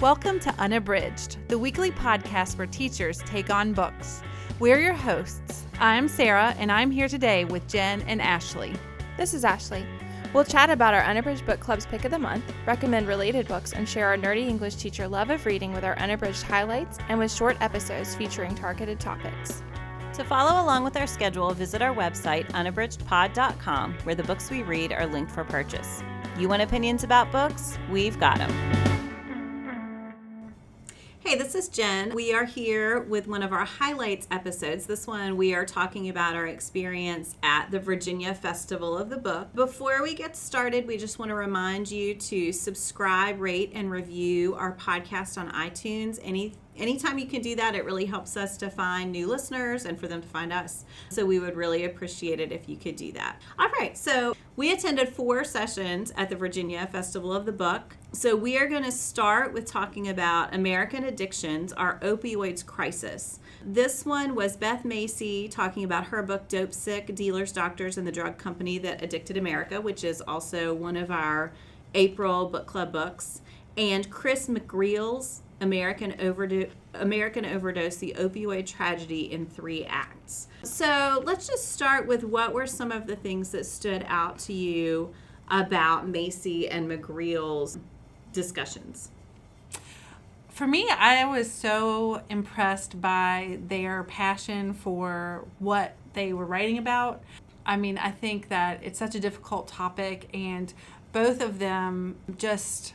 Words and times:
Welcome 0.00 0.38
to 0.40 0.54
Unabridged, 0.60 1.38
the 1.48 1.58
weekly 1.58 1.90
podcast 1.90 2.56
where 2.56 2.68
teachers 2.68 3.18
take 3.26 3.50
on 3.50 3.72
books. 3.72 4.22
We're 4.60 4.78
your 4.78 4.92
hosts. 4.94 5.64
I'm 5.80 6.06
Sarah, 6.06 6.54
and 6.56 6.70
I'm 6.70 6.92
here 6.92 7.08
today 7.08 7.44
with 7.44 7.66
Jen 7.66 8.02
and 8.02 8.22
Ashley. 8.22 8.76
This 9.16 9.34
is 9.34 9.44
Ashley. 9.44 9.84
We'll 10.32 10.44
chat 10.44 10.70
about 10.70 10.94
our 10.94 11.02
Unabridged 11.02 11.44
Book 11.44 11.58
Club's 11.58 11.84
pick 11.84 12.04
of 12.04 12.12
the 12.12 12.18
month, 12.20 12.44
recommend 12.64 13.08
related 13.08 13.48
books, 13.48 13.72
and 13.72 13.88
share 13.88 14.06
our 14.06 14.16
nerdy 14.16 14.46
English 14.46 14.76
teacher 14.76 15.08
love 15.08 15.30
of 15.30 15.44
reading 15.44 15.72
with 15.72 15.82
our 15.82 15.98
unabridged 15.98 16.44
highlights 16.44 16.98
and 17.08 17.18
with 17.18 17.32
short 17.32 17.56
episodes 17.60 18.14
featuring 18.14 18.54
targeted 18.54 19.00
topics. 19.00 19.64
To 20.12 20.22
follow 20.22 20.62
along 20.62 20.84
with 20.84 20.96
our 20.96 21.08
schedule, 21.08 21.52
visit 21.54 21.82
our 21.82 21.92
website, 21.92 22.48
unabridgedpod.com, 22.52 23.94
where 24.04 24.14
the 24.14 24.22
books 24.22 24.48
we 24.48 24.62
read 24.62 24.92
are 24.92 25.06
linked 25.06 25.32
for 25.32 25.42
purchase. 25.42 26.04
You 26.38 26.48
want 26.48 26.62
opinions 26.62 27.02
about 27.02 27.32
books? 27.32 27.76
We've 27.90 28.18
got 28.20 28.38
them. 28.38 28.97
Hey, 31.28 31.36
this 31.36 31.54
is 31.54 31.68
Jen. 31.68 32.14
We 32.14 32.32
are 32.32 32.46
here 32.46 33.00
with 33.00 33.28
one 33.28 33.42
of 33.42 33.52
our 33.52 33.66
highlights 33.66 34.26
episodes. 34.30 34.86
This 34.86 35.06
one, 35.06 35.36
we 35.36 35.52
are 35.52 35.66
talking 35.66 36.08
about 36.08 36.34
our 36.34 36.46
experience 36.46 37.36
at 37.42 37.70
the 37.70 37.78
Virginia 37.78 38.32
Festival 38.32 38.96
of 38.96 39.10
the 39.10 39.18
Book. 39.18 39.54
Before 39.54 40.02
we 40.02 40.14
get 40.14 40.38
started, 40.38 40.86
we 40.86 40.96
just 40.96 41.18
want 41.18 41.28
to 41.28 41.34
remind 41.34 41.90
you 41.90 42.14
to 42.14 42.50
subscribe, 42.50 43.42
rate, 43.42 43.72
and 43.74 43.90
review 43.90 44.54
our 44.54 44.74
podcast 44.76 45.36
on 45.36 45.50
iTunes. 45.52 46.18
Any 46.22 46.54
anytime 46.78 47.18
you 47.18 47.26
can 47.26 47.42
do 47.42 47.56
that, 47.56 47.74
it 47.74 47.84
really 47.84 48.06
helps 48.06 48.36
us 48.36 48.56
to 48.58 48.70
find 48.70 49.12
new 49.12 49.26
listeners 49.26 49.84
and 49.84 49.98
for 49.98 50.08
them 50.08 50.22
to 50.22 50.28
find 50.28 50.52
us. 50.52 50.84
So 51.10 51.24
we 51.24 51.38
would 51.38 51.56
really 51.56 51.84
appreciate 51.84 52.40
it 52.40 52.52
if 52.52 52.68
you 52.68 52.76
could 52.76 52.96
do 52.96 53.12
that. 53.12 53.40
All 53.58 53.68
right, 53.78 53.96
so 53.96 54.34
we 54.56 54.72
attended 54.72 55.08
four 55.08 55.44
sessions 55.44 56.12
at 56.16 56.28
the 56.30 56.36
Virginia 56.36 56.86
Festival 56.90 57.32
of 57.32 57.46
the 57.46 57.52
Book. 57.52 57.96
So 58.12 58.34
we 58.34 58.56
are 58.58 58.66
going 58.66 58.84
to 58.84 58.92
start 58.92 59.52
with 59.52 59.66
talking 59.66 60.08
about 60.08 60.54
American 60.54 61.04
Addictions, 61.04 61.72
our 61.72 61.98
opioids 62.00 62.64
crisis. 62.64 63.38
This 63.64 64.06
one 64.06 64.34
was 64.34 64.56
Beth 64.56 64.84
Macy 64.84 65.48
talking 65.48 65.84
about 65.84 66.06
her 66.06 66.22
book 66.22 66.48
Dopesick 66.48 67.14
Dealers, 67.14 67.52
Doctors, 67.52 67.98
and 67.98 68.06
the 68.06 68.12
Drug 68.12 68.38
Company 68.38 68.78
That 68.78 69.02
Addicted 69.02 69.36
America, 69.36 69.80
which 69.80 70.04
is 70.04 70.20
also 70.22 70.72
one 70.74 70.96
of 70.96 71.10
our 71.10 71.52
April 71.94 72.46
book 72.46 72.66
club 72.66 72.92
books. 72.92 73.42
And 73.76 74.10
Chris 74.10 74.48
McGreal's 74.48 75.42
American 75.60 76.14
Overdose 76.20 76.70
American 76.94 77.44
Overdose 77.44 77.96
the 77.96 78.14
opioid 78.18 78.66
tragedy 78.66 79.32
in 79.32 79.46
3 79.46 79.84
acts. 79.86 80.48
So, 80.62 81.22
let's 81.24 81.46
just 81.46 81.72
start 81.72 82.06
with 82.06 82.24
what 82.24 82.52
were 82.52 82.66
some 82.66 82.92
of 82.92 83.06
the 83.06 83.16
things 83.16 83.50
that 83.50 83.66
stood 83.66 84.04
out 84.08 84.38
to 84.40 84.52
you 84.52 85.12
about 85.50 86.08
Macy 86.08 86.68
and 86.68 86.90
McGreal's 86.90 87.78
discussions. 88.32 89.10
For 90.48 90.66
me, 90.66 90.88
I 90.90 91.24
was 91.24 91.50
so 91.50 92.22
impressed 92.28 93.00
by 93.00 93.58
their 93.68 94.02
passion 94.04 94.74
for 94.74 95.44
what 95.60 95.94
they 96.14 96.32
were 96.32 96.46
writing 96.46 96.78
about. 96.78 97.22
I 97.64 97.76
mean, 97.76 97.96
I 97.96 98.10
think 98.10 98.48
that 98.48 98.80
it's 98.82 98.98
such 98.98 99.14
a 99.14 99.20
difficult 99.20 99.68
topic, 99.68 100.28
and 100.34 100.72
both 101.12 101.40
of 101.40 101.58
them 101.58 102.16
just 102.36 102.94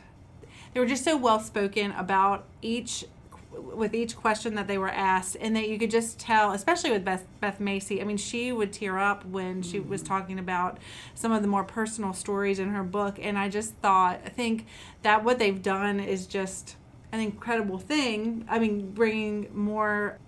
they 0.74 0.80
were 0.80 0.86
just 0.86 1.04
so 1.04 1.16
well 1.16 1.40
spoken 1.40 1.92
about 1.92 2.44
each 2.60 3.04
with 3.52 3.94
each 3.94 4.16
question 4.16 4.56
that 4.56 4.66
they 4.66 4.76
were 4.76 4.90
asked 4.90 5.36
and 5.40 5.54
that 5.54 5.68
you 5.68 5.78
could 5.78 5.90
just 5.90 6.18
tell 6.18 6.50
especially 6.52 6.90
with 6.90 7.04
beth, 7.04 7.24
beth 7.40 7.60
macy 7.60 8.00
i 8.00 8.04
mean 8.04 8.16
she 8.16 8.50
would 8.50 8.72
tear 8.72 8.98
up 8.98 9.24
when 9.26 9.62
she 9.62 9.78
was 9.78 10.02
mm-hmm. 10.02 10.08
talking 10.08 10.38
about 10.40 10.78
some 11.14 11.30
of 11.30 11.40
the 11.40 11.48
more 11.48 11.62
personal 11.62 12.12
stories 12.12 12.58
in 12.58 12.70
her 12.70 12.82
book 12.82 13.16
and 13.20 13.38
i 13.38 13.48
just 13.48 13.74
thought 13.76 14.20
i 14.24 14.28
think 14.28 14.66
that 15.02 15.22
what 15.22 15.38
they've 15.38 15.62
done 15.62 16.00
is 16.00 16.26
just 16.26 16.74
an 17.12 17.20
incredible 17.20 17.78
thing 17.78 18.44
i 18.48 18.58
mean 18.58 18.90
bringing 18.90 19.48
more 19.54 20.18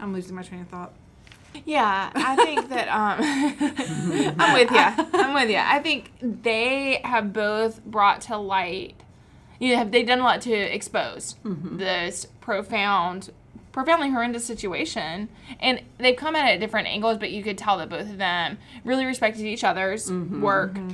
i'm 0.00 0.14
losing 0.14 0.34
my 0.34 0.42
train 0.42 0.62
of 0.62 0.68
thought 0.68 0.92
yeah, 1.66 2.10
I 2.14 2.34
think 2.36 2.70
that 2.70 2.88
um, 2.88 3.18
I'm 4.40 4.54
with 4.54 4.70
you. 4.70 5.20
I'm 5.20 5.34
with 5.34 5.50
you. 5.50 5.58
I 5.58 5.80
think 5.80 6.10
they 6.22 7.00
have 7.04 7.34
both 7.34 7.84
brought 7.84 8.22
to 8.22 8.38
light 8.38 8.94
you 9.62 9.70
know, 9.70 9.76
have 9.76 9.92
they 9.92 10.02
done 10.02 10.18
a 10.18 10.24
lot 10.24 10.40
to 10.40 10.52
expose 10.52 11.36
mm-hmm. 11.44 11.76
this 11.76 12.26
profound 12.40 13.30
profoundly 13.70 14.10
horrendous 14.10 14.44
situation 14.44 15.28
and 15.60 15.80
they've 15.98 16.16
come 16.16 16.36
at 16.36 16.46
it 16.46 16.54
at 16.54 16.60
different 16.60 16.88
angles 16.88 17.16
but 17.16 17.30
you 17.30 17.42
could 17.42 17.56
tell 17.56 17.78
that 17.78 17.88
both 17.88 18.10
of 18.10 18.18
them 18.18 18.58
really 18.84 19.06
respected 19.06 19.46
each 19.46 19.64
other's 19.64 20.10
mm-hmm. 20.10 20.42
work 20.42 20.74
mm-hmm. 20.74 20.90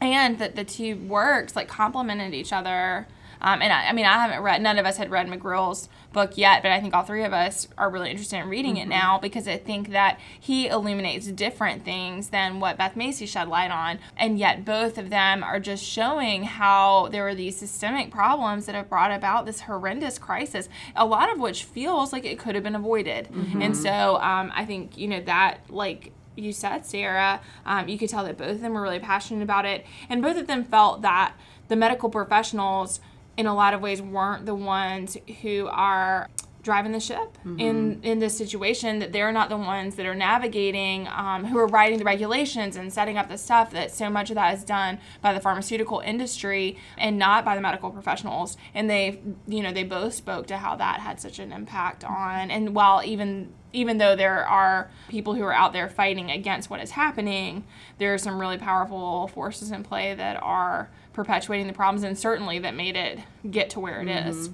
and 0.00 0.38
that 0.38 0.54
the 0.54 0.62
two 0.62 0.96
works 0.96 1.56
like 1.56 1.66
complemented 1.66 2.34
each 2.34 2.52
other 2.52 3.08
um, 3.44 3.60
and 3.60 3.70
I, 3.70 3.88
I, 3.88 3.92
mean, 3.92 4.06
I 4.06 4.14
haven't 4.14 4.40
read, 4.40 4.62
none 4.62 4.78
of 4.78 4.86
us 4.86 4.96
had 4.96 5.10
read 5.10 5.26
McGreal's 5.26 5.90
book 6.14 6.38
yet, 6.38 6.62
but 6.62 6.72
I 6.72 6.80
think 6.80 6.94
all 6.94 7.02
three 7.02 7.24
of 7.24 7.34
us 7.34 7.68
are 7.76 7.90
really 7.90 8.10
interested 8.10 8.38
in 8.38 8.48
reading 8.48 8.76
mm-hmm. 8.76 8.90
it 8.90 8.94
now 8.94 9.18
because 9.18 9.46
I 9.46 9.58
think 9.58 9.90
that 9.90 10.18
he 10.40 10.66
illuminates 10.66 11.26
different 11.26 11.84
things 11.84 12.30
than 12.30 12.58
what 12.58 12.78
Beth 12.78 12.96
Macy 12.96 13.26
shed 13.26 13.48
light 13.48 13.70
on. 13.70 13.98
And 14.16 14.38
yet, 14.38 14.64
both 14.64 14.96
of 14.96 15.10
them 15.10 15.44
are 15.44 15.60
just 15.60 15.84
showing 15.84 16.44
how 16.44 17.08
there 17.08 17.28
are 17.28 17.34
these 17.34 17.54
systemic 17.58 18.10
problems 18.10 18.64
that 18.64 18.74
have 18.74 18.88
brought 18.88 19.12
about 19.12 19.44
this 19.44 19.60
horrendous 19.60 20.18
crisis, 20.18 20.70
a 20.96 21.04
lot 21.04 21.30
of 21.30 21.38
which 21.38 21.64
feels 21.64 22.14
like 22.14 22.24
it 22.24 22.38
could 22.38 22.54
have 22.54 22.64
been 22.64 22.74
avoided. 22.74 23.28
Mm-hmm. 23.30 23.60
And 23.60 23.76
so 23.76 24.16
um, 24.22 24.52
I 24.54 24.64
think, 24.64 24.96
you 24.96 25.06
know, 25.06 25.20
that 25.20 25.60
like, 25.68 26.12
you 26.34 26.50
said, 26.50 26.86
Sarah, 26.86 27.42
um, 27.66 27.88
you 27.88 27.98
could 27.98 28.08
tell 28.08 28.24
that 28.24 28.38
both 28.38 28.52
of 28.52 28.60
them 28.62 28.72
were 28.72 28.80
really 28.80 29.00
passionate 29.00 29.42
about 29.42 29.66
it. 29.66 29.84
And 30.08 30.22
both 30.22 30.38
of 30.38 30.46
them 30.46 30.64
felt 30.64 31.02
that 31.02 31.34
the 31.68 31.76
medical 31.76 32.08
professionals 32.08 33.00
in 33.36 33.46
a 33.46 33.54
lot 33.54 33.74
of 33.74 33.80
ways 33.80 34.00
weren't 34.00 34.46
the 34.46 34.54
ones 34.54 35.16
who 35.42 35.68
are 35.70 36.28
driving 36.64 36.92
the 36.92 37.00
ship 37.00 37.36
mm-hmm. 37.44 37.60
in 37.60 38.00
in 38.02 38.18
this 38.18 38.36
situation 38.36 38.98
that 38.98 39.12
they're 39.12 39.30
not 39.30 39.50
the 39.50 39.56
ones 39.56 39.94
that 39.96 40.06
are 40.06 40.14
navigating 40.14 41.06
um, 41.08 41.44
who 41.44 41.58
are 41.58 41.66
writing 41.66 41.98
the 41.98 42.04
regulations 42.04 42.74
and 42.74 42.92
setting 42.92 43.18
up 43.18 43.28
the 43.28 43.36
stuff 43.36 43.70
that 43.70 43.92
so 43.92 44.08
much 44.08 44.30
of 44.30 44.34
that 44.34 44.56
is 44.56 44.64
done 44.64 44.98
by 45.20 45.32
the 45.32 45.40
pharmaceutical 45.40 46.00
industry 46.00 46.76
and 46.96 47.18
not 47.18 47.44
by 47.44 47.54
the 47.54 47.60
medical 47.60 47.90
professionals 47.90 48.56
and 48.72 48.88
they 48.88 49.20
you 49.46 49.62
know 49.62 49.72
they 49.72 49.84
both 49.84 50.14
spoke 50.14 50.46
to 50.46 50.56
how 50.56 50.74
that 50.74 51.00
had 51.00 51.20
such 51.20 51.38
an 51.38 51.52
impact 51.52 52.02
on 52.02 52.50
and 52.50 52.74
while 52.74 53.02
even 53.04 53.52
even 53.72 53.98
though 53.98 54.16
there 54.16 54.46
are 54.46 54.90
people 55.08 55.34
who 55.34 55.42
are 55.42 55.52
out 55.52 55.72
there 55.72 55.88
fighting 55.88 56.30
against 56.30 56.70
what 56.70 56.80
is 56.80 56.92
happening 56.92 57.64
there 57.98 58.14
are 58.14 58.18
some 58.18 58.40
really 58.40 58.58
powerful 58.58 59.28
forces 59.28 59.70
in 59.70 59.84
play 59.84 60.14
that 60.14 60.42
are 60.42 60.88
perpetuating 61.14 61.66
the 61.66 61.72
problems 61.72 62.02
and 62.02 62.18
certainly 62.18 62.58
that 62.58 62.74
made 62.74 62.96
it 62.96 63.20
get 63.50 63.70
to 63.70 63.80
where 63.80 64.02
it 64.02 64.08
mm-hmm. 64.08 64.28
is. 64.28 64.50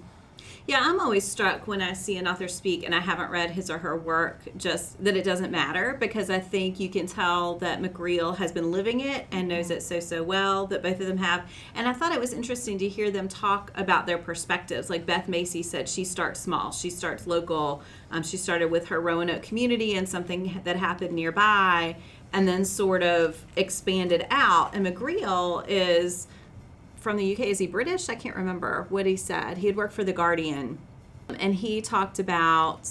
Yeah, 0.67 0.81
I'm 0.83 1.01
always 1.01 1.27
struck 1.27 1.67
when 1.67 1.81
I 1.83 1.95
see 1.95 2.17
an 2.17 2.29
author 2.29 2.47
speak 2.47 2.85
and 2.85 2.95
I 2.95 3.01
haven't 3.01 3.31
read 3.31 3.51
his 3.51 3.71
or 3.71 3.79
her 3.79 3.97
work, 3.97 4.43
just 4.57 5.03
that 5.03 5.17
it 5.17 5.25
doesn't 5.25 5.51
matter 5.51 5.97
because 5.99 6.31
I 6.31 6.39
think 6.39 6.79
you 6.79 6.89
can 6.89 7.07
tell 7.07 7.57
that 7.57 7.81
McGreal 7.81 8.37
has 8.37 8.53
been 8.53 8.71
living 8.71 9.01
it 9.01 9.27
and 9.33 9.49
knows 9.49 9.71
it 9.71 9.83
so, 9.83 9.99
so 9.99 10.23
well 10.23 10.67
that 10.67 10.83
both 10.83 11.01
of 11.01 11.07
them 11.09 11.17
have. 11.17 11.51
And 11.75 11.89
I 11.89 11.93
thought 11.93 12.13
it 12.13 12.21
was 12.21 12.33
interesting 12.33 12.79
to 12.79 12.89
hear 12.89 13.11
them 13.11 13.27
talk 13.27 13.73
about 13.75 14.07
their 14.07 14.19
perspectives. 14.19 14.91
Like 14.91 15.07
Beth 15.07 15.29
Macy 15.29 15.63
said, 15.63 15.89
she 15.89 16.05
starts 16.05 16.39
small, 16.39 16.71
she 16.71 16.91
starts 16.91 17.27
local. 17.27 17.83
Um, 18.13 18.23
she 18.23 18.37
started 18.37 18.71
with 18.71 18.89
her 18.89 19.01
Roanoke 19.01 19.43
community 19.43 19.95
and 19.95 20.09
something 20.09 20.61
that 20.65 20.77
happened 20.77 21.15
nearby 21.15 21.97
and 22.33 22.47
then 22.47 22.65
sort 22.65 23.03
of 23.03 23.45
expanded 23.57 24.27
out. 24.31 24.75
And 24.75 24.87
McGreal 24.87 25.65
is 25.67 26.29
from 27.01 27.17
the 27.17 27.33
UK. 27.33 27.41
Is 27.41 27.59
he 27.59 27.67
British? 27.67 28.09
I 28.09 28.15
can't 28.15 28.37
remember 28.37 28.87
what 28.91 29.07
he 29.07 29.17
said. 29.17 29.59
He 29.59 29.67
had 29.67 29.77
worked 29.77 29.93
for 29.93 30.05
The 30.05 30.13
Guardian. 30.13 30.79
And 31.39 31.55
he 31.55 31.81
talked 31.81 32.19
about 32.19 32.89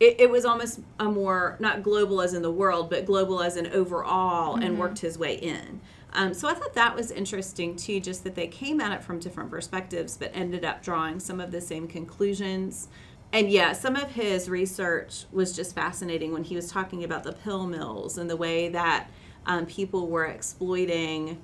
it, 0.00 0.20
it 0.20 0.30
was 0.30 0.44
almost 0.44 0.80
a 0.98 1.04
more, 1.04 1.56
not 1.60 1.82
global 1.82 2.20
as 2.20 2.34
in 2.34 2.42
the 2.42 2.50
world, 2.50 2.90
but 2.90 3.06
global 3.06 3.42
as 3.42 3.56
in 3.56 3.68
overall, 3.68 4.54
mm-hmm. 4.54 4.62
and 4.62 4.78
worked 4.78 4.98
his 4.98 5.18
way 5.18 5.34
in. 5.34 5.80
Um, 6.12 6.32
so 6.34 6.48
I 6.48 6.54
thought 6.54 6.74
that 6.74 6.94
was 6.94 7.10
interesting 7.10 7.74
too, 7.74 8.00
just 8.00 8.24
that 8.24 8.34
they 8.34 8.46
came 8.46 8.80
at 8.80 8.92
it 8.92 9.02
from 9.02 9.18
different 9.18 9.50
perspectives, 9.50 10.16
but 10.16 10.30
ended 10.32 10.64
up 10.64 10.82
drawing 10.82 11.18
some 11.18 11.40
of 11.40 11.50
the 11.50 11.60
same 11.60 11.88
conclusions. 11.88 12.88
And 13.32 13.50
yeah, 13.50 13.72
some 13.72 13.96
of 13.96 14.12
his 14.12 14.48
research 14.48 15.24
was 15.32 15.56
just 15.56 15.74
fascinating 15.74 16.32
when 16.32 16.44
he 16.44 16.54
was 16.54 16.70
talking 16.70 17.02
about 17.02 17.24
the 17.24 17.32
pill 17.32 17.66
mills 17.66 18.16
and 18.16 18.30
the 18.30 18.36
way 18.36 18.68
that 18.68 19.10
um, 19.46 19.66
people 19.66 20.08
were 20.08 20.26
exploiting 20.26 21.42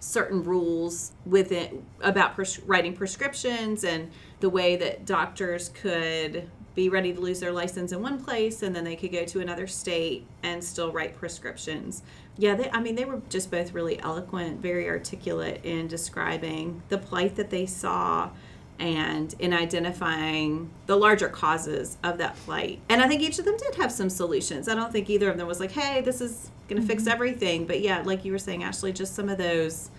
certain 0.00 0.42
rules 0.42 1.12
with 1.26 1.52
it 1.52 1.74
about 2.00 2.34
pres- 2.34 2.60
writing 2.60 2.94
prescriptions 2.94 3.84
and 3.84 4.10
the 4.40 4.48
way 4.48 4.76
that 4.76 5.04
doctors 5.04 5.70
could 5.70 6.48
be 6.74 6.88
ready 6.88 7.12
to 7.12 7.20
lose 7.20 7.40
their 7.40 7.52
license 7.52 7.90
in 7.90 8.00
one 8.00 8.22
place 8.22 8.62
and 8.62 8.74
then 8.76 8.84
they 8.84 8.94
could 8.94 9.10
go 9.10 9.24
to 9.24 9.40
another 9.40 9.66
state 9.66 10.24
and 10.44 10.62
still 10.62 10.92
write 10.92 11.16
prescriptions. 11.16 12.02
Yeah, 12.36 12.54
they, 12.54 12.70
I 12.70 12.80
mean, 12.80 12.94
they 12.94 13.04
were 13.04 13.20
just 13.28 13.50
both 13.50 13.72
really 13.72 13.98
eloquent, 13.98 14.60
very 14.60 14.88
articulate 14.88 15.64
in 15.64 15.88
describing 15.88 16.82
the 16.88 16.98
plight 16.98 17.34
that 17.34 17.50
they 17.50 17.66
saw 17.66 18.30
and 18.78 19.34
in 19.38 19.52
identifying 19.52 20.70
the 20.86 20.96
larger 20.96 21.28
causes 21.28 21.98
of 22.04 22.18
that 22.18 22.36
plight. 22.36 22.80
And 22.88 23.02
I 23.02 23.08
think 23.08 23.22
each 23.22 23.38
of 23.38 23.44
them 23.44 23.56
did 23.56 23.74
have 23.76 23.90
some 23.90 24.08
solutions. 24.08 24.68
I 24.68 24.74
don't 24.74 24.92
think 24.92 25.10
either 25.10 25.30
of 25.30 25.36
them 25.36 25.48
was 25.48 25.60
like, 25.60 25.72
hey, 25.72 26.00
this 26.00 26.20
is 26.20 26.50
going 26.68 26.80
to 26.80 26.82
mm-hmm. 26.82 26.88
fix 26.88 27.06
everything. 27.06 27.66
But 27.66 27.80
yeah, 27.80 28.02
like 28.02 28.24
you 28.24 28.32
were 28.32 28.38
saying, 28.38 28.62
Ashley, 28.62 28.92
just 28.92 29.14
some 29.14 29.28
of 29.28 29.38
those 29.38 29.90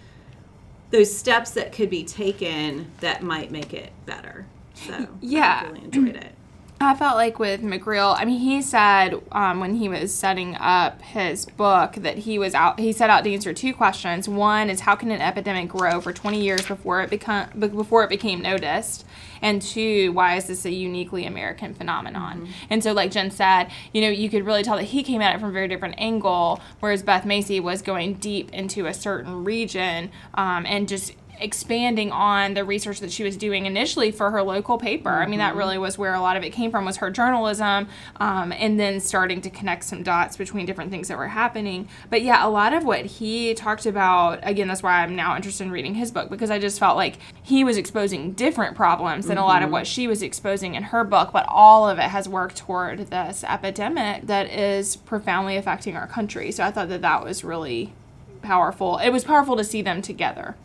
those 0.92 1.16
steps 1.16 1.52
that 1.52 1.72
could 1.72 1.90
be 1.90 2.04
taken 2.04 2.92
that 3.00 3.22
might 3.22 3.52
make 3.52 3.74
it 3.74 3.92
better. 4.06 4.48
So 4.74 5.08
Yeah. 5.22 5.62
I 5.64 5.68
really 5.68 5.86
enjoyed 5.86 6.16
it. 6.16 6.34
I 6.82 6.96
felt 6.96 7.16
like 7.16 7.40
with 7.40 7.62
McGreal, 7.62 8.16
I 8.18 8.24
mean, 8.24 8.40
he 8.40 8.62
said 8.62 9.22
um, 9.34 9.60
when 9.60 9.76
he 9.76 9.90
was 9.90 10.14
setting 10.14 10.56
up 10.56 11.02
his 11.02 11.46
book 11.46 11.96
that 11.96 12.20
he 12.20 12.40
was 12.40 12.54
out. 12.54 12.80
He 12.80 12.94
set 12.94 13.10
out 13.10 13.26
to 13.26 13.34
answer 13.34 13.54
two 13.54 13.74
questions. 13.74 14.30
One 14.30 14.70
is 14.70 14.80
how 14.80 14.96
can 14.96 15.12
an 15.12 15.22
epidemic 15.22 15.68
grow 15.68 16.00
for 16.00 16.14
20 16.14 16.42
years 16.42 16.66
before 16.66 17.02
it 17.02 17.10
become 17.10 17.50
be- 17.60 17.68
before 17.68 18.06
it 18.06 18.10
became 18.10 18.42
noticed, 18.42 19.06
and 19.42 19.62
two, 19.62 20.14
why 20.14 20.38
is 20.38 20.46
this 20.46 20.66
a 20.66 20.72
uniquely 20.72 21.26
American 21.26 21.74
phenomenon? 21.74 22.48
And 22.70 22.82
so, 22.82 22.94
like 22.94 23.12
Jen 23.12 23.30
said, 23.30 23.70
you 23.92 24.00
know, 24.00 24.10
you 24.10 24.30
could 24.30 24.46
really 24.46 24.64
tell 24.64 24.78
that 24.78 24.86
he 24.86 25.04
came 25.04 25.22
at 25.22 25.36
it 25.36 25.40
from 25.42 25.50
a 25.50 25.54
very 25.54 25.68
different 25.68 25.96
angle, 25.98 26.62
whereas 26.80 27.04
Beth 27.04 27.26
Macy 27.26 27.60
was 27.60 27.82
going 27.82 28.14
deep 28.16 28.54
into 28.54 28.86
a 28.86 28.94
certain 28.94 29.44
region 29.44 30.12
um, 30.36 30.66
and 30.66 30.88
just 30.88 31.14
expanding 31.40 32.12
on 32.12 32.54
the 32.54 32.64
research 32.64 33.00
that 33.00 33.12
she 33.12 33.24
was 33.24 33.38
doing 33.38 33.66
initially 33.66 34.12
for 34.12 34.32
her 34.32 34.44
local 34.44 34.78
paper. 34.78 35.10
I 35.10 35.26
mean, 35.26 35.40
that 35.40 35.56
really 35.56 35.78
was 35.78 35.98
where 35.98 36.14
a 36.14 36.22
lot 36.22 36.38
of 36.38 36.44
it 36.44 36.52
came 36.52 36.72
from 36.72 36.86
was 36.86 36.98
her 36.98 37.10
journalism, 37.10 37.88
um, 38.18 38.52
and 38.52 38.80
then 38.80 39.00
starting 39.00 39.42
to 39.42 39.50
connect 39.50 39.84
some 39.84 40.04
dots 40.04 40.38
between 40.38 40.66
different 40.66 40.92
things 40.92 41.08
that 41.08 41.18
were 41.18 41.28
happening. 41.28 41.88
But 42.10 42.22
yeah, 42.22 42.46
a 42.46 42.50
lot 42.50 42.74
of 42.74 42.84
what 42.84 43.06
he 43.06 43.54
talked 43.54 43.86
about, 43.86 44.40
again, 44.44 44.68
that's 44.68 44.84
why 44.84 45.02
I'm 45.04 45.16
now 45.16 45.36
interested 45.36 45.64
in 45.64 45.72
reading 45.72 45.96
his 45.96 46.12
book 46.12 46.30
because 46.30 46.52
I 46.52 46.60
just 46.60 46.80
felt 46.80 46.96
like 46.96 47.18
he 47.42 47.64
was 47.64 47.78
exposing 47.78 48.34
different 48.34 48.76
problems 48.76 49.28
than 49.28 49.38
a 49.38 49.46
lot 49.46 49.64
of 49.64 49.72
what 49.72 49.88
she 49.88 50.08
was 50.08 50.22
exposing 50.22 50.76
in 50.76 50.84
her 50.84 51.04
book, 51.04 51.32
but 51.32 51.46
all 51.48 51.90
of 51.90 51.98
it 51.98 52.04
has 52.04 52.28
worked 52.28 52.58
toward 52.58 53.08
this 53.10 53.44
epidemic 53.44 54.28
that 54.28 54.50
is 54.50 54.96
profoundly 54.96 55.58
affecting 55.58 55.96
our 55.96 56.08
country. 56.08 56.52
So 56.52 56.64
I 56.64 56.72
thought 56.72 56.90
that 56.90 57.02
that 57.02 57.24
was 57.24 57.44
really 57.44 57.94
powerful. 58.42 58.98
It 58.98 59.10
was 59.10 59.24
powerful 59.24 59.56
to 59.58 59.64
see 59.64 59.82
them 59.82 60.02
together. 60.02 60.56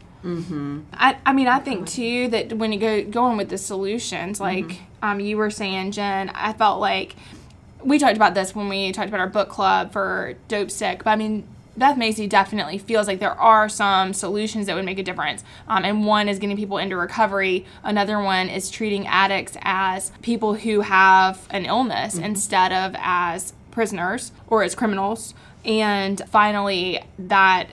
I, 0.94 1.18
I 1.26 1.32
mean, 1.32 1.48
I 1.48 1.58
think 1.58 1.86
too 1.88 2.28
that 2.28 2.54
when 2.54 2.72
you 2.72 2.80
go 2.80 3.04
going 3.04 3.36
with 3.36 3.50
the 3.50 3.58
solutions, 3.58 4.40
like 4.40 4.80
um, 5.02 5.20
you 5.20 5.36
were 5.36 5.50
saying, 5.50 5.92
Jen, 5.92 6.30
I 6.30 6.52
felt 6.54 6.80
like 6.80 7.14
we 7.82 7.98
talked 7.98 8.16
about 8.16 8.34
this 8.34 8.54
when 8.54 8.68
we 8.68 8.90
talked 8.92 9.08
about 9.08 9.20
our 9.20 9.28
book 9.28 9.48
club 9.48 9.92
for 9.92 10.34
Dopesick. 10.48 11.04
But 11.04 11.10
I 11.10 11.16
mean, 11.16 11.46
Beth 11.76 11.98
Macy 11.98 12.26
definitely 12.26 12.78
feels 12.78 13.06
like 13.06 13.18
there 13.18 13.38
are 13.38 13.68
some 13.68 14.12
solutions 14.12 14.66
that 14.66 14.76
would 14.76 14.84
make 14.84 14.98
a 14.98 15.02
difference. 15.02 15.42
Um, 15.68 15.84
and 15.84 16.06
one 16.06 16.28
is 16.28 16.38
getting 16.38 16.56
people 16.56 16.78
into 16.78 16.96
recovery. 16.96 17.66
Another 17.82 18.20
one 18.20 18.48
is 18.48 18.70
treating 18.70 19.06
addicts 19.06 19.56
as 19.62 20.12
people 20.22 20.54
who 20.54 20.82
have 20.82 21.46
an 21.50 21.66
illness 21.66 22.16
instead 22.16 22.72
of 22.72 22.94
as 22.98 23.52
prisoners 23.70 24.32
or 24.46 24.62
as 24.62 24.74
criminals. 24.74 25.34
And 25.64 26.22
finally, 26.28 27.02
that 27.18 27.70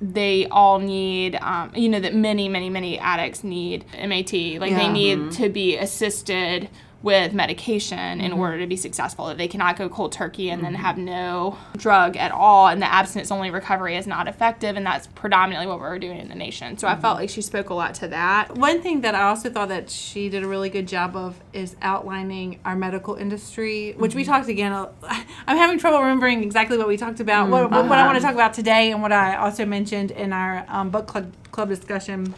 they 0.00 0.46
all 0.46 0.78
need, 0.78 1.36
um, 1.36 1.72
you 1.74 1.88
know, 1.88 2.00
that 2.00 2.14
many, 2.14 2.48
many, 2.48 2.70
many 2.70 2.98
addicts 2.98 3.42
need 3.42 3.84
MAT. 3.94 4.32
Like 4.60 4.74
they 4.74 4.82
Yeah. 4.84 4.92
need 4.92 5.32
to 5.32 5.48
be 5.48 5.76
assisted 5.76 6.68
with 7.02 7.32
medication 7.32 8.20
in 8.20 8.32
mm-hmm. 8.32 8.40
order 8.40 8.58
to 8.58 8.66
be 8.66 8.76
successful. 8.76 9.26
That 9.26 9.38
they 9.38 9.48
cannot 9.48 9.76
go 9.76 9.88
cold 9.88 10.12
turkey 10.12 10.50
and 10.50 10.64
then 10.64 10.74
mm-hmm. 10.74 10.82
have 10.82 10.98
no 10.98 11.56
drug 11.76 12.16
at 12.16 12.32
all, 12.32 12.68
and 12.68 12.82
the 12.82 12.92
abstinence 12.92 13.30
only 13.30 13.50
recovery 13.50 13.96
is 13.96 14.06
not 14.06 14.26
effective, 14.26 14.76
and 14.76 14.84
that's 14.84 15.06
predominantly 15.08 15.66
what 15.66 15.78
we're 15.78 15.98
doing 15.98 16.18
in 16.18 16.28
the 16.28 16.34
nation. 16.34 16.76
So 16.76 16.88
I 16.88 16.92
mm-hmm. 16.92 17.02
felt 17.02 17.18
like 17.18 17.30
she 17.30 17.42
spoke 17.42 17.70
a 17.70 17.74
lot 17.74 17.94
to 17.96 18.08
that. 18.08 18.56
One 18.56 18.82
thing 18.82 19.02
that 19.02 19.14
I 19.14 19.22
also 19.22 19.50
thought 19.50 19.68
that 19.68 19.90
she 19.90 20.28
did 20.28 20.42
a 20.42 20.48
really 20.48 20.70
good 20.70 20.88
job 20.88 21.14
of 21.14 21.40
is 21.52 21.76
outlining 21.82 22.58
our 22.64 22.74
medical 22.74 23.14
industry, 23.14 23.94
which 23.96 24.14
we 24.14 24.24
talked 24.24 24.48
again. 24.48 24.72
uh, 24.72 24.90
I'm 25.46 25.56
having 25.56 25.78
trouble 25.78 26.00
remembering 26.00 26.42
exactly 26.42 26.78
what 26.78 26.88
we 26.88 26.96
talked 26.96 27.20
about, 27.20 27.48
what, 27.48 27.70
what, 27.70 27.88
what 27.88 27.98
I 27.98 28.06
want 28.06 28.16
to 28.16 28.18
uh-huh. 28.18 28.28
talk 28.28 28.34
about 28.34 28.54
today, 28.54 28.90
and 28.90 29.02
what 29.02 29.12
I 29.12 29.36
also 29.36 29.64
mentioned 29.64 30.10
in 30.10 30.32
our 30.32 30.64
um, 30.68 30.90
book 30.90 31.06
club, 31.06 31.32
club 31.52 31.68
discussion. 31.68 32.34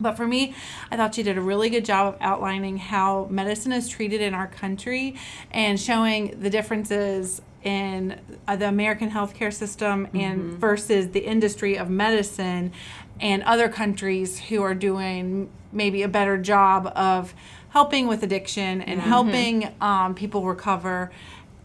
But 0.00 0.16
for 0.16 0.26
me, 0.26 0.54
I 0.90 0.96
thought 0.96 1.14
she 1.14 1.22
did 1.22 1.36
a 1.36 1.40
really 1.40 1.70
good 1.70 1.84
job 1.84 2.14
of 2.14 2.20
outlining 2.20 2.78
how 2.78 3.26
medicine 3.30 3.72
is 3.72 3.88
treated 3.88 4.20
in 4.20 4.34
our 4.34 4.46
country 4.46 5.16
and 5.50 5.78
showing 5.80 6.40
the 6.40 6.50
differences 6.50 7.42
in 7.64 8.20
uh, 8.46 8.56
the 8.56 8.68
American 8.68 9.10
healthcare 9.10 9.52
system 9.52 10.08
and 10.14 10.40
versus 10.58 11.08
the 11.08 11.20
industry 11.20 11.76
of 11.76 11.90
medicine 11.90 12.72
and 13.20 13.42
other 13.42 13.68
countries 13.68 14.38
who 14.38 14.62
are 14.62 14.74
doing 14.74 15.50
maybe 15.72 16.02
a 16.02 16.08
better 16.08 16.38
job 16.38 16.86
of 16.94 17.34
helping 17.70 18.06
with 18.06 18.22
addiction 18.22 18.80
and 18.82 19.00
helping 19.00 19.74
um, 19.80 20.14
people 20.14 20.44
recover. 20.44 21.10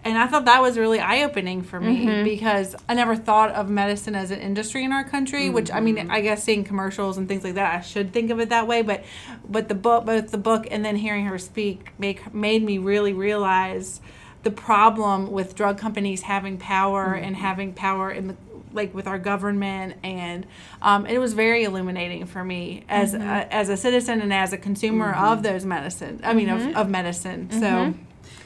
And 0.05 0.17
I 0.17 0.27
thought 0.27 0.45
that 0.45 0.61
was 0.61 0.77
really 0.77 0.99
eye 0.99 1.23
opening 1.23 1.61
for 1.61 1.79
me 1.79 2.05
mm-hmm. 2.05 2.23
because 2.23 2.75
I 2.89 2.93
never 2.93 3.15
thought 3.15 3.51
of 3.51 3.69
medicine 3.69 4.15
as 4.15 4.31
an 4.31 4.39
industry 4.39 4.83
in 4.83 4.91
our 4.91 5.03
country. 5.03 5.49
Which 5.49 5.71
I 5.71 5.79
mean, 5.79 5.95
mm-hmm. 5.95 6.11
I 6.11 6.21
guess 6.21 6.43
seeing 6.43 6.63
commercials 6.63 7.17
and 7.17 7.27
things 7.27 7.43
like 7.43 7.55
that, 7.55 7.75
I 7.75 7.81
should 7.81 8.11
think 8.11 8.29
of 8.29 8.39
it 8.39 8.49
that 8.49 8.67
way. 8.67 8.81
But 8.81 9.05
but 9.47 9.69
the 9.69 9.75
book, 9.75 10.05
both 10.05 10.31
the 10.31 10.37
book 10.37 10.67
and 10.69 10.83
then 10.83 10.97
hearing 10.97 11.25
her 11.25 11.37
speak, 11.37 11.91
make 11.97 12.33
made 12.33 12.63
me 12.63 12.77
really 12.77 13.13
realize 13.13 14.01
the 14.43 14.51
problem 14.51 15.31
with 15.31 15.55
drug 15.55 15.77
companies 15.77 16.23
having 16.23 16.57
power 16.57 17.15
mm-hmm. 17.15 17.23
and 17.23 17.35
having 17.37 17.73
power 17.73 18.11
in 18.11 18.27
the 18.27 18.35
like 18.73 18.91
with 18.93 19.05
our 19.05 19.19
government 19.19 19.95
and 20.03 20.47
um, 20.81 21.05
it 21.05 21.19
was 21.19 21.33
very 21.33 21.63
illuminating 21.63 22.25
for 22.25 22.43
me 22.43 22.83
as 22.89 23.13
a, 23.13 23.19
as 23.19 23.69
a 23.69 23.77
citizen 23.77 24.19
and 24.19 24.33
as 24.33 24.51
a 24.51 24.57
consumer 24.57 25.13
of 25.13 25.43
those 25.43 25.63
medicine 25.63 26.19
i 26.23 26.33
mean 26.33 26.49
of, 26.49 26.75
of 26.75 26.89
medicine 26.89 27.51
so 27.51 27.93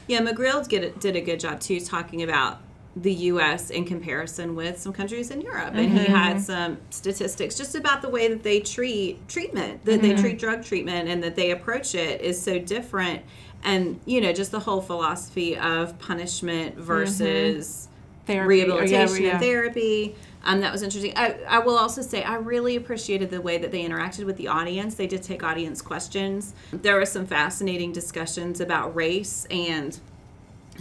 Yeah, 0.08 0.20
McGreal 0.20 0.66
did 0.66 0.84
a, 0.84 0.90
did 0.90 1.16
a 1.16 1.20
good 1.20 1.38
job 1.38 1.60
too 1.60 1.80
talking 1.80 2.22
about 2.22 2.60
the 2.96 3.12
U.S. 3.12 3.70
in 3.70 3.84
comparison 3.84 4.56
with 4.56 4.80
some 4.80 4.92
countries 4.92 5.30
in 5.30 5.40
Europe, 5.40 5.74
and 5.74 5.92
he 5.92 6.04
had 6.06 6.36
mm-hmm. 6.36 6.42
some 6.42 6.78
statistics 6.90 7.56
just 7.56 7.74
about 7.74 8.02
the 8.02 8.08
way 8.08 8.28
that 8.28 8.42
they 8.42 8.60
treat 8.60 9.28
treatment, 9.28 9.84
that 9.84 10.02
they 10.02 10.10
mm-hmm. 10.10 10.20
treat 10.20 10.38
drug 10.38 10.64
treatment, 10.64 11.08
and 11.08 11.22
that 11.22 11.36
they 11.36 11.50
approach 11.52 11.94
it 11.94 12.20
is 12.20 12.40
so 12.40 12.58
different, 12.58 13.22
and 13.62 14.00
you 14.04 14.20
know 14.20 14.32
just 14.32 14.50
the 14.50 14.60
whole 14.60 14.80
philosophy 14.80 15.56
of 15.56 15.98
punishment 15.98 16.74
mm-hmm. 16.74 16.84
versus 16.84 17.88
therapy 18.26 18.62
or, 18.62 18.66
rehabilitation 18.66 18.94
yeah, 18.94 19.02
and 19.02 19.22
yeah. 19.22 19.38
therapy. 19.38 20.16
Um, 20.44 20.60
that 20.60 20.72
was 20.72 20.82
interesting. 20.82 21.12
I, 21.16 21.36
I 21.48 21.58
will 21.58 21.76
also 21.76 22.00
say 22.00 22.22
I 22.22 22.36
really 22.36 22.76
appreciated 22.76 23.30
the 23.30 23.40
way 23.40 23.58
that 23.58 23.72
they 23.72 23.84
interacted 23.84 24.24
with 24.24 24.36
the 24.36 24.48
audience. 24.48 24.94
They 24.94 25.06
did 25.06 25.22
take 25.22 25.42
audience 25.42 25.82
questions. 25.82 26.54
There 26.72 26.96
were 26.96 27.06
some 27.06 27.26
fascinating 27.26 27.92
discussions 27.92 28.60
about 28.60 28.94
race 28.94 29.46
and 29.50 29.98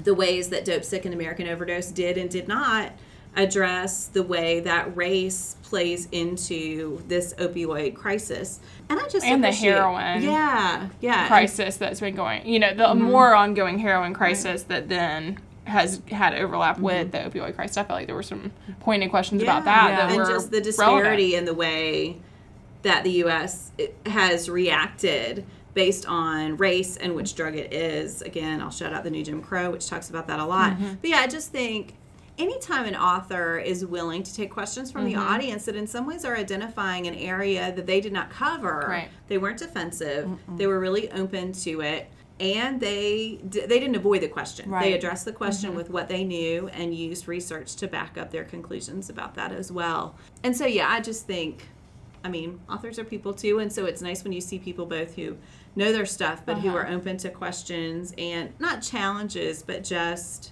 the 0.03 0.13
ways 0.13 0.49
that 0.49 0.63
Dopesick 0.65 1.05
and 1.05 1.13
American 1.13 1.47
Overdose 1.47 1.91
did 1.91 2.17
and 2.17 2.29
did 2.29 2.47
not 2.47 2.91
address 3.35 4.07
the 4.07 4.23
way 4.23 4.59
that 4.61 4.95
race 4.95 5.55
plays 5.63 6.07
into 6.11 7.03
this 7.07 7.33
opioid 7.35 7.95
crisis. 7.95 8.59
And 8.89 8.99
I 8.99 9.07
just 9.07 9.25
And 9.25 9.43
the 9.43 9.51
heroin 9.51 10.23
Yeah, 10.23 10.89
yeah. 11.01 11.27
crisis 11.27 11.77
that's 11.77 11.99
been 11.99 12.15
going, 12.15 12.47
you 12.47 12.59
know, 12.59 12.73
the 12.73 12.95
more 12.95 13.35
ongoing 13.35 13.79
heroin 13.79 14.13
crisis 14.13 14.63
that 14.63 14.89
then 14.89 15.39
has 15.67 16.01
had 16.09 16.33
overlap 16.33 16.79
with 16.79 17.11
the 17.11 17.17
opioid 17.19 17.55
crisis. 17.55 17.77
I 17.77 17.83
felt 17.83 17.99
like 17.99 18.07
there 18.07 18.15
were 18.15 18.23
some 18.23 18.51
pointed 18.79 19.09
questions 19.09 19.43
about 19.43 19.65
that 19.65 19.89
Yeah. 19.89 19.95
that 19.97 20.09
and 20.09 20.17
were 20.17 20.25
just 20.25 20.49
the 20.51 20.57
relevant. 20.57 20.63
disparity 20.65 21.35
in 21.35 21.45
the 21.45 21.53
way 21.53 22.17
that 22.83 23.03
the 23.03 23.11
U.S. 23.23 23.71
has 24.05 24.49
reacted 24.49 25.45
based 25.73 26.05
on 26.07 26.57
race 26.57 26.97
and 26.97 27.15
which 27.15 27.35
drug 27.35 27.55
it 27.55 27.73
is. 27.73 28.21
Again, 28.21 28.61
I'll 28.61 28.71
shout 28.71 28.93
out 28.93 29.03
the 29.03 29.11
new 29.11 29.23
Jim 29.23 29.41
Crow, 29.41 29.71
which 29.71 29.87
talks 29.87 30.09
about 30.09 30.27
that 30.27 30.39
a 30.39 30.45
lot. 30.45 30.73
Mm-hmm. 30.73 30.93
But 31.01 31.09
yeah, 31.09 31.17
I 31.17 31.27
just 31.27 31.51
think 31.51 31.95
anytime 32.39 32.85
an 32.85 32.95
author 32.95 33.57
is 33.57 33.85
willing 33.85 34.23
to 34.23 34.33
take 34.33 34.49
questions 34.51 34.91
from 34.91 35.05
Mm-hmm. 35.05 35.15
the 35.15 35.19
audience 35.21 35.65
that 35.65 35.75
in 35.75 35.85
some 35.85 36.05
ways 36.07 36.23
are 36.25 36.35
identifying 36.35 37.07
an 37.07 37.15
area 37.15 37.71
that 37.75 37.85
they 37.85 37.99
did 38.01 38.13
not 38.13 38.29
cover, 38.29 38.85
Right. 38.87 39.09
they 39.27 39.37
weren't 39.37 39.59
defensive, 39.59 40.29
they 40.55 40.65
were 40.67 40.79
really 40.79 41.11
open 41.11 41.51
to 41.53 41.81
it. 41.81 42.09
And 42.39 42.79
they 42.79 43.39
they 43.43 43.79
didn't 43.79 43.95
avoid 43.95 44.21
the 44.21 44.27
question. 44.27 44.69
They 44.69 44.93
addressed 44.93 45.25
the 45.25 45.31
question 45.33 45.69
mm-hmm. 45.69 45.77
with 45.77 45.89
what 45.89 46.07
they 46.07 46.23
knew 46.23 46.67
and 46.69 46.93
used 46.93 47.27
research 47.27 47.75
to 47.77 47.87
back 47.87 48.17
up 48.17 48.29
their 48.31 48.43
conclusions 48.43 49.09
about 49.09 49.33
that 49.35 49.51
as 49.51 49.71
well. 49.71 50.15
And 50.43 50.55
so 50.55 50.65
yeah, 50.67 50.87
I 50.87 51.01
just 51.01 51.25
think 51.25 51.67
I 52.23 52.29
mean, 52.29 52.59
authors 52.69 52.99
are 52.99 53.03
people 53.03 53.33
too, 53.33 53.59
and 53.59 53.71
so 53.71 53.85
it's 53.85 54.01
nice 54.01 54.23
when 54.23 54.33
you 54.33 54.41
see 54.41 54.59
people 54.59 54.85
both 54.85 55.15
who 55.15 55.37
know 55.75 55.91
their 55.91 56.05
stuff 56.05 56.43
but 56.45 56.57
who 56.59 56.69
Uh-huh. 56.69 56.77
are 56.79 56.87
open 56.87 57.17
to 57.17 57.29
questions 57.29 58.13
and 58.17 58.51
not 58.59 58.81
challenges 58.81 59.63
but 59.63 59.83
just 59.83 60.51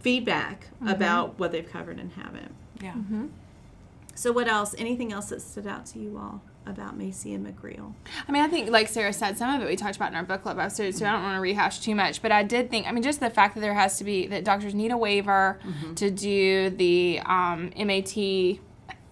feedback 0.00 0.66
mm-hmm. 0.76 0.88
about 0.88 1.38
what 1.38 1.52
they've 1.52 1.68
covered 1.70 1.98
and 1.98 2.12
haven't. 2.12 2.52
yeah 2.80 2.92
mm-hmm. 2.94 3.26
So 4.14 4.30
what 4.32 4.46
else? 4.48 4.74
Anything 4.78 5.12
else 5.12 5.30
that 5.30 5.40
stood 5.40 5.66
out 5.66 5.86
to 5.86 5.98
you 5.98 6.18
all 6.18 6.42
about 6.66 6.96
Macy 6.96 7.34
and 7.34 7.46
McGreal? 7.46 7.94
I 8.28 8.32
mean, 8.32 8.42
I 8.42 8.48
think, 8.48 8.70
like 8.70 8.88
Sarah 8.88 9.12
said, 9.12 9.36
some 9.38 9.54
of 9.54 9.62
it 9.62 9.68
we 9.68 9.76
talked 9.76 9.96
about 9.96 10.10
in 10.10 10.16
our 10.16 10.22
book 10.22 10.42
club 10.42 10.58
episode, 10.58 10.94
so 10.94 11.06
I 11.06 11.12
don't 11.12 11.22
want 11.22 11.36
to 11.36 11.40
rehash 11.40 11.80
too 11.80 11.94
much. 11.94 12.22
But 12.22 12.32
I 12.32 12.42
did 12.42 12.70
think, 12.70 12.86
I 12.86 12.92
mean, 12.92 13.02
just 13.02 13.20
the 13.20 13.30
fact 13.30 13.54
that 13.54 13.60
there 13.60 13.74
has 13.74 13.98
to 13.98 14.04
be, 14.04 14.26
that 14.28 14.44
doctors 14.44 14.74
need 14.74 14.90
a 14.90 14.96
waiver 14.96 15.58
to 15.96 16.10
do 16.10 16.70
the 16.70 17.20
um, 17.26 17.70
MAT 17.76 18.58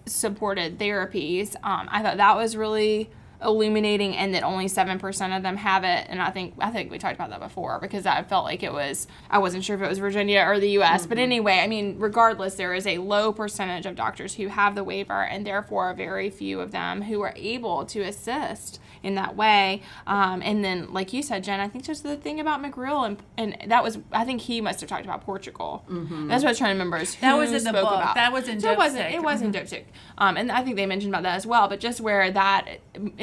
supported 0.05 0.79
therapies, 0.79 1.55
um, 1.63 1.87
I 1.91 2.01
thought 2.01 2.17
that 2.17 2.35
was 2.35 2.55
really 2.55 3.09
illuminating 3.43 4.15
and 4.15 4.33
that 4.33 4.43
only 4.43 4.65
7% 4.67 5.35
of 5.37 5.43
them 5.43 5.57
have 5.57 5.83
it. 5.83 6.05
And 6.09 6.21
i 6.21 6.29
think 6.29 6.53
i 6.59 6.69
think 6.69 6.91
we 6.91 6.97
talked 6.97 7.15
about 7.15 7.29
that 7.31 7.39
before 7.39 7.79
because 7.81 8.05
i 8.05 8.21
felt 8.23 8.45
like 8.45 8.63
it 8.63 8.71
was 8.73 9.07
i 9.29 9.37
wasn't 9.37 9.63
sure 9.63 9.75
if 9.75 9.81
it 9.81 9.87
was 9.87 9.97
virginia 9.97 10.43
or 10.47 10.59
the 10.59 10.69
us 10.69 11.05
but 11.07 11.17
anyway 11.17 11.59
i 11.63 11.67
mean 11.67 11.97
regardless 11.99 12.55
there 12.55 12.73
is 12.73 12.85
a 12.85 12.97
low 12.99 13.31
percentage 13.33 13.85
of 13.85 13.95
doctors 13.95 14.35
who 14.35 14.47
have 14.47 14.75
the 14.75 14.83
waiver 14.83 15.23
and 15.23 15.45
therefore 15.45 15.93
very 15.93 16.29
few 16.29 16.59
of 16.59 16.71
them 16.71 17.03
who 17.03 17.21
are 17.21 17.33
able 17.35 17.85
to 17.85 18.01
assist 18.01 18.79
in 19.03 19.15
that 19.15 19.35
way. 19.35 19.81
Um, 20.05 20.43
and 20.43 20.63
then 20.63 20.93
like 20.93 21.11
you 21.11 21.23
said 21.23 21.43
jen 21.43 21.59
i 21.59 21.67
think 21.67 21.83
just 21.83 22.03
the 22.03 22.15
thing 22.15 22.39
about 22.39 22.61
mcgreal 22.61 23.05
and, 23.07 23.17
and 23.37 23.71
that 23.71 23.83
was 23.83 23.97
i 24.11 24.23
think 24.23 24.41
he 24.41 24.61
must 24.61 24.79
have 24.81 24.89
talked 24.89 25.05
about 25.05 25.21
portugal. 25.21 25.83
That's 25.89 26.43
what 26.43 26.49
i 26.49 26.51
was 26.51 26.57
trying 26.59 26.69
to 26.69 26.73
remember 26.73 26.97
is 26.97 27.15
That 27.15 27.35
was 27.35 27.51
in 27.51 27.63
the 27.63 27.71
book. 27.71 27.83
about. 27.91 28.15
That 28.15 28.31
was 28.31 28.47
in 28.47 28.59
so 28.59 28.71
it 28.71 28.77
wasn't 28.77 29.11
it 29.13 29.23
wasn't 29.23 29.55
sick 29.67 29.87
um, 30.19 30.37
and 30.37 30.51
i 30.51 30.63
think 30.63 30.75
they 30.75 30.85
mentioned 30.85 31.11
about 31.13 31.23
that 31.23 31.35
as 31.35 31.47
well 31.47 31.67
but 31.67 31.79
just 31.79 31.99
where 32.01 32.29
that 32.31 32.67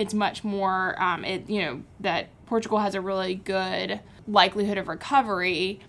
it's 0.08 0.14
much 0.14 0.42
more 0.42 1.00
um, 1.02 1.22
it 1.22 1.48
you 1.50 1.60
know 1.60 1.82
that 2.00 2.28
portugal 2.46 2.78
has 2.78 2.94
a 2.94 3.00
really 3.00 3.34
good 3.34 4.00
likelihood 4.26 4.78
of 4.78 4.88
recovery 4.88 5.80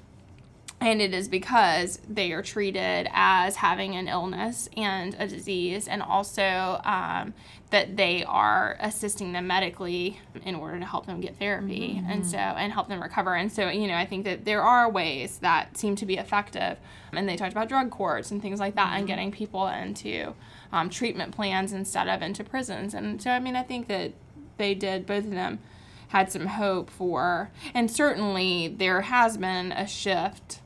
and 0.81 1.01
it 1.01 1.13
is 1.13 1.27
because 1.27 1.99
they 2.07 2.31
are 2.31 2.41
treated 2.41 3.09
as 3.11 3.57
having 3.57 3.95
an 3.95 4.07
illness 4.07 4.69
and 4.77 5.15
a 5.19 5.27
disease, 5.27 5.87
and 5.87 6.01
also 6.01 6.79
um, 6.85 7.33
that 7.69 7.97
they 7.97 8.23
are 8.23 8.77
assisting 8.79 9.33
them 9.33 9.47
medically 9.47 10.21
in 10.45 10.55
order 10.55 10.79
to 10.79 10.85
help 10.85 11.05
them 11.05 11.19
get 11.19 11.37
therapy, 11.37 12.01
and 12.07 12.25
so 12.25 12.37
and 12.37 12.71
help 12.71 12.87
them 12.87 13.01
recover. 13.01 13.35
And 13.35 13.51
so, 13.51 13.69
you 13.69 13.87
know, 13.87 13.95
I 13.95 14.05
think 14.05 14.23
that 14.25 14.45
there 14.45 14.63
are 14.63 14.89
ways 14.89 15.39
that 15.39 15.77
seem 15.77 15.95
to 15.97 16.05
be 16.05 16.17
effective. 16.17 16.77
And 17.11 17.27
they 17.27 17.35
talked 17.35 17.51
about 17.51 17.67
drug 17.67 17.89
courts 17.89 18.31
and 18.31 18.41
things 18.41 18.59
like 18.59 18.75
that, 18.75 18.97
and 18.97 19.05
getting 19.05 19.31
people 19.31 19.67
into 19.67 20.33
um, 20.71 20.89
treatment 20.89 21.35
plans 21.35 21.73
instead 21.73 22.07
of 22.07 22.21
into 22.21 22.43
prisons. 22.43 22.93
And 22.93 23.21
so, 23.21 23.31
I 23.31 23.39
mean, 23.39 23.55
I 23.55 23.63
think 23.63 23.87
that 23.87 24.13
they 24.57 24.73
did 24.75 25.05
both 25.05 25.25
of 25.25 25.31
them 25.31 25.59
had 26.09 26.31
some 26.31 26.47
hope 26.47 26.89
for, 26.89 27.51
and 27.73 27.89
certainly 27.89 28.67
there 28.67 29.01
has 29.01 29.37
been 29.37 29.71
a 29.71 29.87
shift 29.87 30.59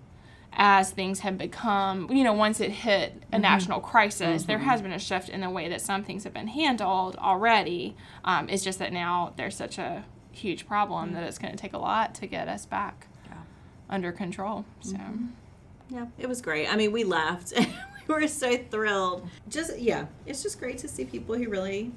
as 0.55 0.91
things 0.91 1.19
have 1.21 1.37
become, 1.37 2.09
you 2.11 2.23
know, 2.23 2.33
once 2.33 2.59
it 2.61 2.69
hit 2.71 3.23
a 3.31 3.39
national 3.39 3.79
crisis, 3.79 4.43
there 4.43 4.59
has 4.59 4.81
been 4.81 4.93
a 4.93 4.99
shift 4.99 5.27
in 5.29 5.41
the 5.41 5.49
way 5.49 5.67
that 5.67 5.81
some 5.81 6.03
things 6.03 6.23
have 6.23 6.33
been 6.33 6.47
handled 6.47 7.15
already. 7.17 7.95
Um, 8.23 8.47
it's 8.49 8.63
just 8.63 8.79
that 8.79 8.93
now 8.93 9.33
there's 9.35 9.55
such 9.55 9.77
a 9.79 10.05
huge 10.31 10.67
problem 10.67 11.13
that 11.13 11.23
it's 11.23 11.37
going 11.39 11.51
to 11.51 11.57
take 11.57 11.73
a 11.73 11.77
lot 11.77 12.13
to 12.15 12.27
get 12.27 12.47
us 12.47 12.65
back 12.65 13.07
under 13.89 14.11
control. 14.11 14.63
So, 14.81 14.95
Yeah, 15.89 16.05
it 16.17 16.29
was 16.29 16.41
great. 16.41 16.71
I 16.71 16.75
mean, 16.75 16.91
we 16.91 17.03
left. 17.03 17.53
we 18.07 18.13
were 18.13 18.27
so 18.27 18.57
thrilled. 18.57 19.27
Just 19.49 19.77
yeah, 19.77 20.05
it's 20.25 20.43
just 20.43 20.59
great 20.59 20.77
to 20.79 20.87
see 20.87 21.05
people 21.05 21.35
who 21.35 21.49
really 21.49 21.91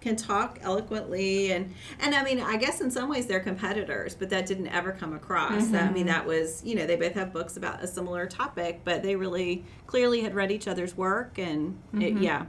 can 0.00 0.16
talk 0.16 0.58
eloquently 0.62 1.52
and 1.52 1.72
and 2.00 2.14
I 2.14 2.24
mean, 2.24 2.40
I 2.40 2.56
guess 2.56 2.80
in 2.80 2.90
some 2.90 3.08
ways 3.08 3.26
they're 3.26 3.40
competitors, 3.40 4.14
but 4.14 4.30
that 4.30 4.46
didn't 4.46 4.68
ever 4.68 4.92
come 4.92 5.12
across. 5.12 5.68
That, 5.68 5.90
I 5.90 5.92
mean, 5.92 6.06
that 6.06 6.26
was 6.26 6.62
you 6.64 6.74
know 6.74 6.86
they 6.86 6.96
both 6.96 7.14
have 7.14 7.32
books 7.32 7.56
about 7.56 7.82
a 7.82 7.86
similar 7.86 8.26
topic, 8.26 8.80
but 8.84 9.02
they 9.02 9.16
really 9.16 9.64
clearly 9.86 10.22
had 10.22 10.34
read 10.34 10.50
each 10.50 10.66
other's 10.66 10.96
work 10.96 11.38
and 11.38 11.78
it, 11.94 12.18
yeah, 12.18 12.46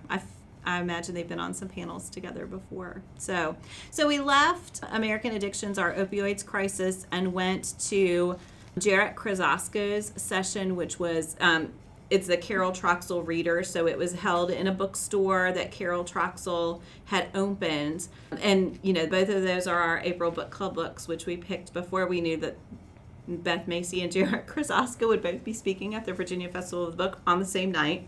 I 0.65 0.79
imagine 0.79 1.15
they've 1.15 1.27
been 1.27 1.39
on 1.39 1.53
some 1.53 1.67
panels 1.67 2.09
together 2.09 2.45
before. 2.45 3.01
So, 3.17 3.55
so 3.91 4.07
we 4.07 4.19
left 4.19 4.81
American 4.91 5.33
Addictions, 5.33 5.77
our 5.77 5.93
opioids 5.93 6.45
crisis, 6.45 7.05
and 7.11 7.33
went 7.33 7.75
to 7.89 8.37
Jarrett 8.77 9.15
Krosoczka's 9.15 10.13
session, 10.15 10.75
which 10.75 10.99
was 10.99 11.35
um, 11.39 11.73
it's 12.13 12.27
the 12.27 12.37
Carol 12.37 12.71
Troxell 12.71 13.25
reader. 13.25 13.63
So 13.63 13.87
it 13.87 13.97
was 13.97 14.13
held 14.13 14.51
in 14.51 14.67
a 14.67 14.71
bookstore 14.71 15.51
that 15.51 15.71
Carol 15.71 16.03
Troxell 16.03 16.79
had 17.05 17.27
opened, 17.33 18.07
and 18.39 18.77
you 18.83 18.93
know 18.93 19.07
both 19.07 19.29
of 19.29 19.41
those 19.41 19.65
are 19.65 19.79
our 19.79 19.99
April 20.01 20.29
book 20.29 20.51
club 20.51 20.75
books, 20.75 21.07
which 21.07 21.25
we 21.25 21.37
picked 21.37 21.73
before 21.73 22.05
we 22.05 22.21
knew 22.21 22.37
that 22.37 22.55
Beth 23.27 23.67
Macy 23.67 24.03
and 24.03 24.11
Jarrett 24.11 24.45
Krosoczka 24.47 25.07
would 25.07 25.23
both 25.23 25.43
be 25.43 25.53
speaking 25.53 25.95
at 25.95 26.05
the 26.05 26.13
Virginia 26.13 26.49
Festival 26.49 26.85
of 26.85 26.91
the 26.91 26.97
Book 26.97 27.19
on 27.25 27.39
the 27.39 27.45
same 27.45 27.71
night. 27.71 28.07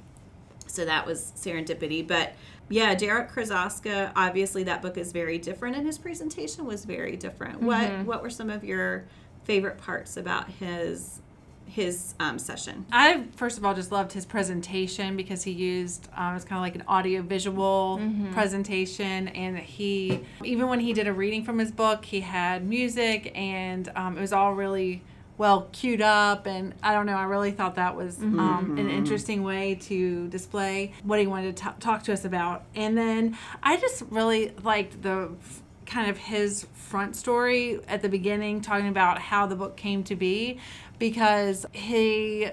So 0.67 0.85
that 0.85 1.07
was 1.07 1.31
serendipity. 1.35 2.07
But 2.07 2.35
yeah, 2.69 2.93
Jarrett 2.93 3.29
Krosoczka, 3.29 4.11
obviously 4.15 4.63
that 4.65 4.83
book 4.83 4.99
is 4.99 5.11
very 5.13 5.39
different 5.39 5.77
and 5.77 5.87
his 5.87 5.97
presentation 5.97 6.65
was 6.67 6.85
very 6.85 7.15
different. 7.15 7.59
What 7.59 7.87
mm-hmm. 7.87 8.05
what 8.05 8.21
were 8.21 8.29
some 8.29 8.51
of 8.51 8.63
your 8.63 9.05
favorite 9.45 9.79
parts 9.79 10.15
about 10.15 10.47
his 10.47 11.21
his 11.67 12.15
um, 12.19 12.39
session? 12.39 12.85
I 12.91 13.23
first 13.35 13.57
of 13.57 13.65
all 13.65 13.73
just 13.73 13.91
loved 13.91 14.11
his 14.13 14.25
presentation 14.25 15.17
because 15.17 15.43
he 15.43 15.51
used 15.51 16.07
um, 16.15 16.31
it 16.31 16.33
was 16.35 16.45
kind 16.45 16.57
of 16.57 16.61
like 16.61 16.75
an 16.75 16.83
audio 16.87 17.21
visual 17.21 17.99
presentation, 18.33 19.27
and 19.29 19.57
he 19.57 20.21
even 20.43 20.67
when 20.67 20.79
he 20.79 20.93
did 20.93 21.07
a 21.07 21.13
reading 21.13 21.43
from 21.43 21.59
his 21.59 21.71
book, 21.71 22.05
he 22.05 22.21
had 22.21 22.65
music, 22.65 23.31
and 23.35 23.91
um, 23.95 24.17
it 24.17 24.21
was 24.21 24.33
all 24.33 24.53
really 24.53 25.01
well 25.37 25.67
queued 25.71 26.01
up. 26.01 26.45
And 26.47 26.73
I 26.81 26.93
don't 26.93 27.05
know, 27.05 27.17
I 27.17 27.23
really 27.23 27.51
thought 27.51 27.75
that 27.75 27.95
was 27.95 28.19
um, 28.19 28.75
an 28.77 28.89
interesting 28.89 29.43
way 29.43 29.75
to 29.75 30.27
display 30.29 30.93
what 31.03 31.19
he 31.19 31.27
wanted 31.27 31.57
to 31.57 31.63
ta- 31.63 31.75
talk 31.79 32.03
to 32.03 32.13
us 32.13 32.25
about. 32.25 32.63
And 32.75 32.97
then 32.97 33.37
I 33.61 33.77
just 33.77 34.03
really 34.09 34.53
liked 34.63 35.01
the 35.01 35.31
kind 35.85 36.09
of 36.09 36.17
his 36.17 36.67
front 36.73 37.15
story 37.15 37.79
at 37.87 38.01
the 38.01 38.09
beginning, 38.09 38.61
talking 38.61 38.87
about 38.87 39.19
how 39.19 39.45
the 39.45 39.55
book 39.55 39.75
came 39.75 40.03
to 40.05 40.15
be, 40.15 40.59
because 40.99 41.65
he 41.71 42.49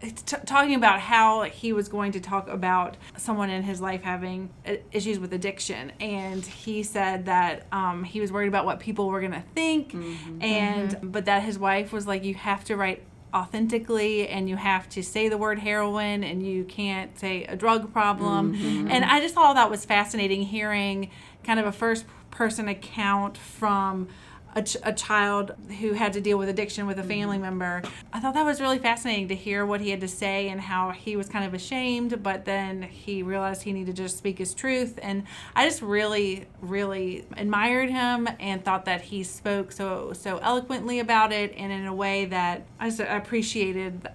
t- 0.00 0.36
talking 0.46 0.74
about 0.74 1.00
how 1.00 1.42
he 1.42 1.72
was 1.72 1.88
going 1.88 2.12
to 2.12 2.20
talk 2.20 2.48
about 2.48 2.96
someone 3.16 3.50
in 3.50 3.62
his 3.62 3.80
life 3.80 4.02
having 4.02 4.50
issues 4.92 5.18
with 5.18 5.32
addiction. 5.32 5.92
And 6.00 6.44
he 6.44 6.82
said 6.82 7.26
that 7.26 7.66
um, 7.72 8.04
he 8.04 8.20
was 8.20 8.32
worried 8.32 8.48
about 8.48 8.64
what 8.64 8.80
people 8.80 9.08
were 9.08 9.20
going 9.20 9.32
to 9.32 9.44
think 9.54 9.92
mm-hmm. 9.92 10.42
and 10.42 10.90
mm-hmm. 10.90 11.10
but 11.10 11.26
that 11.26 11.42
his 11.42 11.58
wife 11.58 11.92
was 11.92 12.06
like 12.06 12.24
you 12.24 12.34
have 12.34 12.64
to 12.64 12.76
write 12.76 13.02
authentically 13.32 14.26
and 14.26 14.48
you 14.48 14.56
have 14.56 14.88
to 14.88 15.02
say 15.02 15.28
the 15.28 15.38
word 15.38 15.60
heroin 15.60 16.24
and 16.24 16.44
you 16.44 16.64
can't 16.64 17.16
say 17.18 17.44
a 17.44 17.56
drug 17.56 17.92
problem. 17.92 18.54
Mm-hmm. 18.54 18.88
And 18.90 19.04
i 19.04 19.20
just 19.20 19.34
thought 19.34 19.54
that 19.54 19.70
was 19.70 19.84
fascinating 19.84 20.42
hearing 20.42 21.10
kind 21.44 21.60
of 21.60 21.66
a 21.66 21.72
first 21.72 22.06
person 22.30 22.68
account 22.68 23.36
from 23.36 24.08
a, 24.54 24.62
ch- 24.62 24.76
a 24.82 24.92
child 24.92 25.52
who 25.80 25.92
had 25.92 26.12
to 26.14 26.20
deal 26.20 26.38
with 26.38 26.48
addiction 26.48 26.86
with 26.86 26.98
a 26.98 27.02
mm-hmm. 27.02 27.10
family 27.10 27.38
member. 27.38 27.82
I 28.12 28.20
thought 28.20 28.34
that 28.34 28.44
was 28.44 28.60
really 28.60 28.78
fascinating 28.78 29.28
to 29.28 29.34
hear 29.34 29.64
what 29.64 29.80
he 29.80 29.90
had 29.90 30.00
to 30.00 30.08
say 30.08 30.48
and 30.48 30.60
how 30.60 30.90
he 30.90 31.16
was 31.16 31.28
kind 31.28 31.44
of 31.44 31.54
ashamed, 31.54 32.22
but 32.22 32.44
then 32.44 32.82
he 32.82 33.22
realized 33.22 33.62
he 33.62 33.72
needed 33.72 33.96
to 33.96 34.02
just 34.02 34.18
speak 34.18 34.38
his 34.38 34.54
truth. 34.54 34.98
And 35.02 35.24
I 35.54 35.66
just 35.66 35.82
really, 35.82 36.46
really 36.60 37.24
admired 37.36 37.90
him 37.90 38.28
and 38.38 38.64
thought 38.64 38.84
that 38.86 39.02
he 39.02 39.22
spoke 39.22 39.72
so 39.72 40.12
so 40.12 40.38
eloquently 40.38 40.98
about 40.98 41.32
it 41.32 41.54
and 41.56 41.72
in 41.72 41.86
a 41.86 41.94
way 41.94 42.24
that 42.26 42.62
I 42.78 42.88
just 42.88 43.00
appreciated 43.00 44.08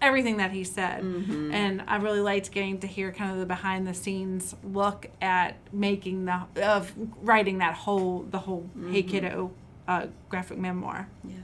everything 0.00 0.36
that 0.38 0.52
he 0.52 0.64
said. 0.64 1.02
And 1.02 1.82
i 1.86 1.96
really 1.96 2.20
liked 2.20 2.50
getting 2.52 2.78
to 2.80 2.86
hear 2.86 3.12
kind 3.12 3.32
of 3.32 3.38
the 3.38 3.46
behind 3.46 3.86
the 3.86 3.94
scenes 3.94 4.54
look 4.62 5.08
at 5.20 5.56
making 5.72 6.24
the 6.26 6.40
of 6.62 6.92
writing 7.22 7.58
that 7.58 7.74
whole 7.74 8.22
the 8.30 8.38
whole 8.38 8.68
hey 8.90 9.02
kiddo 9.02 9.50
uh, 9.86 10.06
graphic 10.28 10.58
memoir. 10.58 11.08
Yeah. 11.24 11.36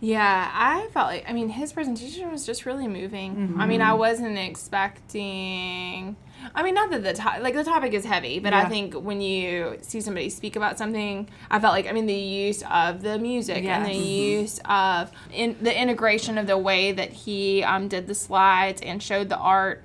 Yeah, 0.00 0.50
I 0.52 0.88
felt 0.92 1.06
like 1.08 1.24
I 1.28 1.32
mean 1.32 1.48
his 1.48 1.72
presentation 1.72 2.30
was 2.30 2.44
just 2.46 2.66
really 2.66 2.88
moving. 2.88 3.56
I 3.58 3.66
mean, 3.66 3.80
I 3.82 3.94
wasn't 3.94 4.38
expecting. 4.38 6.16
I 6.54 6.62
mean, 6.62 6.74
not 6.74 6.90
that 6.90 7.02
the 7.02 7.12
to- 7.14 7.40
like 7.42 7.54
the 7.54 7.64
topic 7.64 7.92
is 7.94 8.04
heavy, 8.04 8.38
but 8.38 8.52
I 8.52 8.66
think 8.68 8.94
when 8.94 9.20
you 9.20 9.78
see 9.82 10.00
somebody 10.00 10.30
speak 10.30 10.54
about 10.56 10.78
something, 10.78 11.28
I 11.50 11.58
felt 11.58 11.72
like 11.72 11.86
I 11.88 11.92
mean 11.92 12.06
the 12.06 12.14
use 12.14 12.62
of 12.70 13.02
the 13.02 13.18
music 13.18 13.64
and 13.64 13.84
the 13.86 13.92
Yes. 13.92 14.06
use 14.06 14.60
of 14.64 15.10
in 15.32 15.56
the 15.60 15.76
integration 15.76 16.38
of 16.38 16.46
the 16.46 16.58
way 16.58 16.92
that 16.92 17.12
he 17.12 17.62
um, 17.64 17.88
did 17.88 18.06
the 18.06 18.14
slides 18.14 18.80
and 18.82 19.02
showed 19.02 19.28
the 19.28 19.36
art 19.38 19.82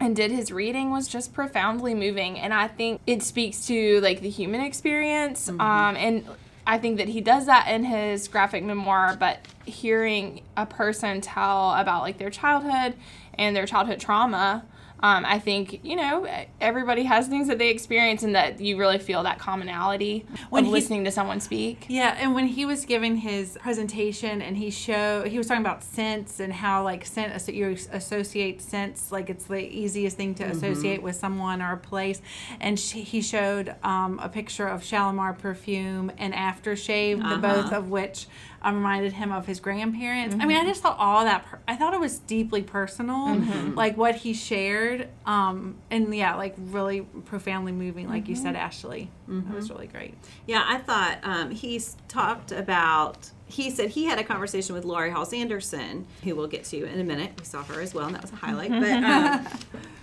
and 0.00 0.14
did 0.16 0.30
his 0.30 0.50
reading 0.52 0.90
was 0.90 1.08
just 1.08 1.32
profoundly 1.32 1.94
moving 1.94 2.38
and 2.38 2.52
i 2.52 2.68
think 2.68 3.00
it 3.06 3.22
speaks 3.22 3.66
to 3.66 3.98
like 4.02 4.20
the 4.20 4.28
human 4.28 4.60
experience 4.60 5.48
um, 5.48 5.96
and 5.96 6.22
i 6.66 6.78
think 6.78 6.98
that 6.98 7.08
he 7.08 7.20
does 7.20 7.46
that 7.46 7.68
in 7.68 7.84
his 7.84 8.28
graphic 8.28 8.62
memoir 8.62 9.16
but 9.18 9.38
hearing 9.64 10.42
a 10.56 10.66
person 10.66 11.20
tell 11.20 11.72
about 11.74 12.02
like 12.02 12.18
their 12.18 12.30
childhood 12.30 12.94
and 13.34 13.54
their 13.54 13.66
childhood 13.66 14.00
trauma 14.00 14.64
um, 15.06 15.24
I 15.24 15.38
think 15.38 15.84
you 15.84 15.96
know 15.96 16.26
everybody 16.60 17.04
has 17.04 17.28
things 17.28 17.46
that 17.48 17.58
they 17.58 17.68
experience, 17.70 18.22
and 18.22 18.34
that 18.34 18.60
you 18.60 18.76
really 18.76 18.98
feel 18.98 19.22
that 19.22 19.38
commonality 19.38 20.26
When 20.50 20.64
of 20.64 20.66
he- 20.68 20.72
listening 20.72 21.04
to 21.04 21.10
someone 21.10 21.40
speak. 21.40 21.86
Yeah, 21.88 22.16
and 22.18 22.34
when 22.34 22.46
he 22.46 22.64
was 22.66 22.84
giving 22.84 23.16
his 23.16 23.56
presentation 23.60 24.42
and 24.42 24.56
he 24.56 24.70
show 24.70 25.22
he 25.24 25.38
was 25.38 25.46
talking 25.46 25.64
about 25.64 25.84
scents 25.84 26.40
and 26.40 26.52
how 26.52 26.82
like 26.82 27.04
scent 27.06 27.32
you 27.48 27.76
associate 27.92 28.60
scents 28.60 29.12
like 29.12 29.30
it's 29.30 29.44
the 29.44 29.60
easiest 29.82 30.16
thing 30.16 30.34
to 30.34 30.44
associate 30.44 31.02
with 31.02 31.16
someone 31.16 31.62
or 31.62 31.72
a 31.72 31.76
place, 31.76 32.20
and 32.60 32.78
she, 32.80 33.02
he 33.02 33.20
showed 33.22 33.74
um, 33.82 34.18
a 34.22 34.28
picture 34.28 34.66
of 34.66 34.82
Shalimar 34.82 35.34
perfume 35.34 36.10
and 36.18 36.34
aftershave, 36.34 37.18
the 37.28 37.36
both 37.36 37.72
of 37.72 37.90
which 37.90 38.26
I 38.66 38.72
reminded 38.72 39.12
him 39.12 39.30
of 39.30 39.46
his 39.46 39.60
grandparents. 39.60 40.34
I 40.40 40.44
mean, 40.44 40.56
I 40.56 40.64
just 40.64 40.82
thought 40.82 40.98
all 40.98 41.24
that. 41.24 41.46
Per- 41.46 41.60
I 41.68 41.76
thought 41.76 41.94
it 41.94 42.00
was 42.00 42.18
deeply 42.18 42.62
personal, 42.62 43.36
like 43.76 43.96
what 43.96 44.16
he 44.16 44.34
shared, 44.34 45.06
um, 45.24 45.76
and 45.88 46.12
yeah, 46.12 46.34
like 46.34 46.56
really 46.58 47.02
profoundly 47.26 47.70
moving, 47.70 48.08
like 48.08 48.28
you 48.28 48.34
said, 48.34 48.56
Ashley. 48.56 49.08
That 49.28 49.54
was 49.54 49.70
really 49.70 49.86
great. 49.86 50.14
Yeah, 50.48 50.64
I 50.66 50.78
thought 50.78 51.18
um, 51.22 51.52
he's 51.52 51.96
talked 52.08 52.50
about. 52.50 53.30
He 53.48 53.70
said 53.70 53.90
he 53.90 54.06
had 54.06 54.18
a 54.18 54.24
conversation 54.24 54.74
with 54.74 54.84
Laurie 54.84 55.10
Halse 55.12 55.32
Anderson, 55.32 56.04
who 56.24 56.34
we'll 56.34 56.48
get 56.48 56.64
to 56.64 56.84
in 56.84 56.98
a 56.98 57.04
minute. 57.04 57.30
We 57.38 57.44
saw 57.44 57.62
her 57.62 57.80
as 57.80 57.94
well, 57.94 58.06
and 58.06 58.16
that 58.16 58.22
was 58.22 58.32
a 58.32 58.36
highlight. 58.36 58.70
But 58.70 59.04
um, 59.04 59.46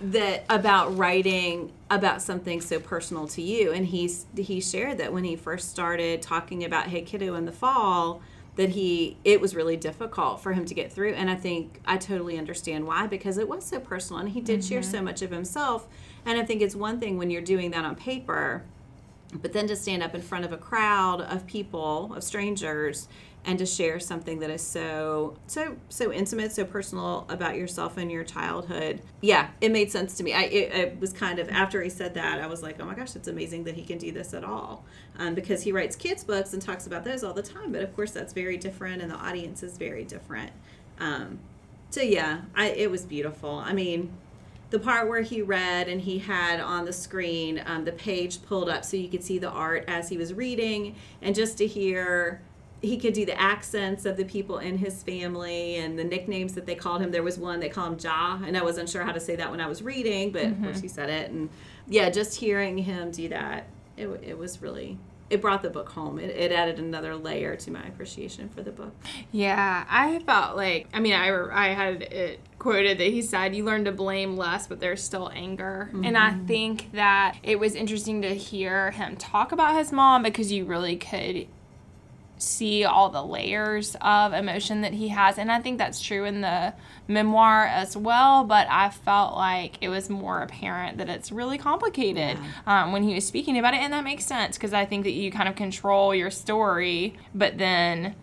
that 0.12 0.46
about 0.48 0.96
writing 0.96 1.70
about 1.90 2.22
something 2.22 2.62
so 2.62 2.80
personal 2.80 3.28
to 3.28 3.42
you, 3.42 3.72
and 3.72 3.84
he's 3.86 4.24
he 4.34 4.62
shared 4.62 4.96
that 4.98 5.12
when 5.12 5.24
he 5.24 5.36
first 5.36 5.70
started 5.70 6.22
talking 6.22 6.64
about 6.64 6.86
Hey 6.86 7.02
Kiddo 7.02 7.34
in 7.34 7.44
the 7.44 7.52
fall, 7.52 8.22
that 8.56 8.70
he 8.70 9.16
it 9.24 9.40
was 9.40 9.54
really 9.54 9.76
difficult 9.76 10.40
for 10.40 10.52
him 10.52 10.64
to 10.64 10.74
get 10.74 10.92
through, 10.92 11.14
and 11.14 11.30
I 11.30 11.34
think 11.34 11.80
I 11.86 11.96
totally 11.96 12.38
understand 12.38 12.86
why 12.86 13.06
because 13.06 13.38
it 13.38 13.48
was 13.48 13.64
so 13.64 13.80
personal, 13.80 14.20
and 14.20 14.30
he 14.30 14.40
did 14.40 14.64
share 14.64 14.82
so 14.82 14.96
mm-hmm. 14.96 15.06
much 15.06 15.22
of 15.22 15.30
himself, 15.30 15.88
and 16.24 16.38
I 16.38 16.44
think 16.44 16.62
it's 16.62 16.76
one 16.76 17.00
thing 17.00 17.18
when 17.18 17.30
you're 17.30 17.42
doing 17.42 17.70
that 17.72 17.84
on 17.84 17.94
paper 17.96 18.64
but 19.42 19.52
then 19.52 19.66
to 19.66 19.76
stand 19.76 20.02
up 20.02 20.14
in 20.14 20.22
front 20.22 20.44
of 20.44 20.52
a 20.52 20.56
crowd 20.56 21.20
of 21.20 21.46
people 21.46 22.14
of 22.14 22.22
strangers 22.22 23.08
and 23.46 23.58
to 23.58 23.66
share 23.66 24.00
something 24.00 24.38
that 24.40 24.50
is 24.50 24.62
so 24.62 25.36
so 25.46 25.76
so 25.88 26.12
intimate 26.12 26.52
so 26.52 26.64
personal 26.64 27.26
about 27.28 27.56
yourself 27.56 27.96
and 27.96 28.10
your 28.10 28.24
childhood. 28.24 29.00
Yeah 29.20 29.48
it 29.60 29.70
made 29.70 29.90
sense 29.90 30.16
to 30.16 30.22
me. 30.22 30.32
I 30.32 30.42
it, 30.42 30.74
it 30.74 31.00
was 31.00 31.12
kind 31.12 31.38
of 31.38 31.48
after 31.50 31.82
he 31.82 31.90
said 31.90 32.14
that 32.14 32.40
i 32.40 32.46
was 32.46 32.62
like 32.62 32.80
oh 32.80 32.84
my 32.84 32.94
gosh 32.94 33.16
it's 33.16 33.28
amazing 33.28 33.64
that 33.64 33.74
he 33.74 33.82
can 33.82 33.98
do 33.98 34.12
this 34.12 34.34
at 34.34 34.44
all. 34.44 34.84
Um, 35.18 35.34
because 35.34 35.62
he 35.62 35.72
writes 35.72 35.96
kids 35.96 36.24
books 36.24 36.52
and 36.52 36.62
talks 36.62 36.86
about 36.86 37.04
those 37.04 37.22
all 37.22 37.34
the 37.34 37.42
time 37.42 37.72
but 37.72 37.82
of 37.82 37.94
course 37.94 38.10
that's 38.10 38.32
very 38.32 38.56
different 38.56 39.02
and 39.02 39.10
the 39.10 39.16
audience 39.16 39.62
is 39.62 39.76
very 39.76 40.04
different. 40.04 40.52
Um, 40.98 41.38
so 41.90 42.00
yeah 42.00 42.42
I, 42.54 42.70
it 42.70 42.90
was 42.90 43.04
beautiful. 43.04 43.50
I 43.50 43.72
mean 43.72 44.10
the 44.70 44.78
part 44.80 45.08
where 45.08 45.20
he 45.20 45.40
read 45.42 45.86
and 45.88 46.00
he 46.00 46.18
had 46.18 46.58
on 46.58 46.84
the 46.84 46.92
screen 46.92 47.62
um, 47.66 47.84
the 47.84 47.92
page 47.92 48.42
pulled 48.42 48.68
up 48.68 48.84
so 48.84 48.96
you 48.96 49.08
could 49.08 49.22
see 49.22 49.38
the 49.38 49.50
art 49.50 49.84
as 49.86 50.08
he 50.08 50.16
was 50.16 50.34
reading 50.34 50.96
and 51.22 51.34
just 51.34 51.58
to 51.58 51.66
hear 51.66 52.40
he 52.84 52.98
could 52.98 53.14
do 53.14 53.24
the 53.24 53.40
accents 53.40 54.04
of 54.04 54.16
the 54.16 54.24
people 54.24 54.58
in 54.58 54.78
his 54.78 55.02
family 55.02 55.76
and 55.76 55.98
the 55.98 56.04
nicknames 56.04 56.54
that 56.54 56.66
they 56.66 56.74
called 56.74 57.00
him. 57.00 57.10
There 57.10 57.22
was 57.22 57.38
one 57.38 57.60
they 57.60 57.68
called 57.68 57.92
him 57.92 57.98
ja 58.02 58.40
and 58.44 58.56
i 58.56 58.62
wasn't 58.62 58.88
sure 58.88 59.02
how 59.02 59.12
to 59.12 59.20
say 59.20 59.36
that 59.36 59.50
when 59.50 59.60
i 59.60 59.66
was 59.66 59.82
reading 59.82 60.30
but 60.30 60.44
of 60.44 60.60
course 60.62 60.76
mm-hmm. 60.76 60.82
he 60.82 60.88
said 60.88 61.10
it. 61.10 61.30
And 61.30 61.48
yeah 61.86 62.10
just 62.10 62.38
hearing 62.38 62.78
him 62.78 63.10
do 63.10 63.28
that 63.28 63.66
it, 63.96 64.08
it 64.22 64.38
was 64.38 64.62
really 64.62 64.98
it 65.30 65.40
brought 65.40 65.62
the 65.62 65.70
book 65.70 65.88
home. 65.88 66.18
It, 66.18 66.30
it 66.30 66.52
added 66.52 66.78
another 66.78 67.16
layer 67.16 67.56
to 67.56 67.70
my 67.70 67.82
appreciation 67.84 68.48
for 68.48 68.62
the 68.62 68.70
book. 68.70 68.94
Yeah, 69.32 69.84
I 69.88 70.18
felt 70.20 70.56
like 70.56 70.88
I 70.92 71.00
mean 71.00 71.14
I 71.14 71.28
I 71.50 71.68
had 71.68 72.02
it 72.02 72.40
quoted 72.58 72.98
that 72.98 73.08
he 73.08 73.22
said 73.22 73.54
you 73.54 73.64
learn 73.64 73.84
to 73.84 73.92
blame 73.92 74.36
less 74.36 74.66
but 74.66 74.80
there's 74.80 75.02
still 75.02 75.30
anger. 75.34 75.90
And 75.92 76.16
I 76.16 76.30
mm-hmm. 76.30 76.46
think 76.46 76.92
that 76.92 77.36
it 77.42 77.58
was 77.58 77.74
interesting 77.74 78.22
to 78.22 78.34
hear 78.34 78.90
him 78.90 79.16
talk 79.16 79.52
about 79.52 79.76
his 79.76 79.92
mom 79.92 80.22
because 80.22 80.52
you 80.52 80.64
really 80.64 80.96
could 80.96 81.46
see 82.38 82.84
all 82.84 83.10
the 83.10 83.22
layers 83.22 83.96
of 84.00 84.32
emotion 84.32 84.80
that 84.80 84.92
he 84.92 85.08
has 85.08 85.38
and 85.38 85.50
I 85.52 85.60
think 85.60 85.78
that's 85.78 86.00
true 86.00 86.24
in 86.24 86.40
the 86.40 86.74
memoir 87.06 87.66
as 87.66 87.96
well 87.96 88.44
but 88.44 88.66
I 88.70 88.90
felt 88.90 89.36
like 89.36 89.76
it 89.80 89.88
was 89.88 90.10
more 90.10 90.40
apparent 90.40 90.98
that 90.98 91.08
it's 91.08 91.30
really 91.30 91.58
complicated 91.58 92.36
um, 92.66 92.92
when 92.92 93.02
he 93.04 93.14
was 93.14 93.26
speaking 93.26 93.58
about 93.58 93.74
it 93.74 93.78
and 93.78 93.92
that 93.92 94.04
makes 94.04 94.24
sense 94.24 94.56
because 94.56 94.72
I 94.72 94.84
think 94.84 95.04
that 95.04 95.12
you 95.12 95.30
kind 95.30 95.48
of 95.48 95.54
control 95.54 96.14
your 96.14 96.30
story 96.30 97.16
but 97.34 97.56
then 97.58 98.14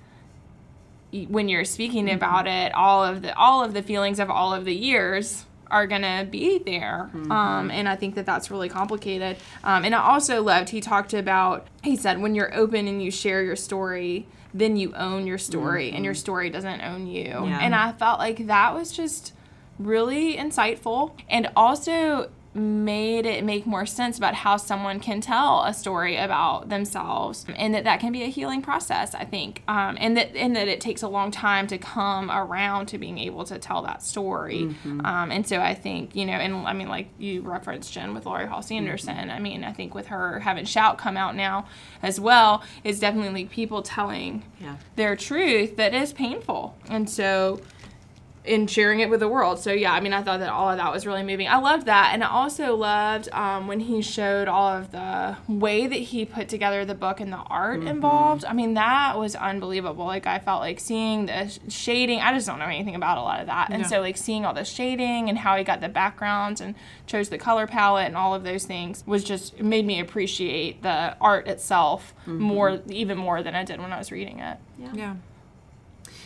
when 1.27 1.49
you're 1.49 1.65
speaking 1.65 2.09
about 2.11 2.47
it 2.47 2.73
all 2.73 3.03
of 3.03 3.21
the 3.21 3.35
all 3.35 3.63
of 3.63 3.73
the 3.73 3.81
feelings 3.81 4.19
of 4.19 4.29
all 4.29 4.53
of 4.53 4.65
the 4.65 4.75
years 4.75 5.45
are 5.71 5.87
gonna 5.87 6.27
be 6.29 6.59
there. 6.59 7.09
Um, 7.29 7.71
and 7.71 7.87
i 7.89 7.95
think 7.95 8.15
that 8.15 8.25
that's 8.25 8.51
really 8.51 8.69
complicated. 8.69 9.37
Um, 9.63 9.85
and 9.85 9.95
i 9.95 10.01
also 10.01 10.41
loved 10.43 10.69
he 10.69 10.81
talked 10.81 11.13
about 11.13 11.67
he 11.83 11.95
said 11.95 12.21
when 12.21 12.35
you're 12.35 12.53
open 12.53 12.87
and 12.87 13.01
you 13.01 13.09
share 13.11 13.43
your 13.43 13.55
story 13.55 14.27
then 14.53 14.75
you 14.75 14.93
own 14.95 15.25
your 15.25 15.37
story 15.37 15.91
and 15.91 16.03
your 16.03 16.13
story 16.13 16.49
doesn't 16.49 16.81
own 16.81 17.07
you. 17.07 17.23
Yeah. 17.23 17.59
and 17.61 17.73
i 17.73 17.93
felt 17.93 18.19
like 18.19 18.47
that 18.47 18.73
was 18.73 18.91
just 18.91 19.33
really 19.79 20.35
insightful. 20.35 21.13
And 21.29 21.49
also 21.55 22.29
made 22.53 23.25
it 23.25 23.43
make 23.43 23.65
more 23.65 23.85
sense 23.85 24.17
about 24.17 24.33
how 24.33 24.57
someone 24.57 24.99
can 24.99 25.21
tell 25.21 25.63
a 25.63 25.73
story 25.73 26.17
about 26.17 26.69
themselves 26.69 27.45
and 27.55 27.73
that 27.73 27.83
that 27.83 27.99
can 27.99 28.11
be 28.11 28.23
a 28.23 28.27
healing 28.27 28.61
process 28.61 29.15
i 29.15 29.23
think. 29.23 29.63
Um, 29.67 29.97
and 29.99 30.17
that 30.17 30.35
and 30.35 30.55
that 30.55 30.67
it 30.67 30.81
takes 30.81 31.01
a 31.01 31.07
long 31.07 31.31
time 31.31 31.67
to 31.67 31.77
come 31.77 32.29
around 32.29 32.87
to 32.87 32.97
being 32.97 33.17
able 33.17 33.45
to 33.45 33.57
tell 33.57 33.81
that 33.83 34.03
story. 34.03 34.75
Um, 35.05 35.31
and 35.31 35.47
so 35.47 35.59
i 35.61 35.73
think 35.73 36.15
you 36.15 36.25
know 36.25 36.33
and 36.33 36.67
i 36.67 36.73
mean 36.73 36.87
like 36.87 37.07
you 37.17 37.41
referenced 37.41 37.93
jen 37.93 38.13
with 38.13 38.25
laurie 38.25 38.47
halse 38.47 38.71
anderson 38.71 39.29
i 39.29 39.39
mean 39.39 39.63
i 39.63 39.71
think 39.71 39.95
with 39.95 40.07
her 40.07 40.39
having 40.39 40.65
shout 40.65 40.97
come 40.97 41.17
out 41.17 41.35
now 41.35 41.65
as 42.01 42.19
well 42.19 42.63
is 42.83 42.99
definitely 42.99 43.45
people 43.45 43.81
telling 43.81 44.43
yeah. 44.59 44.77
their 44.95 45.15
truth 45.15 45.75
that 45.77 45.93
is 45.93 46.13
painful. 46.13 46.75
And 46.89 47.09
so 47.09 47.61
in 48.43 48.65
sharing 48.65 49.01
it 49.01 49.09
with 49.09 49.19
the 49.19 49.27
world. 49.27 49.59
So 49.59 49.71
yeah, 49.71 49.93
I 49.93 49.99
mean, 49.99 50.13
I 50.13 50.23
thought 50.23 50.39
that 50.39 50.49
all 50.49 50.67
of 50.69 50.77
that 50.77 50.91
was 50.91 51.05
really 51.05 51.21
moving. 51.21 51.47
I 51.47 51.57
loved 51.59 51.85
that, 51.85 52.09
and 52.13 52.23
I 52.23 52.27
also 52.29 52.75
loved 52.75 53.29
um, 53.31 53.67
when 53.67 53.81
he 53.81 54.01
showed 54.01 54.47
all 54.47 54.67
of 54.67 54.91
the 54.91 55.37
way 55.47 55.85
that 55.85 55.93
he 55.95 56.25
put 56.25 56.49
together 56.49 56.83
the 56.83 56.95
book 56.95 57.19
and 57.19 57.31
the 57.31 57.37
art 57.37 57.83
involved. 57.83 58.43
I 58.45 58.53
mean, 58.53 58.73
that 58.73 59.17
was 59.19 59.35
unbelievable. 59.35 60.05
Like 60.05 60.25
I 60.25 60.39
felt 60.39 60.61
like 60.61 60.79
seeing 60.79 61.27
the 61.27 61.55
shading. 61.69 62.19
I 62.19 62.33
just 62.33 62.47
don't 62.47 62.57
know 62.57 62.65
anything 62.65 62.95
about 62.95 63.19
a 63.19 63.21
lot 63.21 63.41
of 63.41 63.45
that, 63.45 63.69
and 63.69 63.81
Yeah. 63.83 63.87
so 63.87 64.01
like 64.01 64.17
seeing 64.17 64.43
all 64.43 64.53
the 64.55 64.65
shading 64.65 65.29
and 65.29 65.37
how 65.37 65.55
he 65.55 65.63
got 65.63 65.79
the 65.81 65.89
backgrounds 65.89 66.61
and 66.61 66.73
chose 67.05 67.29
the 67.29 67.37
color 67.37 67.67
palette 67.67 68.07
and 68.07 68.17
all 68.17 68.33
of 68.33 68.43
those 68.43 68.65
things 68.65 69.03
was 69.05 69.23
just 69.23 69.59
made 69.61 69.85
me 69.85 69.99
appreciate 69.99 70.81
the 70.81 71.15
art 71.21 71.47
itself 71.47 72.13
more, 72.25 72.79
even 72.87 73.17
more 73.17 73.43
than 73.43 73.53
I 73.53 73.63
did 73.63 73.79
when 73.79 73.91
I 73.93 73.97
was 73.99 74.11
reading 74.11 74.39
it. 74.39 74.57
Yeah. 74.93 75.15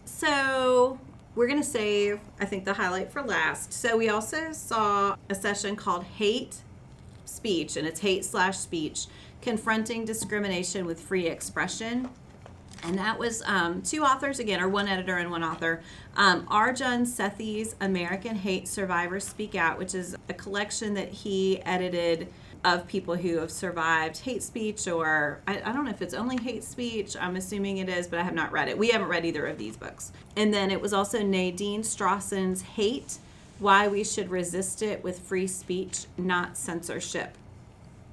So 0.05 0.99
we're 1.35 1.47
gonna 1.47 1.63
save, 1.63 2.19
I 2.39 2.45
think, 2.45 2.65
the 2.65 2.73
highlight 2.73 3.11
for 3.11 3.21
last. 3.21 3.73
So 3.73 3.97
we 3.97 4.09
also 4.09 4.53
saw 4.53 5.17
a 5.29 5.35
session 5.35 5.75
called 5.75 6.05
Hate 6.05 6.57
Speech, 7.25 7.75
and 7.75 7.85
it's 7.85 7.99
hate 7.99 8.23
slash 8.23 8.57
speech, 8.57 9.07
confronting 9.41 10.05
discrimination 10.05 10.85
with 10.85 10.99
free 10.99 11.27
expression. 11.27 12.09
And 12.83 12.97
that 12.97 13.17
was 13.17 13.41
um, 13.45 13.81
two 13.81 14.03
authors 14.03 14.39
again, 14.39 14.61
or 14.61 14.69
one 14.69 14.87
editor 14.87 15.17
and 15.17 15.31
one 15.31 15.43
author. 15.43 15.81
Um, 16.15 16.47
Arjun 16.49 17.05
Sethi's 17.05 17.75
American 17.81 18.35
Hate 18.35 18.67
Survivors 18.67 19.25
Speak 19.25 19.55
Out, 19.55 19.77
which 19.77 19.95
is 19.95 20.15
a 20.29 20.33
collection 20.33 20.93
that 20.93 21.09
he 21.09 21.61
edited 21.63 22.31
of 22.65 22.87
people 22.87 23.15
who 23.15 23.37
have 23.37 23.51
survived 23.51 24.17
hate 24.17 24.41
speech, 24.41 24.87
or 24.87 25.39
I, 25.47 25.61
I 25.63 25.71
don't 25.71 25.85
know 25.85 25.91
if 25.91 26.01
it's 26.01 26.15
only 26.15 26.37
hate 26.37 26.63
speech. 26.63 27.15
I'm 27.15 27.35
assuming 27.35 27.77
it 27.77 27.87
is, 27.87 28.07
but 28.07 28.17
I 28.19 28.23
have 28.23 28.33
not 28.33 28.51
read 28.51 28.67
it. 28.67 28.77
We 28.77 28.89
haven't 28.89 29.07
read 29.07 29.23
either 29.23 29.45
of 29.45 29.59
these 29.59 29.77
books. 29.77 30.11
And 30.35 30.51
then 30.51 30.71
it 30.71 30.81
was 30.81 30.91
also 30.91 31.21
Nadine 31.21 31.83
Strossen's 31.83 32.63
Hate 32.63 33.19
Why 33.59 33.87
We 33.87 34.03
Should 34.03 34.29
Resist 34.29 34.81
It 34.81 35.03
with 35.03 35.19
Free 35.19 35.45
Speech, 35.47 36.05
Not 36.17 36.57
Censorship. 36.57 37.35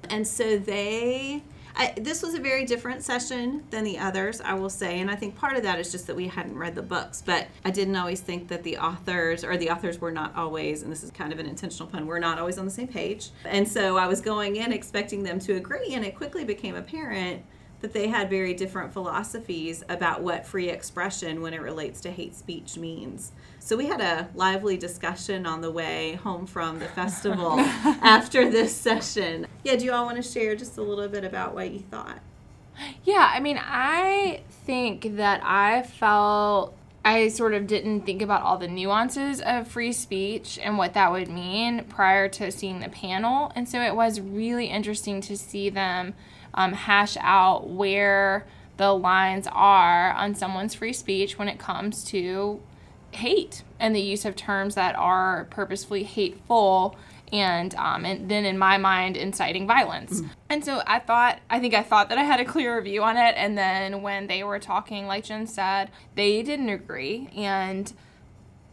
And 0.07 0.27
so 0.27 0.57
they, 0.57 1.41
I, 1.75 1.93
this 1.97 2.21
was 2.21 2.35
a 2.35 2.39
very 2.39 2.65
different 2.65 3.03
session 3.03 3.63
than 3.71 3.83
the 3.83 3.97
others, 3.97 4.41
I 4.41 4.53
will 4.53 4.69
say. 4.69 4.99
And 4.99 5.09
I 5.09 5.15
think 5.15 5.35
part 5.35 5.57
of 5.57 5.63
that 5.63 5.79
is 5.79 5.91
just 5.91 6.07
that 6.07 6.15
we 6.15 6.27
hadn't 6.27 6.57
read 6.57 6.75
the 6.75 6.83
books. 6.83 7.23
But 7.25 7.47
I 7.65 7.71
didn't 7.71 7.95
always 7.95 8.21
think 8.21 8.47
that 8.49 8.63
the 8.63 8.77
authors, 8.77 9.43
or 9.43 9.57
the 9.57 9.69
authors 9.69 9.99
were 9.99 10.11
not 10.11 10.35
always, 10.35 10.83
and 10.83 10.91
this 10.91 11.03
is 11.03 11.11
kind 11.11 11.33
of 11.33 11.39
an 11.39 11.47
intentional 11.47 11.89
pun, 11.89 12.05
we're 12.05 12.19
not 12.19 12.37
always 12.37 12.57
on 12.57 12.65
the 12.65 12.71
same 12.71 12.87
page. 12.87 13.29
And 13.45 13.67
so 13.67 13.97
I 13.97 14.07
was 14.07 14.21
going 14.21 14.57
in 14.57 14.71
expecting 14.71 15.23
them 15.23 15.39
to 15.39 15.55
agree, 15.55 15.93
and 15.93 16.05
it 16.05 16.15
quickly 16.15 16.43
became 16.43 16.75
apparent 16.75 17.43
that 17.81 17.91
they 17.91 18.07
had 18.07 18.29
very 18.29 18.53
different 18.53 18.93
philosophies 18.93 19.83
about 19.89 20.21
what 20.21 20.45
free 20.45 20.69
expression 20.69 21.41
when 21.41 21.53
it 21.53 21.61
relates 21.61 21.99
to 22.01 22.11
hate 22.11 22.33
speech 22.33 22.77
means. 22.77 23.33
So 23.63 23.77
we 23.77 23.87
had 23.87 24.01
a 24.01 24.27
lively 24.35 24.75
discussion 24.75 25.45
on 25.45 25.61
the 25.61 25.71
way 25.71 26.15
home 26.15 26.45
from 26.47 26.79
the 26.79 26.85
festival 26.89 27.57
after 27.59 28.51
this 28.51 28.75
session. 28.75 29.47
Yeah, 29.63 29.77
do 29.77 29.85
you 29.85 29.93
all 29.93 30.03
want 30.03 30.17
to 30.17 30.21
share 30.21 30.53
just 30.53 30.77
a 30.77 30.81
little 30.81 31.07
bit 31.07 31.23
about 31.23 31.55
what 31.55 31.71
you 31.71 31.79
thought? 31.79 32.19
Yeah, 33.05 33.31
I 33.33 33.39
mean, 33.39 33.57
I 33.57 34.41
think 34.65 35.15
that 35.15 35.39
I 35.45 35.83
felt 35.83 36.75
I 37.05 37.29
sort 37.29 37.53
of 37.53 37.65
didn't 37.65 38.01
think 38.01 38.21
about 38.21 38.41
all 38.41 38.57
the 38.57 38.67
nuances 38.67 39.39
of 39.39 39.69
free 39.69 39.93
speech 39.93 40.59
and 40.61 40.77
what 40.77 40.93
that 40.95 41.13
would 41.13 41.29
mean 41.29 41.85
prior 41.85 42.27
to 42.27 42.51
seeing 42.51 42.81
the 42.81 42.89
panel. 42.89 43.53
And 43.55 43.69
so 43.69 43.79
it 43.79 43.95
was 43.95 44.19
really 44.19 44.65
interesting 44.65 45.21
to 45.21 45.37
see 45.37 45.69
them 45.69 46.15
um, 46.53 46.73
hash 46.73 47.15
out 47.21 47.69
where 47.69 48.45
the 48.75 48.91
lines 48.91 49.47
are 49.49 50.11
on 50.11 50.35
someone's 50.35 50.75
free 50.75 50.91
speech 50.91 51.39
when 51.39 51.47
it 51.47 51.59
comes 51.59 52.03
to 52.05 52.61
hate 53.15 53.63
and 53.79 53.95
the 53.95 54.01
use 54.01 54.25
of 54.25 54.35
terms 54.35 54.75
that 54.75 54.95
are 54.95 55.45
purposefully 55.49 56.03
hateful 56.03 56.97
and 57.31 57.73
um, 57.75 58.05
and 58.05 58.29
then 58.29 58.45
in 58.45 58.57
my 58.57 58.77
mind 58.77 59.17
inciting 59.17 59.65
violence. 59.65 60.21
And 60.49 60.63
so 60.63 60.83
I 60.85 60.99
thought, 60.99 61.39
I 61.49 61.59
think 61.59 61.73
I 61.73 61.81
thought 61.81 62.09
that 62.09 62.17
I 62.19 62.23
had 62.23 62.39
a 62.39 62.45
clearer 62.45 62.79
view 62.81 63.01
on 63.01 63.17
it, 63.17 63.33
and 63.35 63.57
then 63.57 64.03
when 64.03 64.27
they 64.27 64.43
were 64.43 64.59
talking, 64.59 65.07
like 65.07 65.23
Jen 65.23 65.47
said, 65.47 65.89
they 66.13 66.43
didn't 66.43 66.69
agree, 66.69 67.29
and 67.35 67.91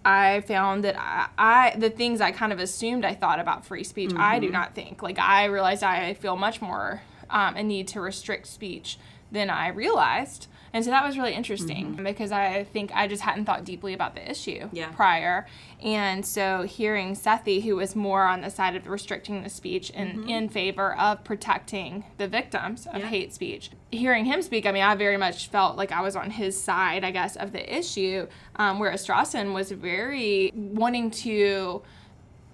I 0.04 0.42
found 0.42 0.84
that 0.84 0.96
I, 0.98 1.28
I 1.38 1.76
the 1.78 1.88
things 1.90 2.20
I 2.20 2.32
kind 2.32 2.52
of 2.52 2.58
assumed 2.58 3.04
I 3.04 3.14
thought 3.14 3.40
about 3.40 3.64
free 3.64 3.84
speech, 3.84 4.12
I 4.14 4.38
do 4.38 4.50
not 4.50 4.74
think. 4.74 5.02
Like 5.02 5.18
I 5.18 5.46
realized 5.46 5.82
I 5.82 6.12
feel 6.14 6.36
much 6.36 6.60
more 6.60 7.00
um, 7.30 7.56
a 7.56 7.62
need 7.62 7.88
to 7.88 8.00
restrict 8.00 8.46
speech 8.46 8.98
than 9.32 9.48
I 9.48 9.68
realized. 9.68 10.48
And 10.72 10.84
so 10.84 10.90
that 10.90 11.04
was 11.04 11.18
really 11.18 11.34
interesting 11.34 11.98
because 12.02 12.30
I 12.30 12.62
think 12.64 12.92
I 12.94 13.08
just 13.08 13.22
hadn't 13.22 13.44
thought 13.44 13.64
deeply 13.64 13.92
about 13.92 14.14
the 14.14 14.30
issue 14.30 14.68
Yeah. 14.72 14.90
prior. 14.92 15.46
And 15.82 16.24
so 16.24 16.62
hearing 16.62 17.14
Sethi, 17.14 17.62
who 17.62 17.76
was 17.76 17.96
more 17.96 18.24
on 18.24 18.42
the 18.42 18.50
side 18.50 18.76
of 18.76 18.86
restricting 18.86 19.42
the 19.42 19.50
speech 19.50 19.90
and 19.94 20.28
in 20.30 20.48
favor 20.48 20.96
of 20.96 21.24
protecting 21.24 22.04
the 22.18 22.28
victims 22.28 22.86
of 22.86 22.98
Yeah. 23.00 23.06
hate 23.08 23.34
speech, 23.34 23.70
hearing 23.90 24.26
him 24.26 24.42
speak, 24.42 24.64
I 24.66 24.70
mean, 24.72 24.84
I 24.84 24.94
very 24.94 25.16
much 25.16 25.48
felt 25.48 25.76
like 25.76 25.90
I 25.90 26.02
was 26.02 26.14
on 26.14 26.30
his 26.30 26.60
side, 26.62 27.02
I 27.02 27.10
guess, 27.10 27.34
of 27.34 27.50
the 27.52 27.76
issue, 27.78 28.28
um, 28.56 28.78
whereas 28.78 29.04
Strossen 29.04 29.52
was 29.54 29.72
very 29.72 30.52
wanting 30.54 31.10
to 31.10 31.82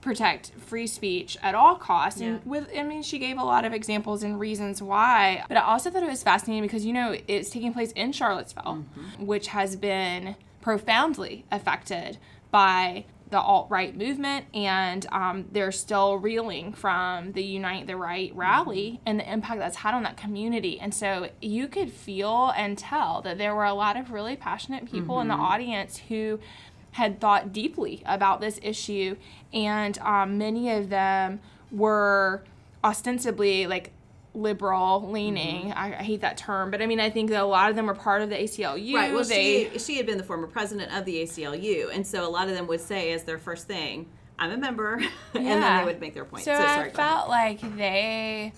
protect 0.06 0.52
free 0.52 0.86
speech 0.86 1.36
at 1.42 1.54
all 1.54 1.74
costs. 1.74 2.20
And 2.20 2.40
with 2.46 2.68
i 2.76 2.82
mean 2.82 3.02
she 3.02 3.18
gave 3.18 3.38
a 3.38 3.44
lot 3.44 3.64
of 3.64 3.72
examples 3.72 4.22
and 4.22 4.38
reasons 4.38 4.80
why 4.80 5.44
but 5.48 5.56
i 5.56 5.60
also 5.60 5.90
thought 5.90 6.02
it 6.02 6.08
was 6.08 6.22
fascinating 6.22 6.62
because 6.62 6.86
you 6.86 6.92
know 6.92 7.16
it's 7.26 7.50
taking 7.50 7.72
place 7.72 7.92
in 7.92 8.12
charlottesville 8.12 8.84
mm-hmm. 8.84 9.26
which 9.26 9.48
has 9.48 9.74
been 9.76 10.36
profoundly 10.60 11.44
affected 11.50 12.18
by 12.50 13.04
the 13.30 13.40
alt-right 13.40 13.96
movement 13.96 14.46
and 14.54 15.06
um, 15.10 15.46
they're 15.50 15.72
still 15.72 16.16
reeling 16.16 16.72
from 16.72 17.32
the 17.32 17.42
unite 17.42 17.86
the 17.88 17.96
right 17.96 18.34
rally 18.36 18.92
mm-hmm. 18.92 19.02
and 19.06 19.20
the 19.20 19.32
impact 19.32 19.58
that's 19.58 19.76
had 19.76 19.94
on 19.94 20.04
that 20.04 20.16
community. 20.16 20.78
And 20.78 20.94
so 20.94 21.28
you 21.42 21.66
could 21.66 21.90
feel 21.90 22.52
and 22.56 22.78
tell 22.78 23.22
that 23.22 23.36
there 23.36 23.54
were 23.54 23.64
a 23.64 23.74
lot 23.74 23.96
of 23.96 24.12
really 24.12 24.36
passionate 24.36 24.86
people 24.86 25.20
in 25.20 25.26
the 25.28 25.34
mm-hmm. 25.34 25.42
audience 25.42 25.98
who 26.08 26.38
had 26.96 27.20
thought 27.20 27.52
deeply 27.52 28.02
about 28.06 28.40
this 28.40 28.58
issue, 28.62 29.16
and 29.52 29.98
um, 29.98 30.38
many 30.38 30.70
of 30.70 30.88
them 30.88 31.40
were 31.70 32.42
ostensibly 32.82 33.66
like 33.66 33.92
liberal 34.34 35.10
leaning. 35.10 35.72
I, 35.72 35.98
I 35.98 36.02
hate 36.02 36.20
that 36.22 36.36
term, 36.38 36.70
but 36.70 36.80
I 36.82 36.86
mean, 36.86 37.00
I 37.00 37.10
think 37.10 37.30
that 37.30 37.42
a 37.42 37.44
lot 37.46 37.68
of 37.70 37.76
them 37.76 37.86
were 37.86 37.94
part 37.94 38.22
of 38.22 38.30
the 38.30 38.36
ACLU. 38.36 38.94
Right. 38.94 39.12
Well, 39.12 39.24
they, 39.24 39.70
she 39.74 39.78
she 39.78 39.96
had 39.96 40.06
been 40.06 40.18
the 40.18 40.24
former 40.24 40.46
president 40.46 40.92
of 40.96 41.04
the 41.04 41.22
ACLU, 41.22 41.94
and 41.94 42.06
so 42.06 42.26
a 42.26 42.30
lot 42.30 42.48
of 42.48 42.54
them 42.54 42.66
would 42.66 42.80
say 42.80 43.12
as 43.12 43.24
their 43.24 43.38
first 43.38 43.66
thing, 43.66 44.06
"I'm 44.38 44.50
a 44.52 44.56
member," 44.56 44.94
and 45.34 45.46
then 45.46 45.78
they 45.78 45.84
would 45.84 46.00
make 46.00 46.14
their 46.14 46.24
point. 46.24 46.44
So, 46.44 46.54
So, 46.54 46.62
I 46.62 46.66
sorry. 46.66 46.80
ahead. 46.88 46.94
felt 46.96 47.28
like 47.28 47.60
they, 47.76 48.52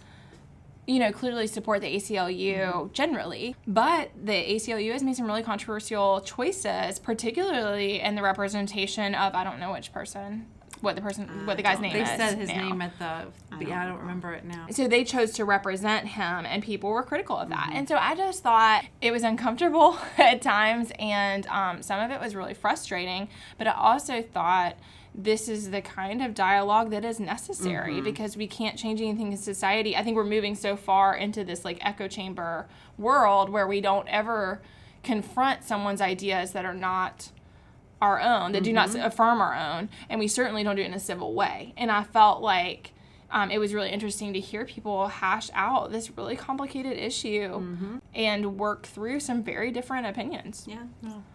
you 0.89 0.99
know, 0.99 1.13
clearly 1.13 1.47
support 1.47 1.83
the 1.83 1.95
ACLU 1.97 2.57
Mm-hmm. 2.59 2.93
generally, 2.95 3.55
but 3.67 4.11
the 4.25 4.33
ACLU 4.33 4.91
has 4.93 5.03
made 5.05 5.15
some 5.17 5.27
really 5.27 5.43
controversial 5.43 6.21
choices, 6.23 6.99
particularly 6.99 8.01
in 8.01 8.15
the 8.15 8.23
representation 8.23 9.15
of 9.15 9.35
I 9.35 9.45
don't 9.45 9.61
know 9.61 9.73
which 9.73 9.93
person, 9.93 10.47
what 10.81 10.97
the 10.97 11.03
person, 11.03 11.45
what 11.47 11.57
the 11.59 11.63
guy's 11.63 11.79
name 11.81 11.93
They 11.93 12.03
is. 12.03 12.09
said 12.09 12.39
his 12.39 12.49
now. 12.49 12.69
name 12.69 12.81
at 12.81 12.99
the. 12.99 13.27
but 13.51 13.69
yeah, 13.69 13.83
I 13.83 13.87
don't 13.87 13.99
remember 13.99 14.33
it 14.33 14.45
now. 14.45 14.67
So 14.71 14.89
they 14.89 15.05
chose 15.05 15.33
to 15.33 15.45
represent 15.45 16.07
him, 16.09 16.47
and 16.47 16.63
people 16.63 16.89
were 16.91 17.03
critical 17.03 17.37
of 17.37 17.49
Mm-hmm. 17.51 17.71
that. 17.71 17.77
And 17.77 17.87
so 17.89 17.97
I 17.97 18.15
just 18.15 18.43
thought 18.43 18.85
it 19.03 19.11
was 19.11 19.23
uncomfortable 19.25 19.99
at 20.19 20.41
times, 20.41 20.91
and 20.99 21.47
um, 21.49 21.83
some 21.83 22.01
of 22.01 22.11
it 22.11 22.19
was 22.21 22.35
really 22.35 22.55
frustrating. 22.55 23.29
But 23.59 23.67
I 23.67 23.73
also 23.73 24.23
thought 24.23 24.77
this 25.21 25.49
is 25.49 25.71
the 25.73 25.83
kind 25.83 26.23
of 26.23 26.33
dialogue 26.33 26.91
that 26.91 27.05
is 27.05 27.19
necessary 27.19 27.95
Mm-hmm. 27.95 28.05
because 28.05 28.37
we 28.37 28.47
can't 28.47 28.79
change 28.79 29.01
anything 29.01 29.33
in 29.33 29.37
society. 29.37 29.97
I 29.97 30.05
think 30.05 30.15
we're 30.17 30.23
moving 30.25 30.55
so 30.55 30.77
far 30.77 31.17
into 31.17 31.43
this 31.43 31.65
like 31.65 31.85
echo 31.85 32.07
chamber 32.07 32.69
world 32.97 33.51
where 33.51 33.67
we 33.67 33.81
don't 33.81 34.07
ever 34.09 34.63
confront 35.03 35.65
someone's 35.65 36.01
ideas 36.01 36.53
that 36.53 36.65
are 36.65 36.73
not 36.75 37.31
our 38.01 38.21
own, 38.21 38.53
that 38.53 38.63
do 38.63 38.73
not 38.73 38.91
Mm-hmm. 38.91 39.05
affirm 39.07 39.41
our 39.41 39.57
own, 39.57 39.89
and 40.09 40.21
we 40.21 40.29
certainly 40.29 40.63
don't 40.63 40.77
do 40.77 40.83
it 40.83 40.87
in 40.87 40.95
a 40.95 41.01
civil 41.01 41.35
way. 41.35 41.75
And 41.77 41.91
I 41.91 42.05
felt 42.05 42.41
like 42.41 42.93
um, 43.31 43.51
it 43.51 43.59
was 43.59 43.75
really 43.75 43.91
interesting 43.91 44.33
to 44.33 44.41
hear 44.41 44.65
people 44.65 45.09
hash 45.09 45.51
out 45.55 45.93
this 45.93 46.11
really 46.17 46.37
complicated 46.37 46.97
issue 46.97 47.49
Mm-hmm. 47.49 47.97
and 48.15 48.59
work 48.59 48.87
through 48.87 49.21
some 49.21 49.43
very 49.43 49.71
different 49.71 50.07
opinions. 50.07 50.65
Yeah. 50.67 50.85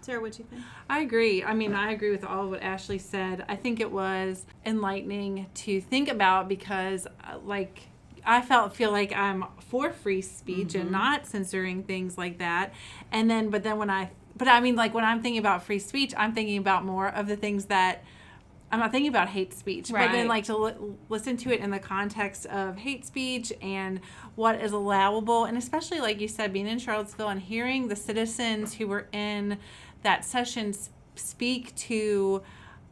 Sarah, 0.02 0.20
what'd 0.22 0.40
you 0.40 0.46
think? 0.46 0.62
I 0.90 1.00
agree. 1.02 1.44
I 1.44 1.54
mean, 1.54 1.74
I 1.74 1.92
agree 1.92 2.10
with 2.12 2.24
all 2.26 2.46
of 2.46 2.50
what 2.50 2.64
Ashley 2.64 2.98
said. 2.98 3.46
I 3.48 3.56
think 3.56 3.80
it 3.80 3.92
was 3.92 4.46
enlightening 4.66 5.48
to 5.54 5.80
think 5.82 6.10
about 6.10 6.48
because, 6.48 7.06
uh, 7.24 7.38
like, 7.46 7.88
I 8.26 8.42
felt 8.42 8.76
feel 8.76 8.92
like 8.92 9.14
I'm 9.14 9.46
for 9.60 9.92
free 9.92 10.22
speech 10.22 10.76
and 10.76 10.92
not 10.92 11.26
censoring 11.28 11.84
things 11.84 12.18
like 12.18 12.38
that. 12.40 12.74
And 13.12 13.30
then, 13.30 13.50
but 13.50 13.64
then 13.64 13.78
when 13.78 13.90
I, 13.90 14.12
but 14.38 14.48
I 14.48 14.62
mean, 14.62 14.76
like 14.76 14.94
when 14.94 15.04
I'm 15.04 15.22
thinking 15.22 15.40
about 15.40 15.64
free 15.64 15.80
speech, 15.80 16.14
I'm 16.18 16.34
thinking 16.34 16.58
about 16.58 16.86
more 16.86 17.08
of 17.10 17.28
the 17.28 17.36
things 17.36 17.66
that 17.66 18.04
I'm 18.74 18.80
not 18.80 18.92
thinking 18.92 19.10
about 19.10 19.28
hate 19.30 19.54
speech, 19.54 19.90
but 19.92 20.12
then 20.12 20.28
like 20.28 20.46
to 20.46 20.58
li- 20.58 20.74
listen 21.08 21.38
to 21.38 21.54
it 21.54 21.60
in 21.60 21.70
the 21.70 21.78
context 21.78 22.48
of 22.48 22.76
hate 22.78 23.06
speech 23.06 23.54
and 23.62 24.00
what 24.34 24.60
is 24.60 24.72
allowable, 24.72 25.46
and 25.46 25.56
especially 25.58 26.00
like 26.00 26.20
you 26.20 26.28
said, 26.28 26.52
being 26.52 26.66
in 26.68 26.80
Charlottesville 26.80 27.30
and 27.30 27.40
hearing 27.40 27.88
the 27.88 27.96
citizens 27.96 28.74
who 28.74 28.88
were 28.88 29.08
in 29.12 29.60
that 30.02 30.26
session 30.26 30.74
speak 31.16 31.76
to 31.76 32.42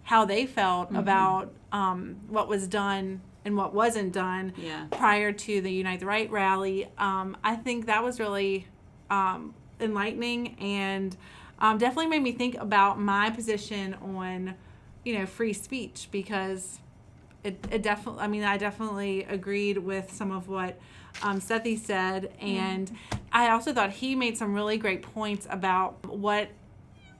how 0.04 0.24
they 0.24 0.46
felt 0.46 0.88
Mm-hmm. 0.90 0.98
about 0.98 1.52
um, 1.72 2.18
what 2.28 2.48
was 2.48 2.68
done 2.68 3.22
and 3.44 3.58
what 3.58 3.74
wasn't 3.74 4.14
done 4.14 4.54
Yeah. 4.58 4.86
prior 4.92 5.32
to 5.32 5.62
the 5.62 5.72
Unite 5.72 6.00
the 6.02 6.06
Right 6.06 6.30
rally. 6.30 6.90
Um, 7.00 7.36
I 7.44 7.56
think 7.56 7.88
that 7.88 8.04
was 8.04 8.20
really 8.20 8.68
um, 9.10 9.56
enlightening 9.80 10.56
and 10.60 11.18
um, 11.58 11.80
definitely 11.80 12.08
made 12.08 12.22
me 12.22 12.34
think 12.34 12.56
about 12.60 13.00
my 13.00 13.32
position 13.32 13.96
on, 13.96 14.54
you 15.04 15.18
know, 15.18 15.26
free 15.26 15.54
speech 15.54 16.08
because 16.12 16.80
it, 17.44 17.66
it 17.72 17.82
definitely, 17.82 18.22
I 18.22 18.28
mean, 18.28 18.44
I 18.44 18.58
definitely 18.58 19.24
agreed 19.24 19.78
with 19.78 20.12
some 20.14 20.32
of 20.32 20.48
what 20.48 20.80
um, 21.24 21.40
Sethi 21.40 21.78
said. 21.78 22.32
And 22.40 22.92
I 23.32 23.50
also 23.50 23.74
thought 23.74 23.92
he 23.92 24.16
made 24.16 24.38
some 24.38 24.54
really 24.54 24.78
great 24.78 25.02
points 25.02 25.48
about 25.50 26.06
what 26.06 26.50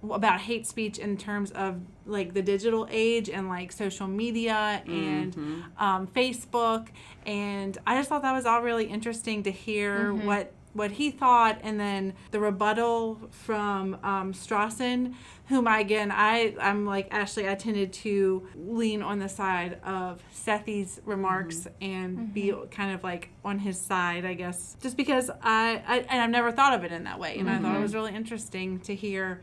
about 0.10 0.42
hate 0.42 0.66
speech 0.66 0.98
in 0.98 1.16
terms 1.16 1.52
of 1.52 1.80
like 2.08 2.34
the 2.34 2.42
digital 2.42 2.88
age 2.90 3.30
and 3.30 3.48
like 3.48 3.72
social 3.72 4.08
media 4.08 4.82
and 4.88 5.36
um, 5.78 6.08
Facebook. 6.08 6.88
And 7.26 7.78
I 7.86 7.98
just 7.98 8.10
thought 8.10 8.24
that 8.24 8.34
was 8.34 8.48
all 8.48 8.64
really 8.64 8.86
interesting 8.86 9.44
to 9.44 9.52
hear 9.52 10.12
what 10.26 10.52
what 10.74 10.92
he 10.92 11.12
thought 11.12 11.60
and 11.64 11.80
then 11.80 12.14
the 12.32 12.40
rebuttal 12.40 13.20
from 13.32 13.96
um, 14.04 14.34
Strossen 14.34 15.14
whom 15.48 15.68
I 15.68 15.80
again 15.80 16.12
I 16.12 16.56
I'm 16.60 16.86
like 16.86 17.08
Ashley 17.12 17.50
I 17.50 17.56
tended 17.56 17.92
to 17.94 18.48
lean 18.56 19.02
on 19.02 19.20
the 19.20 19.28
side 19.28 19.80
of 19.84 20.24
Sethi's 20.34 21.02
remarks 21.06 21.58
mm-hmm. 21.58 21.84
and 21.84 22.18
mm-hmm. 22.18 22.34
be 22.34 22.54
kind 22.72 22.94
of 22.94 23.04
like 23.04 23.30
on 23.44 23.60
his 23.60 23.80
side 23.80 24.26
I 24.26 24.34
guess 24.34 24.78
just 24.82 24.96
because 24.96 25.30
I, 25.42 25.84
I 25.86 25.98
and 26.10 26.22
I've 26.22 26.30
never 26.30 26.52
thought 26.52 26.74
of 26.74 26.84
it 26.84 26.92
in 26.92 27.04
that 27.04 27.20
way 27.20 27.38
and 27.38 27.50
I 27.50 27.56
mm-hmm. 27.56 27.66
thought 27.66 27.76
it 27.76 27.82
was 27.82 27.94
really 27.94 28.16
interesting 28.16 28.80
to 28.82 28.96
hear 28.96 29.42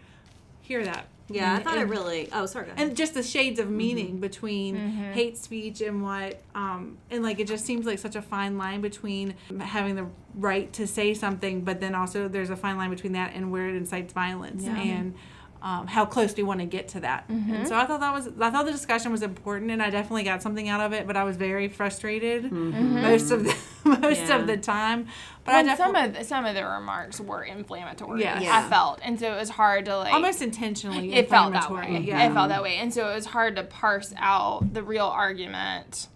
hear 0.62 0.84
that 0.84 1.08
Yeah, 1.30 1.52
I 1.52 1.56
And- 1.56 1.64
thought 1.64 1.78
it 1.78 1.88
really. 1.88 2.28
Oh, 2.32 2.46
sorry. 2.46 2.68
And 2.76 2.96
just 2.96 3.14
the 3.14 3.22
shades 3.22 3.60
of 3.60 3.70
meaning 3.70 4.12
mm-hmm. 4.12 4.20
between 4.20 4.76
mm-hmm. 4.76 5.12
hate 5.12 5.36
speech 5.36 5.80
and 5.80 6.02
what 6.02 6.40
um 6.54 6.98
and 7.10 7.22
like 7.22 7.38
it 7.38 7.46
just 7.46 7.64
seems 7.64 7.86
like 7.86 7.98
such 7.98 8.16
a 8.16 8.22
fine 8.22 8.56
line 8.56 8.80
between 8.80 9.34
having 9.60 9.96
the 9.96 10.06
right 10.34 10.72
to 10.72 10.86
say 10.86 11.14
something 11.14 11.62
but 11.62 11.80
then 11.80 11.94
also 11.94 12.28
there's 12.28 12.50
a 12.50 12.56
fine 12.56 12.76
line 12.76 12.90
between 12.90 13.12
that 13.12 13.32
and 13.34 13.50
where 13.50 13.68
it 13.68 13.74
incites 13.74 14.12
violence 14.12 14.64
and 14.64 15.14
mm-hmm. 15.14 15.18
Um, 15.62 15.86
how 15.86 16.04
close 16.06 16.34
do 16.34 16.40
you 16.42 16.46
want 16.46 16.60
to 16.60 16.66
get 16.66 16.88
to 16.88 17.00
that 17.00 17.24
and 17.28 17.66
so 17.66 17.74
i 17.76 17.84
thought 17.84 18.00
that 18.00 18.12
was 18.14 18.28
i 18.40 18.50
thought 18.50 18.64
the 18.64 18.70
discussion 18.72 19.10
was 19.10 19.22
important 19.22 19.70
and 19.70 19.82
i 19.82 19.90
definitely 19.90 20.22
got 20.22 20.40
something 20.42 20.68
out 20.68 20.80
of 20.80 20.92
it 20.92 21.06
but 21.06 21.16
i 21.16 21.24
was 21.24 21.36
very 21.36 21.68
frustrated 21.68 22.50
most 22.52 23.30
of 23.30 23.44
the 23.44 23.54
most 23.84 24.20
Yeah. 24.22 24.38
of 24.38 24.46
the 24.46 24.56
time 24.56 25.06
but 25.44 25.52
But 25.64 25.66
i 25.66 25.76
some 25.76 25.94
of 25.96 26.14
the, 26.14 26.24
some 26.24 26.44
of 26.44 26.54
the 26.54 26.64
remarks 26.64 27.20
were 27.20 27.42
inflammatory. 27.42 28.20
Yes. 28.20 28.42
Yeah. 28.42 28.58
I 28.64 28.68
felt, 28.68 29.00
and 29.02 29.18
so 29.18 29.32
it 29.32 29.36
was 29.38 29.48
hard 29.48 29.86
to 29.86 29.96
like. 29.96 30.12
almost 30.12 30.42
intentionally 30.42 31.14
it 31.14 31.28
felt 31.30 31.52
that 31.54 31.70
way. 31.70 31.78
inflammatory. 31.78 32.06
yeah 32.08 32.28
It 32.30 32.34
felt 32.34 32.50
that 32.50 32.62
way, 32.62 32.76
and 32.76 32.92
so 32.92 33.08
it 33.10 33.14
was 33.14 33.24
hard 33.26 33.56
to 33.56 33.62
parse 33.64 34.12
out 34.18 34.74
the 34.74 34.82
real 34.82 35.06
argument, 35.06 36.08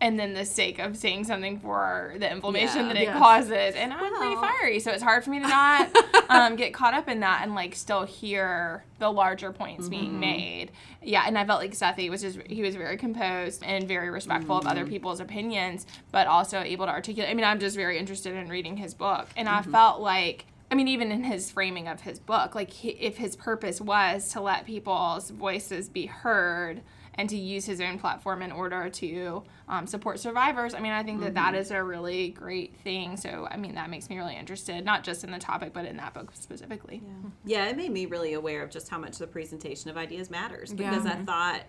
and 0.00 0.18
then 0.18 0.34
the 0.34 0.44
sake 0.44 0.78
of 0.78 0.96
saying 0.96 1.24
something 1.24 1.58
for 1.58 2.14
the 2.18 2.30
inflammation 2.30 2.82
Yeah. 2.82 2.88
that 2.88 2.96
it 2.96 3.04
Yes. 3.04 3.18
causes. 3.18 3.74
And 3.74 3.92
I'm 3.92 4.14
pretty 4.14 4.34
fiery, 4.34 4.80
so 4.80 4.90
it's 4.90 5.02
hard 5.02 5.24
for 5.24 5.30
me 5.30 5.40
to 5.40 5.48
not 5.48 5.88
um, 6.28 6.56
get 6.56 6.74
caught 6.74 6.92
up 6.92 7.08
in 7.08 7.20
that 7.20 7.40
and 7.42 7.54
like 7.54 7.74
still 7.74 8.04
hear 8.04 8.84
the 8.98 9.10
larger 9.10 9.52
points 9.52 9.88
being 9.88 10.10
mm-hmm. 10.10 10.20
made. 10.20 10.70
Yeah, 11.02 11.24
and 11.26 11.38
I 11.38 11.46
felt 11.46 11.60
like 11.60 11.72
Sethi 11.72 12.10
was 12.10 12.20
just 12.20 12.38
he 12.46 12.62
was 12.62 12.76
very 12.76 12.96
composed 12.96 13.62
and 13.64 13.88
very 13.88 14.10
respectful 14.10 14.58
of 14.58 14.66
other 14.66 14.82
mm-hmm. 14.82 14.90
people's 14.90 15.20
opinions, 15.20 15.86
but 16.12 16.26
also 16.26 16.60
able 16.60 16.86
to 16.86 16.92
articulate. 16.92 17.30
I 17.30 17.34
mean, 17.34 17.44
I'm 17.44 17.60
just 17.60 17.76
very 17.76 17.98
interested 17.98 18.34
in 18.34 18.48
reading 18.48 18.76
his 18.76 18.92
book, 18.92 19.28
and 19.36 19.48
I 19.48 19.60
mm-hmm. 19.60 19.72
felt 19.72 20.00
like. 20.00 20.46
I 20.68 20.74
mean, 20.74 20.88
even 20.88 21.12
in 21.12 21.22
his 21.22 21.48
framing 21.48 21.86
of 21.86 22.00
his 22.00 22.18
book, 22.18 22.56
like 22.56 22.70
he, 22.70 22.88
if 22.88 23.18
his 23.18 23.36
purpose 23.36 23.80
was 23.80 24.32
to 24.32 24.40
let 24.40 24.66
people's 24.66 25.30
voices 25.30 25.88
be 25.88 26.06
heard 26.06 26.82
and 27.18 27.28
to 27.30 27.36
use 27.36 27.64
his 27.64 27.80
own 27.80 27.98
platform 27.98 28.42
in 28.42 28.52
order 28.52 28.88
to 28.90 29.42
um, 29.68 29.86
support 29.86 30.20
survivors. 30.20 30.74
I 30.74 30.80
mean, 30.80 30.92
I 30.92 31.02
think 31.02 31.20
that, 31.20 31.34
that 31.34 31.52
mm-hmm. 31.52 31.60
is 31.60 31.70
a 31.70 31.82
really 31.82 32.28
great 32.28 32.76
thing. 32.76 33.16
So, 33.16 33.48
I 33.50 33.56
mean, 33.56 33.74
that 33.74 33.88
makes 33.88 34.10
me 34.10 34.18
really 34.18 34.36
interested, 34.36 34.84
not 34.84 35.02
just 35.02 35.24
in 35.24 35.30
the 35.30 35.38
topic, 35.38 35.72
but 35.72 35.86
in 35.86 35.96
that 35.96 36.14
book 36.14 36.30
specifically. 36.34 37.02
Yeah, 37.44 37.68
it 37.68 37.76
made 37.76 37.90
me 37.90 38.06
really 38.06 38.34
aware 38.34 38.62
of 38.62 38.70
just 38.70 38.88
how 38.88 38.98
much 38.98 39.18
the 39.18 39.26
presentation 39.26 39.90
of 39.90 39.96
ideas 39.96 40.30
matters 40.30 40.72
because 40.72 41.04
Yeah. 41.04 41.12
I 41.12 41.14
mm-hmm. 41.14 41.24
thought 41.24 41.62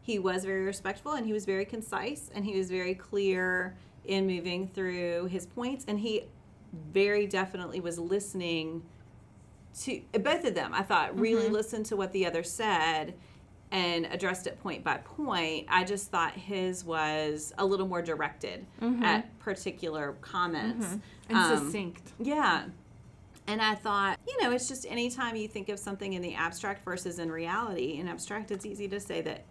he 0.00 0.18
was 0.18 0.44
very 0.44 0.64
respectful 0.64 1.12
and 1.12 1.26
he 1.26 1.32
was 1.32 1.44
very 1.44 1.64
concise 1.64 2.30
and 2.34 2.44
he 2.44 2.56
was 2.56 2.70
very 2.70 2.94
clear 2.94 3.76
in 4.04 4.26
moving 4.26 4.68
through 4.68 5.26
his 5.26 5.46
points 5.46 5.84
and 5.88 5.98
he 5.98 6.24
very 6.92 7.26
definitely 7.26 7.80
was 7.80 7.98
listening 7.98 8.82
to 9.80 10.00
both 10.20 10.44
of 10.44 10.54
them. 10.54 10.72
I 10.74 10.82
thought 10.82 11.18
really 11.18 11.44
mm-hmm. 11.44 11.54
listened 11.54 11.86
to 11.86 11.96
what 11.96 12.12
the 12.12 12.26
other 12.26 12.42
said 12.42 13.14
and 13.74 14.06
addressed 14.12 14.46
it 14.46 14.62
point 14.62 14.84
by 14.84 14.96
point. 14.98 15.66
I 15.68 15.82
just 15.82 16.08
thought 16.08 16.32
his 16.34 16.84
was 16.84 17.52
a 17.58 17.66
little 17.66 17.88
more 17.88 18.02
directed 18.02 18.64
at 19.02 19.36
particular 19.40 20.14
comments. 20.20 20.86
And 21.28 21.36
Um, 21.36 21.58
succinct. 21.58 22.12
yeah. 22.20 22.66
And 23.48 23.60
I 23.60 23.74
thought, 23.74 24.20
you 24.28 24.40
know, 24.40 24.52
it's 24.52 24.68
just 24.68 24.86
anytime 24.86 25.34
you 25.34 25.48
think 25.48 25.68
of 25.70 25.78
something 25.80 26.12
in 26.12 26.22
the 26.22 26.34
abstract 26.34 26.84
versus 26.84 27.18
in 27.18 27.32
reality, 27.32 27.98
in 27.98 28.06
abstract, 28.06 28.52
it's 28.52 28.64
easy 28.64 28.86
to 28.88 29.00
say 29.00 29.20
that 29.22 29.44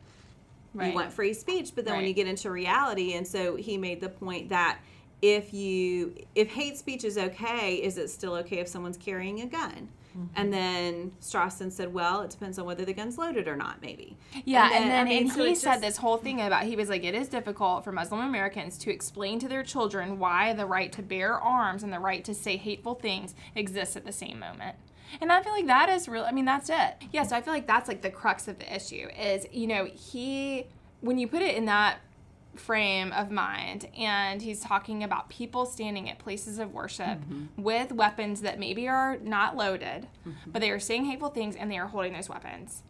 Right. 0.74 0.88
you 0.88 0.94
want 0.96 1.12
free 1.12 1.34
speech, 1.34 1.74
but 1.76 1.84
then 1.86 1.98
when 1.98 2.06
you 2.06 2.14
get 2.14 2.26
into 2.26 2.50
reality, 2.50 3.14
and 3.14 3.28
so 3.28 3.56
he 3.58 3.78
made 3.78 4.00
the 4.02 4.10
point 4.10 4.50
that 4.50 4.80
if 5.22 5.54
you 5.54 6.16
if 6.34 6.50
hate 6.52 6.78
speech 6.78 7.04
is 7.04 7.18
okay, 7.18 7.76
is 7.76 7.98
it 7.98 8.10
still 8.10 8.36
okay 8.36 8.58
if 8.60 8.68
someone's 8.70 8.98
carrying 8.98 9.42
a 9.42 9.46
gun? 9.46 9.90
Mm-hmm. 10.17 10.26
And 10.36 10.54
then 10.54 11.12
Strossen 11.21 11.71
said, 11.71 11.93
"Well, 11.93 12.21
it 12.21 12.30
depends 12.32 12.60
on 12.60 12.65
whether 12.65 12.86
the 12.86 12.93
gun's 12.93 13.17
loaded 13.17 13.47
or 13.47 13.56
not, 13.56 13.82
maybe." 13.82 14.15
Yeah, 14.45 14.65
And 14.65 14.73
and 14.76 14.84
then, 14.84 14.89
then, 14.89 15.08
I 15.08 15.10
mean, 15.10 15.23
and 15.23 15.32
so 15.32 15.43
he 15.45 15.56
said 15.56 15.71
just- 15.71 15.82
this 15.82 15.97
whole 15.97 16.17
thing 16.17 16.39
about 16.41 16.63
he 16.63 16.76
was 16.76 16.89
like 16.89 17.04
it 17.04 17.15
is 17.15 17.28
difficult 17.28 17.84
for 17.84 17.91
Muslim 17.91 18.21
Americans 18.21 18.78
to 18.80 18.91
explain 18.91 19.39
to 19.39 19.47
their 19.47 19.63
children 19.63 20.19
why 20.19 20.54
the 20.54 20.65
right 20.65 20.91
to 20.91 21.02
bear 21.02 21.39
arms 21.39 21.84
and 21.84 21.91
the 21.91 21.99
right 21.99 22.23
to 22.26 22.34
say 22.34 22.58
hateful 22.58 22.95
things 22.95 23.34
exists 23.56 23.95
at 23.95 24.06
the 24.06 24.12
same 24.12 24.39
moment. 24.39 24.76
And 25.21 25.32
I 25.32 25.41
feel 25.43 25.54
like 25.54 25.67
that 25.67 25.89
is 25.89 26.08
real. 26.08 26.23
I 26.23 26.32
mean, 26.32 26.45
that's 26.45 26.69
it. 26.69 26.95
Yeah, 27.12 27.23
so 27.23 27.36
I 27.36 27.41
feel 27.41 27.54
like 27.54 27.67
that's 27.67 27.88
like 27.88 28.02
the 28.02 28.10
crux 28.10 28.47
of 28.47 28.60
the 28.60 28.73
issue 28.76 29.08
is 29.19 29.45
you 29.52 29.67
know 29.67 29.86
he 29.86 30.65
when 31.02 31.17
you 31.17 31.28
put 31.28 31.41
it 31.41 31.56
in 31.56 31.65
that 31.65 31.99
frame 32.56 33.12
of 33.13 33.32
mind 33.32 33.88
and 33.98 34.42
he's 34.42 34.60
talking 34.60 35.04
about 35.04 35.28
people 35.30 35.66
standing 35.66 36.10
at 36.10 36.20
places 36.20 36.60
of 36.60 36.72
worship 36.74 37.18
with 37.58 37.92
weapons 37.92 38.42
that 38.42 38.60
maybe 38.60 38.88
are 38.88 39.18
not 39.24 39.56
loaded 39.58 40.08
but 40.46 40.62
they 40.62 40.70
are 40.70 40.80
saying 40.80 41.06
hateful 41.06 41.30
things 41.30 41.56
and 41.56 41.72
they 41.72 41.78
are 41.78 41.88
holding 41.88 42.13
those 42.13 42.30
weapons. 42.30 42.84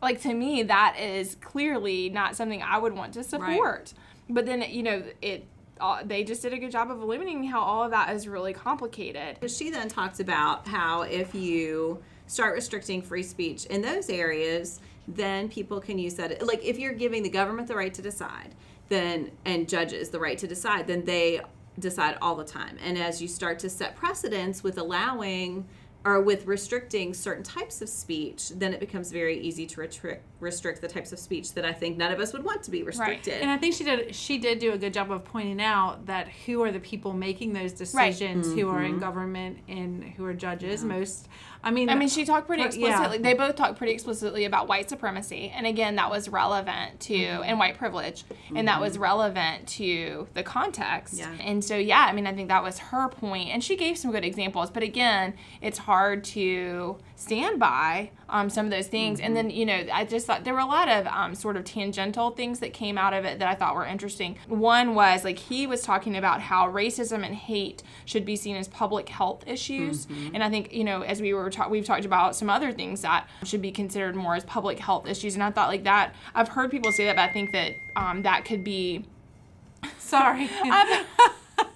Like 0.00 0.20
to 0.22 0.34
me 0.34 0.62
that 0.64 0.96
is 0.98 1.36
clearly 1.36 2.08
not 2.10 2.36
something 2.36 2.62
i 2.62 2.76
would 2.78 2.94
want 2.94 3.14
to 3.14 3.24
support. 3.24 3.94
But 4.28 4.46
then 4.46 4.62
you 4.68 4.82
know 4.82 5.02
it 5.20 5.46
uh, 5.80 6.02
they 6.04 6.22
just 6.22 6.42
did 6.42 6.52
a 6.52 6.58
good 6.58 6.70
job 6.70 6.90
of 6.90 7.00
illuminating 7.02 7.44
how 7.44 7.60
all 7.60 7.82
of 7.82 7.90
that 7.90 8.14
is 8.14 8.28
really 8.28 8.52
complicated. 8.52 9.50
She 9.50 9.70
then 9.70 9.88
talks 9.88 10.20
about 10.20 10.66
how 10.68 11.02
if 11.02 11.34
you 11.34 12.02
start 12.28 12.54
restricting 12.54 13.02
free 13.02 13.22
speech 13.22 13.66
in 13.66 13.82
those 13.82 14.08
areas, 14.08 14.80
then 15.08 15.48
people 15.48 15.80
can 15.80 15.98
use 15.98 16.14
that. 16.14 16.46
Like 16.46 16.64
if 16.64 16.78
you're 16.78 16.92
giving 16.92 17.22
the 17.22 17.30
government 17.30 17.68
the 17.68 17.76
right 17.76 17.92
to 17.94 18.02
decide, 18.02 18.54
then 18.88 19.30
and 19.44 19.68
judges 19.68 20.10
the 20.10 20.20
right 20.20 20.38
to 20.38 20.46
decide, 20.46 20.86
then 20.86 21.04
they 21.04 21.40
decide 21.78 22.18
all 22.20 22.34
the 22.36 22.44
time. 22.44 22.76
And 22.84 22.98
as 22.98 23.22
you 23.22 23.28
start 23.28 23.58
to 23.60 23.70
set 23.70 23.96
precedents 23.96 24.62
with 24.62 24.76
allowing 24.78 25.66
or 26.04 26.20
with 26.20 26.46
restricting 26.46 27.14
certain 27.14 27.44
types 27.44 27.80
of 27.80 27.88
speech, 27.88 28.48
then 28.56 28.74
it 28.74 28.80
becomes 28.80 29.12
very 29.12 29.38
easy 29.38 29.66
to 29.66 29.80
restrict 29.80 30.24
restrict 30.40 30.80
the 30.80 30.88
types 30.88 31.12
of 31.12 31.18
speech 31.20 31.54
that 31.54 31.64
I 31.64 31.72
think 31.72 31.96
none 31.96 32.10
of 32.10 32.18
us 32.18 32.32
would 32.32 32.42
want 32.42 32.64
to 32.64 32.72
be 32.72 32.82
restricted. 32.82 33.34
And 33.40 33.48
I 33.48 33.56
think 33.56 33.74
she 33.76 33.84
did 33.84 34.12
she 34.12 34.38
did 34.38 34.58
do 34.58 34.72
a 34.72 34.78
good 34.78 34.92
job 34.92 35.12
of 35.12 35.24
pointing 35.24 35.62
out 35.62 36.06
that 36.06 36.26
who 36.44 36.60
are 36.64 36.72
the 36.72 36.80
people 36.80 37.12
making 37.12 37.52
those 37.52 37.72
decisions, 37.72 38.52
who 38.52 38.68
are 38.68 38.80
Mm-hmm. 38.80 38.94
in 38.94 38.98
government 38.98 39.58
and 39.68 40.02
who 40.02 40.24
are 40.24 40.34
judges. 40.34 40.82
Most, 40.82 41.28
I 41.64 41.70
mean, 41.70 41.88
I 41.88 41.94
mean, 41.94 42.08
she 42.08 42.24
talked 42.24 42.46
pretty 42.48 42.62
Uh, 42.62 42.70
yeah. 42.72 42.88
explicitly. 42.88 43.18
They 43.18 43.34
both 43.34 43.54
talked 43.56 43.78
pretty 43.78 43.92
explicitly 43.92 44.44
about 44.44 44.66
white 44.68 44.88
supremacy, 44.88 45.52
and 45.54 45.66
again, 45.66 45.94
that 45.96 46.10
was 46.10 46.28
relevant 46.28 46.98
to 47.00 47.14
Mm-hmm. 47.14 47.42
and 47.44 47.58
white 47.58 47.78
privilege, 47.78 48.24
and 48.54 48.66
that 48.68 48.80
was 48.80 48.98
relevant 48.98 49.68
to 49.78 50.26
the 50.34 50.42
context. 50.42 51.14
Yeah. 51.18 51.30
And 51.40 51.64
so, 51.64 51.76
yeah, 51.76 52.04
I 52.08 52.12
mean, 52.12 52.26
I 52.26 52.32
think 52.34 52.48
that 52.48 52.62
was 52.64 52.78
her 52.78 53.08
point, 53.08 53.50
and 53.50 53.62
she 53.62 53.76
gave 53.76 53.96
some 53.96 54.10
good 54.10 54.24
examples. 54.24 54.70
But 54.70 54.82
again, 54.82 55.34
it's 55.60 55.78
hard 55.78 56.24
to 56.24 56.98
stand 57.22 57.60
by 57.60 58.10
um, 58.28 58.50
some 58.50 58.66
of 58.66 58.72
those 58.72 58.88
things. 58.88 59.20
And 59.20 59.36
then, 59.36 59.48
you 59.48 59.64
know, 59.64 59.84
I 59.92 60.04
just 60.04 60.26
thought 60.26 60.42
there 60.42 60.54
were 60.54 60.60
a 60.60 60.66
lot 60.66 60.88
of 60.88 61.06
um, 61.06 61.34
sort 61.34 61.56
of 61.56 61.64
tangential 61.64 62.30
things 62.30 62.58
that 62.60 62.72
came 62.72 62.98
out 62.98 63.14
of 63.14 63.24
it 63.24 63.38
that 63.38 63.46
I 63.48 63.54
thought 63.54 63.76
were 63.76 63.86
interesting. 63.86 64.36
One 64.48 64.94
was 64.94 65.22
like 65.22 65.38
he 65.38 65.66
was 65.66 65.82
talking 65.82 66.16
about 66.16 66.40
how 66.40 66.68
racism 66.70 67.24
and 67.24 67.34
hate 67.34 67.82
should 68.04 68.24
be 68.24 68.34
seen 68.34 68.56
as 68.56 68.66
public 68.66 69.08
health 69.08 69.44
issues, 69.46 70.06
and 70.34 70.42
I 70.42 70.50
think 70.50 70.72
you 70.72 70.84
know 70.84 71.02
as 71.02 71.20
we 71.20 71.32
were 71.32 71.48
ta- 71.50 71.68
we've 71.68 71.84
talked 71.84 72.04
about 72.04 72.34
some 72.34 72.50
other 72.50 72.72
things 72.72 73.02
that 73.02 73.28
should 73.44 73.62
be 73.62 73.70
considered 73.70 74.16
more 74.16 74.34
as 74.34 74.44
public 74.44 74.78
health 74.78 75.06
issues, 75.06 75.34
and 75.34 75.42
I 75.42 75.50
thought 75.50 75.68
like 75.68 75.84
that. 75.84 76.14
I've 76.34 76.48
heard 76.48 76.70
people 76.70 76.90
say 76.92 77.04
that, 77.06 77.16
but 77.16 77.22
I 77.22 77.32
think 77.32 77.52
that 77.52 77.72
um, 77.96 78.22
that 78.22 78.44
could 78.44 78.64
be 78.64 79.04
sorry. 79.98 80.50
I've, 80.64 81.06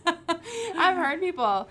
I've 0.76 0.96
heard 0.96 1.20
people 1.20 1.68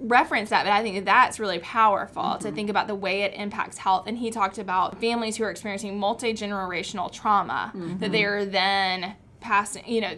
reference 0.00 0.50
that, 0.50 0.64
but 0.64 0.72
I 0.72 0.82
think 0.82 0.96
that 0.96 1.04
that's 1.04 1.38
really 1.38 1.58
powerful 1.58 2.22
to 2.38 2.46
mm-hmm. 2.46 2.54
think 2.54 2.70
about 2.70 2.86
the 2.86 2.94
way 2.94 3.22
it 3.22 3.34
impacts 3.34 3.78
health. 3.78 4.06
And 4.06 4.18
he 4.18 4.30
talked 4.30 4.58
about 4.58 5.00
families 5.00 5.36
who 5.36 5.44
are 5.44 5.50
experiencing 5.50 5.98
multi 5.98 6.32
generational 6.32 7.12
trauma 7.12 7.70
that 7.74 7.80
mm-hmm. 7.80 8.12
they 8.12 8.24
are 8.24 8.44
then 8.44 9.14
passing, 9.40 9.86
you 9.86 10.00
know, 10.00 10.14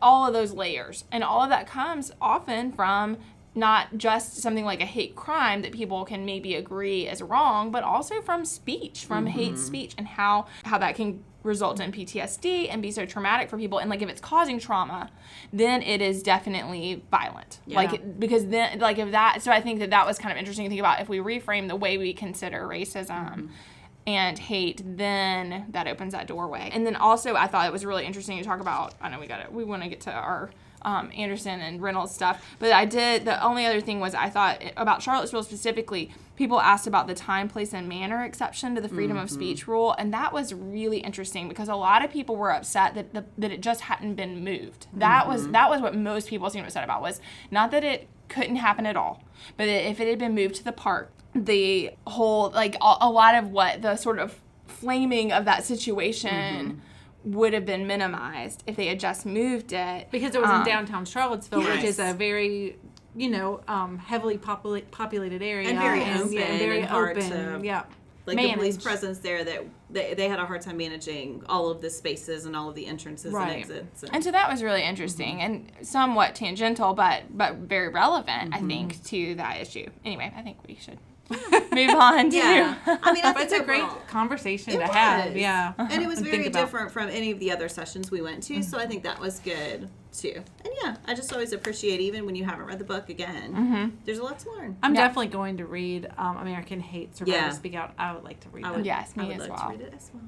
all 0.00 0.26
of 0.26 0.32
those 0.32 0.52
layers. 0.52 1.04
And 1.12 1.22
all 1.22 1.42
of 1.42 1.50
that 1.50 1.66
comes 1.66 2.12
often 2.20 2.72
from 2.72 3.18
not 3.56 3.96
just 3.96 4.36
something 4.36 4.64
like 4.64 4.80
a 4.80 4.86
hate 4.86 5.16
crime 5.16 5.62
that 5.62 5.72
people 5.72 6.04
can 6.04 6.24
maybe 6.24 6.54
agree 6.54 7.08
is 7.08 7.22
wrong, 7.22 7.70
but 7.70 7.82
also 7.82 8.20
from 8.20 8.44
speech, 8.44 9.04
from 9.04 9.24
mm-hmm. 9.24 9.38
hate 9.38 9.58
speech, 9.58 9.94
and 9.96 10.06
how 10.06 10.46
how 10.64 10.78
that 10.78 10.94
can 10.94 11.24
result 11.46 11.80
in 11.80 11.92
PTSD 11.92 12.68
and 12.70 12.82
be 12.82 12.90
so 12.90 13.06
traumatic 13.06 13.48
for 13.48 13.56
people. 13.56 13.78
And 13.78 13.88
like 13.88 14.02
if 14.02 14.08
it's 14.08 14.20
causing 14.20 14.58
trauma, 14.58 15.10
then 15.52 15.80
it 15.82 16.02
is 16.02 16.22
definitely 16.22 17.02
violent. 17.10 17.60
Yeah. 17.66 17.76
Like 17.76 18.18
because 18.18 18.46
then 18.46 18.80
like 18.80 18.98
if 18.98 19.12
that, 19.12 19.42
so 19.42 19.50
I 19.50 19.60
think 19.60 19.78
that 19.78 19.90
that 19.90 20.06
was 20.06 20.18
kind 20.18 20.32
of 20.32 20.38
interesting 20.38 20.66
to 20.66 20.68
think 20.68 20.80
about 20.80 21.00
if 21.00 21.08
we 21.08 21.18
reframe 21.18 21.68
the 21.68 21.76
way 21.76 21.96
we 21.96 22.12
consider 22.12 22.62
racism. 22.62 23.08
Mm-hmm. 23.08 23.46
And 24.08 24.38
hate, 24.38 24.82
then 24.84 25.66
that 25.70 25.88
opens 25.88 26.12
that 26.12 26.28
doorway. 26.28 26.70
And 26.72 26.86
then 26.86 26.94
also, 26.94 27.34
I 27.34 27.48
thought 27.48 27.66
it 27.66 27.72
was 27.72 27.84
really 27.84 28.06
interesting 28.06 28.38
to 28.38 28.44
talk 28.44 28.60
about. 28.60 28.94
I 29.00 29.08
know 29.08 29.18
we 29.18 29.26
got 29.26 29.40
it. 29.40 29.50
We 29.52 29.64
want 29.64 29.82
to 29.82 29.88
get 29.88 30.02
to 30.02 30.12
our 30.12 30.50
um, 30.86 31.10
Anderson 31.14 31.60
and 31.60 31.82
Reynolds 31.82 32.14
stuff. 32.14 32.42
But 32.58 32.72
I 32.72 32.84
did, 32.84 33.24
the 33.24 33.42
only 33.44 33.66
other 33.66 33.80
thing 33.80 33.98
was 33.98 34.14
I 34.14 34.30
thought 34.30 34.62
about 34.76 35.02
Charlottesville 35.02 35.42
specifically, 35.42 36.12
people 36.36 36.60
asked 36.60 36.86
about 36.86 37.08
the 37.08 37.14
time, 37.14 37.48
place, 37.48 37.74
and 37.74 37.88
manner 37.88 38.24
exception 38.24 38.76
to 38.76 38.80
the 38.80 38.88
freedom 38.88 39.16
of 39.16 39.26
mm-hmm. 39.26 39.34
speech 39.34 39.66
rule. 39.66 39.96
And 39.98 40.14
that 40.14 40.32
was 40.32 40.54
really 40.54 40.98
interesting 40.98 41.48
because 41.48 41.68
a 41.68 41.74
lot 41.74 42.04
of 42.04 42.10
people 42.12 42.36
were 42.36 42.52
upset 42.52 42.94
that, 42.94 43.12
the, 43.12 43.24
that 43.36 43.50
it 43.50 43.60
just 43.60 43.82
hadn't 43.82 44.14
been 44.14 44.44
moved. 44.44 44.86
That 44.94 45.26
was 45.26 45.42
mm-hmm. 45.42 45.52
that 45.52 45.68
was 45.68 45.82
what 45.82 45.94
most 45.96 46.28
people 46.28 46.48
seemed 46.48 46.66
upset 46.66 46.84
about 46.84 47.02
was 47.02 47.20
not 47.50 47.72
that 47.72 47.82
it 47.82 48.08
couldn't 48.28 48.56
happen 48.56 48.86
at 48.86 48.96
all, 48.96 49.24
but 49.56 49.66
that 49.66 49.88
if 49.88 49.98
it 49.98 50.08
had 50.08 50.20
been 50.20 50.34
moved 50.34 50.54
to 50.56 50.64
the 50.64 50.72
park, 50.72 51.10
the 51.34 51.90
whole, 52.06 52.50
like 52.50 52.76
a, 52.76 52.96
a 53.00 53.10
lot 53.10 53.34
of 53.34 53.50
what 53.50 53.82
the 53.82 53.96
sort 53.96 54.20
of 54.20 54.40
flaming 54.68 55.32
of 55.32 55.44
that 55.46 55.64
situation 55.64 56.30
mm-hmm. 56.30 56.78
Would 57.26 57.52
have 57.52 57.66
been 57.66 57.86
minimized 57.86 58.62
if 58.66 58.76
they 58.76 58.86
had 58.86 59.00
just 59.00 59.26
moved 59.26 59.72
it 59.72 60.08
because 60.10 60.34
it 60.34 60.40
was 60.40 60.48
in 60.48 60.56
Um, 60.56 60.64
downtown 60.64 61.04
Charlottesville, 61.04 61.60
which 61.60 61.84
is 61.84 61.98
a 61.98 62.14
very 62.14 62.76
you 63.16 63.28
know 63.28 63.60
um, 63.68 63.98
heavily 63.98 64.38
popula- 64.38 64.88
populated 64.90 65.42
area 65.42 65.68
And 65.70 65.78
very 65.78 66.00
yeah, 66.00 66.18
open 66.20 66.30
very 66.58 66.80
and 66.80 66.88
hard 66.88 67.18
open. 67.18 67.30
to- 67.60 67.66
yeah, 67.66 67.84
like 68.26 68.36
the 68.38 68.52
police 68.54 68.76
presence 68.76 69.18
there 69.20 69.42
that 69.44 69.64
they, 69.90 70.14
they 70.14 70.28
had 70.28 70.38
a 70.38 70.46
hard 70.46 70.60
time 70.60 70.76
managing 70.76 71.42
all 71.48 71.68
of 71.70 71.80
the 71.80 71.90
spaces 71.90 72.44
and 72.46 72.54
all 72.56 72.68
of 72.68 72.74
the 72.74 72.86
entrances 72.86 73.32
Right. 73.32 73.50
and 73.50 73.60
exits. 73.60 74.02
And, 74.04 74.14
And 74.14 74.24
so 74.24 74.30
that 74.32 74.48
was 74.50 74.62
really 74.62 74.82
interesting 74.84 75.40
and 75.40 75.70
somewhat 75.82 76.34
tangential, 76.36 76.94
but 76.94 77.36
but 77.36 77.54
very 77.56 77.88
relevant, 77.88 78.54
I 78.54 78.60
think, 78.60 79.02
to 79.06 79.34
that 79.36 79.60
issue. 79.60 79.88
Anyway, 80.04 80.32
I 80.36 80.42
think 80.42 80.58
we 80.68 80.76
should 80.76 80.98
move 81.72 81.90
on 81.90 82.30
to. 82.30 82.36
yeah, 82.36 82.76
I 83.02 83.12
mean, 83.12 83.24
I 83.24 83.32
But 83.32 83.42
it's 83.42 83.52
a 83.52 83.62
great 83.62 83.82
overall- 83.82 84.00
conversation 84.08 84.72
It 84.74 84.78
to 84.78 84.86
have. 84.86 85.36
Yeah, 85.36 85.72
and 85.78 86.02
it 86.02 86.06
was 86.08 86.18
and 86.18 86.26
very 86.26 86.38
think 86.44 86.54
about. 86.54 86.60
different 86.64 86.92
from 86.92 87.08
any 87.08 87.30
of 87.32 87.38
the 87.40 87.50
other 87.52 87.68
sessions 87.68 88.10
we 88.10 88.20
went 88.22 88.42
to. 88.44 88.62
So 88.62 88.78
I 88.78 88.86
think 88.86 89.02
that 89.02 89.18
was 89.20 89.40
good 89.40 89.88
too. 90.12 90.42
And 90.64 90.72
yeah, 90.82 90.96
I 91.06 91.14
just 91.14 91.30
always 91.32 91.52
appreciate 91.52 92.00
even 92.00 92.24
when 92.24 92.34
you 92.36 92.44
haven't 92.44 92.64
read 92.66 92.78
the 92.78 92.84
book 92.84 93.10
again. 93.10 93.98
There's 94.06 94.18
a 94.18 94.22
lot 94.22 94.38
to 94.40 94.50
learn. 94.52 94.76
I'm 94.82 94.94
Yeah. 94.94 95.02
definitely 95.02 95.26
going 95.26 95.58
to 95.58 95.66
read 95.66 96.08
um, 96.16 96.38
American 96.38 96.80
Hate 96.80 97.14
Survivor 97.16 97.36
Yeah. 97.36 97.50
Speak 97.50 97.74
Out. 97.74 97.92
I 97.98 98.14
would 98.14 98.24
like 98.24 98.40
to 98.40 98.48
read 98.48 98.64
I 98.64 98.68
that. 98.70 98.76
would, 98.76 98.86
Yes, 98.86 99.12
I 99.16 99.20
me 99.22 99.26
would 99.28 99.34
as 99.42 99.48
love 99.48 99.50
well. 99.58 99.58
to 99.70 99.76
read 99.76 99.80
it 99.82 99.94
as 99.94 100.10
well. 100.14 100.22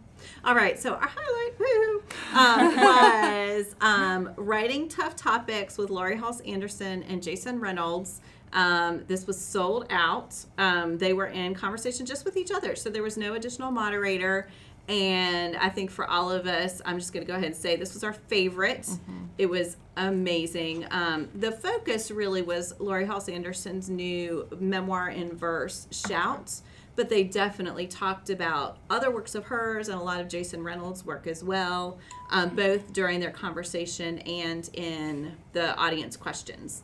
All 0.45 0.55
right, 0.55 0.79
so 0.79 0.95
our 0.95 1.09
highlight 1.09 1.59
woo, 1.59 2.03
um, 2.35 2.77
was 3.57 3.75
um, 3.81 4.31
writing 4.37 4.89
tough 4.89 5.17
topics 5.17 5.79
with 5.79 5.89
Laurie 5.91 6.17
Halse 6.17 6.41
Anderson 6.41 7.03
and 7.05 7.23
Jason 7.23 7.59
Reynolds. 7.61 8.21
Um, 8.53 9.05
this 9.07 9.27
was 9.27 9.39
sold 9.39 9.87
out. 9.91 10.35
Um, 10.57 10.99
they 10.99 11.13
were 11.13 11.27
in 11.27 11.55
conversation 11.55 12.07
just 12.07 12.25
with 12.25 12.37
each 12.37 12.51
other, 12.51 12.77
so 12.77 12.91
there 12.91 13.03
was 13.03 13.17
no 13.17 13.35
additional 13.35 13.71
moderator. 13.71 14.49
And 14.89 15.55
I 15.57 15.69
think 15.69 15.91
for 15.91 16.09
all 16.09 16.33
of 16.33 16.47
us, 16.47 16.81
I'm 16.87 16.99
just 16.99 17.13
going 17.13 17.25
to 17.25 17.31
go 17.31 17.35
ahead 17.37 17.47
and 17.47 17.57
say 17.57 17.77
this 17.77 17.93
was 17.93 18.03
our 18.03 18.15
favorite. 18.15 18.83
Mm-hmm. 18.83 19.25
It 19.37 19.47
was 19.47 19.77
amazing. 19.99 20.87
Um, 20.91 21.29
the 21.35 21.53
focus 21.53 22.11
really 22.11 22.41
was 22.41 22.73
Laurie 22.79 23.05
Halse 23.05 23.29
Anderson's 23.29 23.91
new 23.91 24.49
memoir 24.59 25.11
in 25.11 25.37
verse, 25.37 25.87
Shouts. 25.91 26.63
But 26.97 27.11
they 27.11 27.23
definitely 27.23 27.87
talked 27.87 28.29
about 28.29 28.79
other 28.91 29.11
works 29.11 29.37
of 29.37 29.45
hers 29.45 29.89
and 29.89 30.01
a 30.01 30.03
lot 30.03 30.21
of 30.21 30.27
Jason 30.27 30.65
Reynolds' 30.65 31.05
work 31.05 31.29
as 31.29 31.45
well, 31.45 31.99
um, 32.31 32.57
both 32.57 32.93
during 32.93 33.21
their 33.21 33.31
conversation 33.31 34.19
and 34.21 34.69
in 34.73 35.37
the 35.53 35.77
audience 35.77 36.17
questions. 36.17 36.83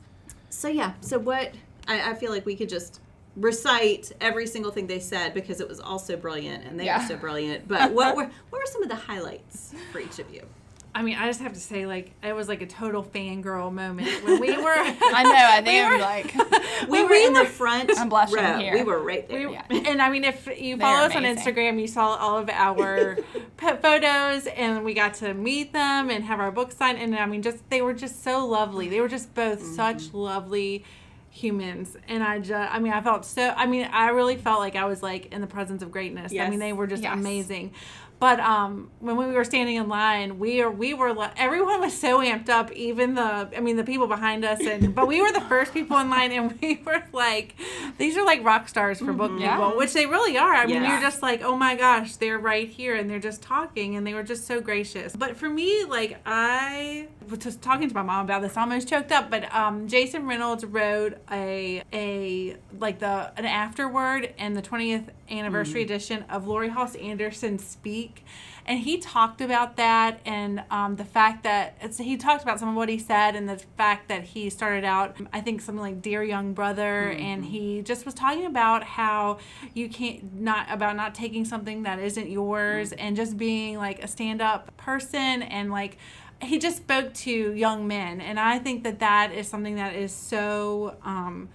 So, 0.55 0.69
yeah, 0.69 0.95
so 1.01 1.19
what 1.19 1.53
I, 1.89 2.13
I 2.13 2.15
feel 2.15 2.31
like 2.31 2.47
we 2.47 2.55
could 2.57 2.69
just 2.69 3.01
recite 3.37 4.13
every 4.21 4.47
single 4.47 4.71
thing 4.71 4.87
they 4.87 5.01
said 5.01 5.35
because 5.35 5.61
it 5.61 5.69
was 5.69 5.81
all 5.81 5.99
so 5.99 6.17
brilliant 6.17 6.65
and 6.65 6.79
they 6.79 6.85
Yeah. 6.85 7.03
were 7.03 7.09
so 7.09 7.17
brilliant. 7.17 7.67
But 7.67 7.93
what 7.93 8.15
were 8.17 8.31
what 8.51 8.61
were 8.61 8.67
some 8.67 8.83
of 8.83 8.89
the 8.89 8.95
highlights 8.95 9.75
for 9.93 9.99
each 9.99 10.19
of 10.21 10.33
you? 10.33 10.47
I 10.97 11.03
mean, 11.03 11.17
I 11.17 11.27
just 11.27 11.41
have 11.41 11.55
to 11.55 11.61
say, 11.61 11.87
like, 11.87 12.13
it 12.23 12.33
was 12.35 12.47
like 12.47 12.63
a 12.63 12.67
total 12.67 13.03
fangirl 13.03 13.73
moment 13.73 14.23
when 14.25 14.41
we 14.41 14.57
were. 14.57 14.73
I 14.77 15.23
know. 15.25 15.35
I 15.35 15.61
think 15.61 15.89
We 15.89 15.93
were- 15.93 16.01
like, 16.01 16.35
We 16.89 16.89
When 17.03 17.09
were 17.09 17.15
in 17.17 17.33
were- 17.33 17.41
the 17.45 17.47
front 17.51 17.91
I'm 17.99 18.09
blushing 18.09 18.37
row. 18.37 18.59
here. 18.59 18.75
We 18.75 18.85
were 18.85 19.03
right 19.03 19.29
there. 19.29 19.49
We, 19.49 19.55
Yeah. 19.55 19.65
And 19.71 20.01
I 20.01 20.09
mean, 20.09 20.23
if 20.23 20.47
you 20.61 20.77
follow 20.77 21.07
us 21.07 21.17
on. 21.17 21.25
Instagram, 21.25 21.81
you 21.81 21.89
saw 21.89 22.15
all 22.17 22.39
of 22.39 22.49
our 22.49 23.19
pet 23.57 23.83
photos, 23.83 24.47
and 24.47 24.85
we 24.85 24.95
got 24.95 25.15
to 25.15 25.35
meet 25.35 25.73
them 25.73 26.11
and 26.11 26.23
have 26.25 26.39
our 26.39 26.53
book 26.53 26.71
signed. 26.71 26.99
And 26.99 27.17
I 27.17 27.27
mean, 27.27 27.43
just 27.43 27.69
they 27.71 27.83
were 27.83 27.95
just 27.95 28.23
so 28.23 28.47
lovely. 28.47 28.89
They 28.89 29.01
were 29.01 29.09
just 29.09 29.35
both 29.35 29.61
Mm-hmm. 29.61 29.75
such 29.75 30.15
lovely 30.15 30.85
humans, 31.31 31.97
and 32.07 32.23
I 32.23 32.39
just, 32.39 32.53
I 32.73 32.79
mean, 32.79 32.93
I 32.93 33.01
felt 33.01 33.25
so. 33.25 33.49
I 33.57 33.67
mean, 33.67 33.89
I 33.93 34.11
really 34.11 34.37
felt 34.37 34.61
like 34.61 34.77
I 34.77 34.85
was 34.85 35.03
like 35.03 35.33
in 35.33 35.41
the 35.41 35.47
presence 35.49 35.83
of 35.83 35.91
greatness. 35.91 36.33
I 36.33 36.49
mean, 36.49 36.61
they 36.61 36.73
were 36.73 36.87
just 36.87 37.03
Yes. 37.03 37.13
amazing. 37.13 37.73
But 38.21 38.41
um, 38.41 38.91
when 39.01 39.17
we 39.17 39.27
were 39.27 39.45
standing 39.45 39.77
in 39.77 39.89
line, 39.89 40.39
we 40.39 40.63
are 40.63 40.71
we 40.71 40.95
were 40.95 41.31
everyone 41.37 41.81
was 41.81 41.99
so 41.99 42.21
amped 42.21 42.49
up. 42.49 42.73
Even 42.73 43.15
the 43.15 43.51
I 43.55 43.61
mean 43.61 43.77
the 43.77 43.85
people 43.85 44.07
behind 44.07 44.45
us, 44.45 44.61
and 44.61 44.95
but 44.95 45.07
we 45.07 45.21
were 45.21 45.33
the 45.33 45.41
first 45.43 45.75
people 45.75 45.99
in 45.99 46.09
line, 46.09 46.33
and 46.33 46.59
we 46.61 46.81
were 46.87 47.03
like, 47.13 47.55
these 47.99 48.17
are 48.17 48.25
like 48.25 48.43
rock 48.45 48.69
stars 48.69 48.99
for 49.01 49.13
book 49.13 49.33
Yeah. 49.39 49.57
people, 49.57 49.77
which 49.77 49.93
they 49.93 50.07
really 50.07 50.39
are. 50.39 50.55
I 50.55 50.67
mean, 50.67 50.83
you're 50.85 51.01
just 51.01 51.23
like, 51.23 51.43
oh 51.43 51.57
my 51.57 51.75
gosh, 51.75 52.17
they're 52.17 52.39
right 52.39 52.69
here, 52.69 52.95
and 52.95 53.11
they're 53.11 53.19
just 53.19 53.43
talking, 53.43 53.97
and 53.97 54.07
they 54.07 54.15
were 54.15 54.23
just 54.23 54.47
so 54.47 54.61
gracious. 54.61 55.15
But 55.15 55.37
for 55.37 55.51
me, 55.51 55.85
like 55.85 56.19
I 56.25 57.09
was 57.29 57.41
just 57.41 57.63
talking 57.63 57.89
to 57.89 57.95
my 57.95 58.03
mom 58.03 58.25
about 58.25 58.43
this, 58.43 58.57
almost 58.57 58.89
choked 58.89 59.13
up. 59.13 59.31
But 59.31 59.53
um, 59.55 59.87
Jason 59.89 60.27
Reynolds 60.27 60.65
wrote 60.65 61.19
a 61.31 61.83
a 61.93 62.57
like 62.79 63.01
the 63.01 63.33
an 63.37 63.45
afterword 63.45 64.33
and 64.39 64.57
the 64.57 64.63
20th 64.63 65.09
anniversary 65.31 65.83
edition 65.83 66.25
of 66.29 66.47
Laurie 66.47 66.69
Halse 66.69 66.95
Anderson 66.97 67.59
Speak, 67.59 68.25
and 68.67 68.79
he 68.79 68.99
talked 68.99 69.41
about 69.41 69.77
that 69.77 70.21
and 70.25 70.63
um, 70.71 70.97
the 70.97 71.05
fact 71.05 71.43
that 71.45 71.77
it's, 71.81 71.99
he 71.99 72.17
talked 72.17 72.43
about 72.43 72.59
some 72.59 72.71
of 72.71 72.75
what 72.75 72.89
he 72.89 72.99
said 72.99 73.37
and 73.37 73.49
the 73.49 73.59
fact 73.77 74.09
that 74.09 74.23
he 74.23 74.49
started 74.49 74.85
out, 74.85 75.17
I 75.33 75.41
think 75.41 75.61
something 75.61 75.83
like 75.83 76.01
Dear 76.01 76.23
Young 76.23 76.55
Brother, 76.55 77.11
and 77.11 77.45
he 77.45 77.83
just 77.83 78.07
was 78.07 78.15
talking 78.15 78.47
about 78.47 78.83
how 78.83 79.39
you 79.75 79.89
can't 79.89 80.41
not 80.41 80.67
about 80.71 80.97
not 80.97 81.15
taking 81.15 81.45
something 81.45 81.83
that 81.83 81.99
isn't 81.99 82.31
yours 82.31 82.93
and 82.93 83.17
just 83.17 83.37
being 83.37 83.77
like 83.77 84.03
a 84.03 84.09
stand 84.09 84.41
up 84.41 84.75
person 84.77 85.43
and 85.43 85.71
like 85.71 85.99
he 86.43 86.59
just 86.59 86.79
spoke 86.79 87.13
to 87.15 87.31
young 87.31 87.87
men. 87.87 88.21
And 88.21 88.41
i 88.41 88.59
think 88.59 88.85
that 88.85 89.01
that 89.01 89.33
is 89.33 89.49
something 89.49 89.77
that 89.77 89.95
is 89.95 90.13
so 90.13 90.97
um, 91.05 91.49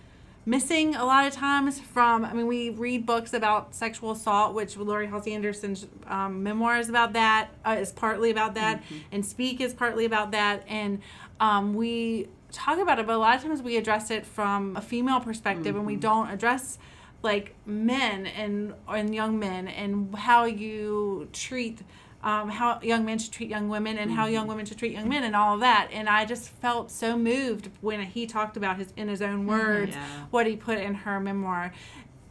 missing 0.49 0.95
a 0.95 1.05
lot 1.05 1.27
of 1.27 1.31
times 1.31 1.79
from 1.79 2.25
i 2.25 2.33
mean 2.33 2.47
we 2.47 2.71
read 2.71 3.05
books 3.05 3.33
about 3.33 3.75
sexual 3.75 4.09
assault 4.09 4.55
which 4.55 4.75
laurie 4.77 5.05
halse 5.05 5.27
anderson's 5.27 5.85
um, 6.07 6.41
memoir 6.41 6.79
is 6.79 6.89
about 6.89 7.13
that 7.13 7.49
uh, 7.63 7.75
is 7.79 7.91
partly 7.91 8.31
about 8.31 8.55
that 8.55 8.81
and 9.11 9.23
speak 9.23 9.61
is 9.61 9.75
partly 9.75 10.05
about 10.05 10.31
that 10.31 10.63
and 10.67 11.01
um, 11.39 11.75
we 11.75 12.27
talk 12.51 12.79
about 12.79 12.97
it 12.97 13.05
but 13.05 13.13
a 13.13 13.17
lot 13.19 13.35
of 13.35 13.43
times 13.43 13.61
we 13.61 13.77
address 13.77 14.09
it 14.09 14.25
from 14.25 14.75
a 14.75 14.81
female 14.81 15.19
perspective 15.19 15.75
and 15.75 15.85
we 15.85 15.95
don't 15.95 16.29
address 16.29 16.79
like 17.21 17.53
men 17.67 18.25
and 18.25 18.73
and 18.87 19.13
young 19.13 19.37
men 19.37 19.67
and 19.67 20.15
how 20.15 20.45
you 20.45 21.27
treat 21.31 21.79
um, 22.21 22.49
how 22.49 22.79
young 22.81 23.05
men 23.05 23.17
should 23.17 23.31
treat 23.31 23.49
young 23.49 23.69
women 23.69 23.97
and 23.97 24.11
how 24.11 24.25
young 24.27 24.45
women 24.47 24.65
should 24.65 24.77
treat 24.77 24.91
young 24.91 25.07
men 25.07 25.23
and 25.23 25.35
all 25.35 25.53
of 25.53 25.59
that. 25.61 25.89
And 25.93 26.09
i 26.09 26.25
just 26.25 26.49
felt 26.49 26.91
so 26.91 27.17
moved 27.17 27.69
when 27.81 28.01
he 28.01 28.25
talked 28.25 28.57
about 28.57 28.77
his 28.77 28.93
in 28.97 29.07
his 29.07 29.21
own 29.21 29.45
words 29.47 29.95
Yeah. 29.95 30.25
what 30.29 30.45
he 30.45 30.55
put 30.55 30.77
in 30.79 30.93
her 30.95 31.19
memoir 31.19 31.73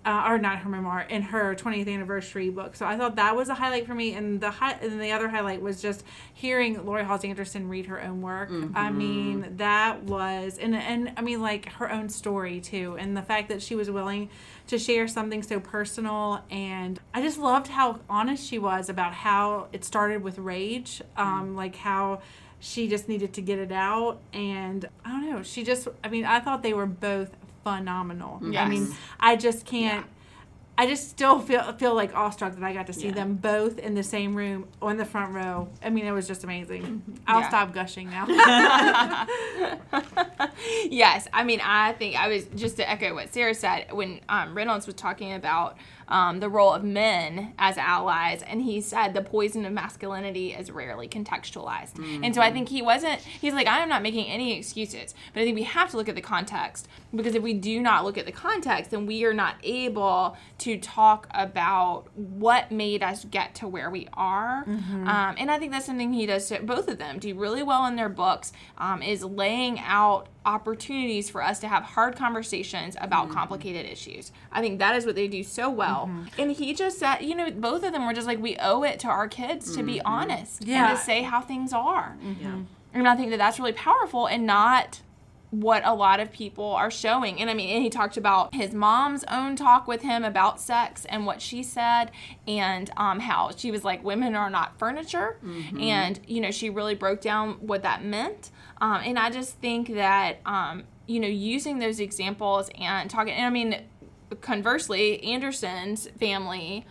uh, 0.09 0.25
or 0.29 0.39
not 0.39 0.59
her 0.61 0.71
memoir 0.71 1.03
in 1.03 1.21
her 1.21 1.55
20th 1.55 1.93
anniversary 1.93 2.49
book. 2.49 2.75
So 2.75 2.87
i 2.87 2.97
thought 2.97 3.17
that 3.17 3.37
was 3.37 3.49
a 3.51 3.55
highlight 3.63 3.87
for 3.87 3.95
me. 3.95 4.15
And 4.15 4.41
the 4.41 4.51
hi- 4.51 4.79
and 4.81 4.99
the 5.01 5.13
other 5.13 5.29
highlight 5.29 5.61
was 5.61 5.83
just 5.83 6.03
hearing 6.33 6.85
laurie 6.87 7.05
halse 7.05 7.25
anderson 7.25 7.69
read 7.69 7.87
her 7.87 8.01
own 8.03 8.23
work. 8.23 8.49
I 8.75 8.91
mean 8.91 9.37
that 9.59 10.05
was 10.05 10.57
and 10.59 10.75
and 10.75 11.13
i 11.19 11.21
mean 11.21 11.41
like 11.43 11.65
her 11.75 11.89
own 11.93 12.09
story 12.09 12.61
too. 12.61 12.97
And 12.99 13.15
the 13.17 13.23
fact 13.23 13.51
that 13.51 13.61
she 13.63 13.75
was 13.75 13.91
willing 13.91 14.31
to 14.69 14.79
share 14.79 15.07
something 15.09 15.43
so 15.43 15.61
personal. 15.61 16.43
And 16.51 16.99
i 17.13 17.21
just 17.21 17.39
loved 17.39 17.69
how 17.69 18.01
honest 18.09 18.47
she 18.47 18.59
was 18.59 18.89
about 18.89 19.13
how 19.13 19.69
it 19.75 19.85
started 19.85 20.23
with 20.23 20.39
rage 20.39 21.03
um 21.19 21.55
like 21.55 21.77
how 21.77 22.23
she 22.61 22.89
just 22.89 23.09
needed 23.09 23.33
to 23.35 23.43
get 23.43 23.59
it 23.59 23.73
out. 23.73 24.19
And 24.33 24.89
i 25.05 25.11
don't 25.11 25.31
know. 25.31 25.43
She 25.43 25.65
just 25.65 25.87
i 26.03 26.09
mean 26.09 26.25
i 26.25 26.41
thought 26.41 26.63
they 26.63 26.73
were 26.73 26.87
both 26.87 27.31
phenomenal 27.77 28.41
i 28.57 28.69
mean 28.69 28.95
i 29.21 29.37
just 29.37 29.65
can't 29.67 30.07
I 30.81 30.87
just 30.87 31.09
still 31.11 31.41
feel 31.41 31.73
feel 31.73 31.93
like 31.93 32.15
awestruck 32.15 32.55
that 32.55 32.63
I 32.63 32.73
got 32.73 32.87
to 32.87 32.93
see 32.93 33.07
Yeah. 33.09 33.15
them 33.15 33.35
both 33.35 33.81
in 33.81 33.95
the 33.97 34.05
same 34.05 34.37
room 34.37 34.69
on 34.81 34.97
the 34.97 35.05
front 35.05 35.35
row. 35.35 35.67
I 35.83 35.91
mean, 35.91 36.07
it 36.07 36.13
was 36.13 36.29
just 36.29 36.45
amazing. 36.45 37.03
I'll 37.27 37.41
Yeah. 37.41 37.49
stop 37.49 37.73
gushing 37.75 38.09
now. 38.11 38.27
yes, 40.89 41.27
I 41.33 41.43
mean, 41.45 41.61
I 41.65 41.95
think 41.95 42.15
I 42.17 42.29
was 42.29 42.45
just 42.55 42.77
to 42.77 42.89
echo 42.89 43.13
what 43.15 43.35
Sarah 43.35 43.55
said 43.55 43.93
when 43.93 44.21
um, 44.29 44.55
Reynolds 44.55 44.87
was 44.87 44.95
talking 44.95 45.33
about 45.33 45.77
um, 46.09 46.41
the 46.41 46.49
role 46.49 46.73
of 46.73 46.83
men 46.85 47.53
as 47.59 47.77
allies, 47.79 48.43
and 48.43 48.63
he 48.63 48.81
said 48.81 49.15
the 49.15 49.23
poison 49.23 49.65
of 49.65 49.73
masculinity 49.73 50.53
is 50.53 50.71
rarely 50.71 51.09
contextualized. 51.09 51.99
And 52.25 52.35
so 52.35 52.41
I 52.41 52.51
think 52.51 52.69
he 52.69 52.83
wasn't, 52.83 53.21
he's 53.21 53.53
like, 53.55 53.67
I 53.67 53.81
am 53.81 53.89
not 53.89 54.03
making 54.03 54.27
any 54.27 54.57
excuses, 54.59 55.15
but 55.35 55.41
I 55.41 55.45
think 55.45 55.55
we 55.57 55.65
have 55.65 55.91
to 55.91 55.97
look 55.97 56.09
at 56.09 56.15
the 56.15 56.21
context 56.21 56.89
because 57.15 57.35
if 57.35 57.43
we 57.43 57.55
do 57.55 57.81
not 57.81 58.05
look 58.05 58.19
at 58.19 58.27
the 58.27 58.33
context, 58.33 58.91
then 58.91 59.07
we 59.07 59.25
are 59.25 59.35
not 59.35 59.57
able 59.63 60.37
to 60.59 60.79
talk 60.79 61.27
about 61.31 62.05
what 62.15 62.71
made 62.71 63.03
us 63.03 63.25
get 63.25 63.55
to 63.57 63.69
where 63.69 63.91
we 63.91 64.09
are. 64.15 64.65
Um, 65.09 65.35
and 65.39 65.51
I 65.51 65.59
think 65.59 65.73
that's 65.73 65.87
something 65.87 66.13
he 66.13 66.27
does 66.27 66.49
to 66.49 66.61
both 66.63 66.89
of 66.89 66.99
them 66.99 67.19
do 67.19 67.35
really 67.35 67.63
well 67.63 67.87
in 67.87 67.97
their 67.97 68.09
books 68.09 68.53
um, 68.79 69.03
is 69.03 69.23
laying 69.25 69.79
out 69.81 70.29
opportunities 70.49 71.29
for 71.29 71.43
us 71.43 71.59
to 71.61 71.69
have 71.69 71.83
hard 71.83 72.17
conversations 72.17 72.97
about 73.01 73.27
mm-hmm. 73.27 73.35
complicated 73.35 73.85
issues. 73.85 74.33
I 74.51 74.61
think 74.63 74.79
that 74.79 74.97
is 74.97 75.05
what 75.05 75.15
they 75.15 75.29
do 75.29 75.43
so 75.43 75.69
well. 75.69 76.07
Mm-hmm. 76.07 76.41
And 76.41 76.53
he 76.53 76.73
just 76.73 76.99
said, 76.99 77.19
you 77.19 77.35
know, 77.35 77.51
both 77.51 77.85
of 77.85 77.93
them 77.93 78.07
were 78.07 78.15
just 78.15 78.27
like, 78.27 78.41
we 78.41 78.57
owe 78.57 78.83
it 78.83 78.99
to 79.01 79.09
our 79.09 79.29
kids 79.29 79.77
to 79.77 79.83
be 79.83 79.97
mm-hmm. 79.99 80.07
honest 80.07 80.65
Yeah. 80.65 80.89
and 80.89 80.99
to 80.99 81.05
say 81.05 81.23
how 81.23 81.41
things 81.43 81.73
are. 81.73 82.17
Yeah. 82.41 82.61
And 82.95 83.07
I 83.07 83.15
think 83.15 83.31
that 83.31 83.37
that's 83.37 83.59
really 83.59 83.73
powerful 83.73 84.27
and 84.27 84.47
not 84.47 85.03
what 85.51 85.83
a 85.85 85.95
lot 85.95 86.21
of 86.21 86.31
people 86.31 86.73
are 86.73 86.91
showing. 86.91 87.41
And 87.41 87.49
I 87.49 87.55
mean, 87.55 87.71
and 87.75 87.83
he 87.83 87.91
talked 87.91 88.17
about 88.17 88.55
his 88.55 88.75
mom's 88.75 89.25
own 89.31 89.57
talk 89.57 89.89
with 89.89 90.03
him 90.03 90.25
about 90.25 90.61
sex 90.61 91.07
and 91.07 91.25
what 91.25 91.41
she 91.41 91.63
said, 91.63 92.11
and 92.47 92.91
um, 92.99 93.21
how 93.21 93.51
she 93.57 93.71
was 93.71 93.83
like, 93.83 94.05
women 94.05 94.35
are 94.35 94.51
not 94.51 94.79
furniture. 94.79 95.39
And, 95.81 96.21
you 96.27 96.41
know, 96.41 96.51
she 96.51 96.69
really 96.69 96.95
broke 96.95 97.23
down 97.23 97.55
what 97.61 97.83
that 97.83 98.05
meant. 98.05 98.51
Um, 98.81 99.01
and 99.05 99.19
I 99.19 99.31
just 99.31 99.57
think 99.59 99.95
that, 99.95 100.39
um, 100.47 100.85
you 101.07 101.21
know, 101.21 101.29
using 101.29 101.79
those 101.79 102.01
examples 102.01 102.71
and 102.79 103.09
talking, 103.11 103.33
and 103.33 103.47
I 103.47 103.51
mean, 103.51 103.83
conversely, 104.41 105.23
Anderson's 105.25 106.09
family 106.21 106.87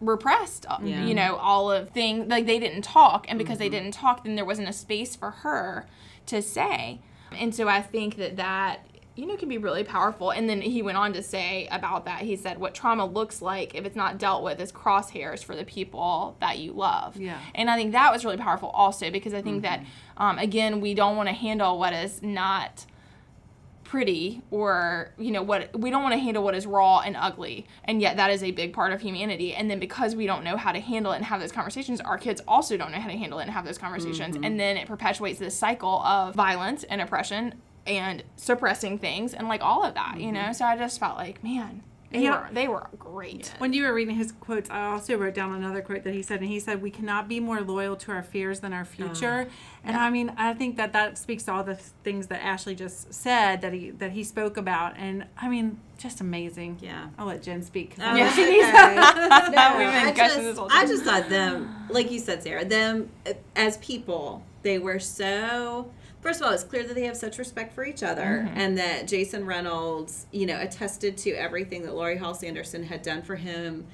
repressed 0.00 0.66
uh, 0.68 0.78
Yeah. 0.82 1.06
you 1.06 1.14
know 1.14 1.36
all 1.36 1.70
of 1.70 1.90
thing 1.90 2.26
like 2.28 2.44
they 2.44 2.58
didn't 2.58 2.82
talk 2.82 3.24
and 3.28 3.38
because 3.38 3.58
they 3.58 3.68
didn't 3.68 3.92
talk 3.92 4.24
then 4.24 4.34
there 4.34 4.44
wasn't 4.44 4.68
a 4.68 4.72
space 4.72 5.14
for 5.14 5.30
her 5.30 5.86
to 6.26 6.42
say 6.42 6.98
and 7.30 7.54
so 7.54 7.68
i 7.68 7.80
think 7.80 8.16
that 8.16 8.34
that 8.34 8.84
you 9.14 9.26
know 9.26 9.36
can 9.36 9.48
be 9.48 9.58
really 9.58 9.84
powerful. 9.84 10.30
And 10.30 10.48
then 10.48 10.60
he 10.60 10.82
went 10.82 10.98
on 10.98 11.12
to 11.12 11.22
say 11.22 11.68
about 11.70 12.04
that 12.06 12.22
he 12.22 12.36
said 12.36 12.58
what 12.58 12.74
trauma 12.74 13.04
looks 13.04 13.42
like 13.42 13.74
if 13.74 13.84
it's 13.84 13.96
not 13.96 14.18
dealt 14.18 14.42
with 14.42 14.60
is 14.60 14.72
crosshairs 14.72 15.44
for 15.44 15.54
the 15.54 15.64
people 15.64 16.36
that 16.40 16.58
you 16.58 16.72
love. 16.72 17.16
Yeah. 17.16 17.38
and 17.54 17.70
i 17.70 17.76
think 17.76 17.92
that 17.92 18.12
was 18.12 18.24
really 18.24 18.36
powerful 18.36 18.70
also 18.70 19.10
because 19.10 19.34
i 19.34 19.42
think 19.42 19.62
that 19.62 19.84
um, 20.16 20.38
again 20.38 20.80
we 20.80 20.94
don't 20.94 21.16
want 21.16 21.28
to 21.28 21.34
handle 21.34 21.78
what 21.78 21.92
is 21.92 22.22
not 22.22 22.86
pretty 23.92 24.40
or 24.50 25.10
you 25.18 25.30
know 25.30 25.42
what 25.42 25.78
we 25.78 25.90
don't 25.90 26.02
want 26.02 26.14
to 26.14 26.18
handle 26.18 26.42
what 26.42 26.54
is 26.54 26.66
raw 26.66 27.00
and 27.00 27.14
ugly. 27.14 27.66
And 27.84 28.00
yet 28.00 28.16
that 28.16 28.30
is 28.30 28.42
a 28.42 28.50
big 28.50 28.72
part 28.72 28.90
of 28.90 29.02
humanity. 29.02 29.54
And 29.54 29.70
then 29.70 29.78
because 29.78 30.16
we 30.16 30.26
don't 30.26 30.44
know 30.44 30.56
how 30.56 30.72
to 30.72 30.80
handle 30.80 31.12
it 31.12 31.16
and 31.16 31.26
have 31.26 31.40
those 31.40 31.52
conversations 31.52 32.00
our 32.00 32.16
kids 32.16 32.40
also 32.48 32.78
don't 32.78 32.90
know 32.90 32.98
how 32.98 33.10
to 33.10 33.16
handle 33.18 33.38
it 33.38 33.42
and 33.42 33.50
have 33.50 33.66
those 33.66 33.76
conversations. 33.76 34.34
And 34.42 34.58
then 34.58 34.78
it 34.78 34.88
perpetuates 34.88 35.38
this 35.38 35.54
cycle 35.54 36.00
of 36.04 36.34
violence 36.34 36.84
and 36.84 37.02
oppression 37.02 37.60
and 37.86 38.22
suppressing 38.36 38.98
things 38.98 39.34
and 39.34 39.48
like 39.48 39.62
all 39.62 39.84
of 39.84 39.94
that 39.94 40.20
you 40.20 40.30
know 40.32 40.52
so 40.52 40.64
i 40.64 40.76
just 40.76 41.00
felt 41.00 41.16
like 41.16 41.42
man 41.42 41.82
They 42.12 42.24
Yeah. 42.24 42.42
were 42.42 42.48
they 42.52 42.68
were 42.68 42.86
great. 42.98 43.54
When 43.58 43.72
you 43.72 43.84
were 43.84 43.94
reading 43.94 44.16
his 44.16 44.32
quotes, 44.32 44.68
I 44.68 44.84
also 44.92 45.16
wrote 45.16 45.32
down 45.34 45.54
another 45.54 45.80
quote 45.80 46.04
that 46.04 46.12
he 46.12 46.20
said, 46.22 46.40
and 46.40 46.48
he 46.50 46.60
said, 46.60 46.82
"We 46.82 46.90
cannot 46.90 47.26
be 47.26 47.40
more 47.40 47.62
loyal 47.62 47.96
to 48.04 48.12
our 48.12 48.22
fears 48.22 48.60
than 48.60 48.74
our 48.74 48.84
future." 48.84 49.48
and 49.82 49.96
I 49.96 50.10
mean, 50.10 50.28
I 50.36 50.52
think 50.52 50.76
that 50.76 50.92
that 50.92 51.16
speaks 51.16 51.44
to 51.44 51.52
all 51.54 51.64
the 51.64 51.76
things 52.04 52.26
that 52.26 52.44
Ashley 52.44 52.74
just 52.74 53.14
said 53.14 53.62
that 53.62 53.72
he 53.72 53.90
that 54.02 54.10
he 54.12 54.24
spoke 54.24 54.58
about, 54.58 54.92
and 54.98 55.24
I 55.40 55.48
mean, 55.48 55.80
just 55.96 56.20
amazing. 56.20 56.76
Yeah. 56.82 57.08
I'll 57.18 57.24
let 57.32 57.42
Jen 57.42 57.62
speak. 57.62 57.94
Oh, 57.98 58.02
I 58.04 58.18
Yeah. 58.18 58.24
that's 58.24 58.36
know 58.36 58.44
she 58.44 58.60
okay. 58.60 59.56
no, 59.56 59.78
We've 59.78 59.94
been 59.96 60.08
I 60.08 60.12
just, 60.14 60.36
this 60.36 60.58
whole 60.58 60.68
I 60.70 60.84
just 60.84 61.04
thought 61.04 61.30
them, 61.30 61.74
like 61.88 62.10
you 62.10 62.18
said, 62.18 62.42
Sarah, 62.42 62.66
them 62.66 63.08
uh, 63.26 63.32
as 63.56 63.78
people, 63.78 64.42
they 64.62 64.78
were 64.78 64.98
so. 64.98 65.90
First 66.22 66.40
of 66.40 66.46
all, 66.46 66.52
it's 66.54 66.62
clear 66.64 66.84
that 66.84 66.94
they 66.94 67.04
have 67.04 67.16
such 67.16 67.36
respect 67.38 67.74
for 67.74 67.84
each 67.84 68.02
other, 68.02 68.22
Mm-hmm. 68.46 68.56
and 68.58 68.78
that 68.78 69.08
Jason 69.08 69.44
Reynolds, 69.44 70.26
you 70.30 70.46
know, 70.46 70.58
attested 70.60 71.16
to 71.18 71.32
everything 71.32 71.82
that 71.82 71.94
Laurie 71.94 72.16
Halse 72.16 72.42
Anderson 72.44 72.84
had 72.84 73.02
done 73.02 73.22
for 73.22 73.34
him. 73.36 73.86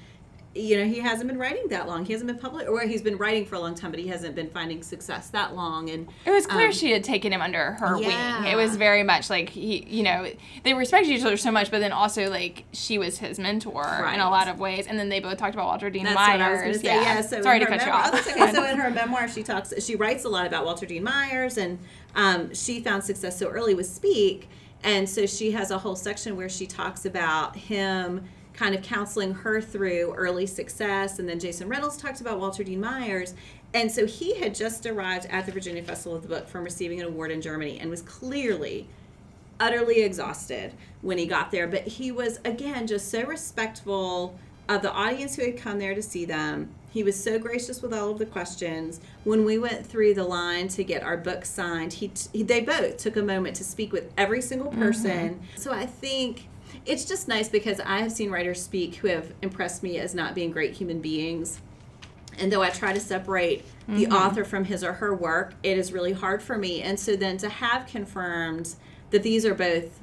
You 0.55 0.79
know, 0.79 0.85
he 0.85 0.99
hasn't 0.99 1.27
been 1.29 1.37
writing 1.37 1.67
that 1.69 1.87
long. 1.87 2.05
He 2.05 2.11
hasn't 2.13 2.27
been 2.27 2.39
public, 2.39 2.67
or 2.67 2.81
he's 2.81 3.03
been 3.03 3.17
writing 3.17 3.45
for 3.45 3.53
a 3.53 3.59
long 3.59 3.75
time, 3.75 3.91
but 3.91 3.99
he 3.99 4.07
hasn't 4.07 4.33
been 4.33 4.49
finding 4.49 4.81
success 4.81 5.29
that 5.29 5.55
long. 5.55 5.91
And 5.91 6.07
It 6.25 6.31
was 6.31 6.47
clear 6.47 6.67
Um, 6.67 6.71
she 6.73 6.91
had 6.91 7.03
taken 7.03 7.31
him 7.31 7.39
under 7.41 7.73
her 7.73 7.99
Yeah. 8.01 8.41
wing. 8.41 8.51
It 8.51 8.55
was 8.55 8.75
very 8.75 9.03
much 9.03 9.29
like 9.29 9.49
he, 9.49 9.85
you 9.87 10.01
know, 10.01 10.27
they 10.63 10.73
respected 10.73 11.11
each 11.11 11.23
other 11.23 11.37
so 11.37 11.51
much, 11.51 11.69
but 11.69 11.79
then 11.81 11.91
also 11.91 12.29
like 12.31 12.63
she 12.73 12.97
was 12.97 13.19
his 13.19 13.37
mentor 13.37 14.09
in 14.11 14.19
a 14.19 14.29
lot 14.29 14.47
of 14.47 14.59
ways. 14.59 14.87
And 14.87 14.97
then 14.97 15.09
they 15.09 15.19
both 15.19 15.37
talked 15.37 15.53
about 15.53 15.67
Walter 15.67 15.91
Dean 15.91 16.05
That's 16.05 16.15
Myers. 16.15 16.39
what 16.39 16.41
I 16.41 16.51
was 16.51 16.61
going 16.61 16.73
to 16.73 16.79
say. 16.79 16.85
Yeah. 16.95 17.01
Yeah. 17.01 17.21
so 17.21 17.41
Sorry 17.43 17.59
to 17.59 17.65
cut 17.67 17.79
you 17.81 17.85
memoir- 17.85 18.01
off. 18.05 18.09
Oh, 18.13 18.31
okay. 18.43 18.51
so 18.51 18.63
in 18.63 18.77
her 18.79 18.89
memoir, 18.89 19.27
she 19.27 19.43
talks. 19.43 19.71
She 19.85 19.95
writes 19.95 20.25
a 20.25 20.29
lot 20.29 20.47
about 20.47 20.65
Walter 20.65 20.87
Dean 20.87 21.03
Myers, 21.03 21.57
and 21.59 21.77
um, 22.15 22.53
she 22.55 22.79
found 22.81 23.03
success 23.03 23.37
so 23.37 23.49
early 23.49 23.75
with 23.75 23.85
Speak, 23.85 24.49
and 24.83 25.07
so 25.07 25.27
she 25.27 25.51
has 25.51 25.69
a 25.69 25.77
whole 25.77 25.95
section 25.95 26.35
where 26.35 26.49
she 26.49 26.65
talks 26.65 27.05
about 27.05 27.55
him 27.55 28.25
kind 28.59 28.75
of 28.75 28.81
counseling 28.81 29.33
her 29.33 29.61
through 29.61 30.13
early 30.15 30.45
success, 30.45 31.17
and 31.17 31.29
then 31.29 31.39
Jason 31.39 31.69
Reynolds 31.69 31.95
talked 31.95 32.19
about 32.19 32.41
Walter 32.41 32.61
Dean 32.61 32.81
Myers. 32.81 33.33
And 33.73 33.89
so 33.89 34.05
he 34.05 34.37
had 34.37 34.53
just 34.53 34.85
arrived 34.85 35.27
at 35.29 35.45
the 35.45 35.51
Virginia 35.53 35.81
Festival 35.81 36.17
of 36.17 36.23
the 36.23 36.27
Book 36.27 36.49
from 36.49 36.65
receiving 36.65 36.99
an 36.99 37.07
award 37.07 37.31
in 37.31 37.41
Germany 37.41 37.79
and 37.79 37.89
was 37.89 38.01
clearly 38.01 38.89
utterly 39.61 40.01
exhausted 40.01 40.73
when 41.01 41.17
he 41.17 41.25
got 41.25 41.51
there. 41.51 41.67
But 41.67 41.87
he 41.87 42.11
was, 42.11 42.41
again, 42.43 42.85
just 42.85 43.09
so 43.09 43.23
respectful 43.23 44.37
of 44.67 44.81
the 44.81 44.91
audience 44.91 45.37
who 45.37 45.45
had 45.45 45.57
come 45.57 45.79
there 45.79 45.95
to 45.95 46.01
see 46.01 46.25
them. 46.25 46.69
He 46.91 47.01
was 47.01 47.21
so 47.21 47.39
gracious 47.39 47.81
with 47.81 47.93
all 47.93 48.09
of 48.09 48.19
the 48.19 48.25
questions. 48.25 48.99
When 49.23 49.45
we 49.45 49.57
went 49.57 49.85
through 49.85 50.15
the 50.15 50.25
line 50.25 50.67
to 50.69 50.83
get 50.83 51.01
our 51.01 51.15
book 51.15 51.45
signed, 51.45 51.93
he, 51.93 52.09
t- 52.09 52.29
he 52.33 52.43
they 52.43 52.61
both 52.61 52.97
took 52.97 53.15
a 53.15 53.21
moment 53.21 53.55
to 53.57 53.63
speak 53.63 53.93
with 53.93 54.11
every 54.17 54.41
single 54.41 54.69
mm-hmm. 54.69 54.81
person. 54.81 55.41
So 55.55 55.71
I 55.71 55.85
think 55.85 56.49
it's 56.85 57.05
just 57.05 57.27
nice 57.27 57.49
because 57.49 57.79
I 57.79 57.99
have 57.99 58.11
seen 58.11 58.31
writers 58.31 58.61
speak 58.61 58.95
who 58.95 59.07
have 59.07 59.33
impressed 59.41 59.83
me 59.83 59.97
as 59.99 60.15
not 60.15 60.35
being 60.35 60.51
great 60.51 60.73
human 60.73 61.01
beings. 61.01 61.59
And 62.37 62.51
though 62.51 62.61
I 62.61 62.69
try 62.69 62.93
to 62.93 62.99
separate 62.99 63.65
the 63.87 64.05
mm-hmm. 64.05 64.13
author 64.13 64.45
from 64.45 64.65
his 64.65 64.83
or 64.83 64.93
her 64.93 65.13
work, 65.13 65.53
it 65.61 65.77
is 65.77 65.91
really 65.91 66.13
hard 66.13 66.41
for 66.41 66.57
me. 66.57 66.81
And 66.81 66.99
so 66.99 67.15
then 67.15 67.37
to 67.39 67.49
have 67.49 67.85
confirmed 67.85 68.75
that 69.09 69.23
these 69.23 69.45
are 69.45 69.53
both 69.53 69.99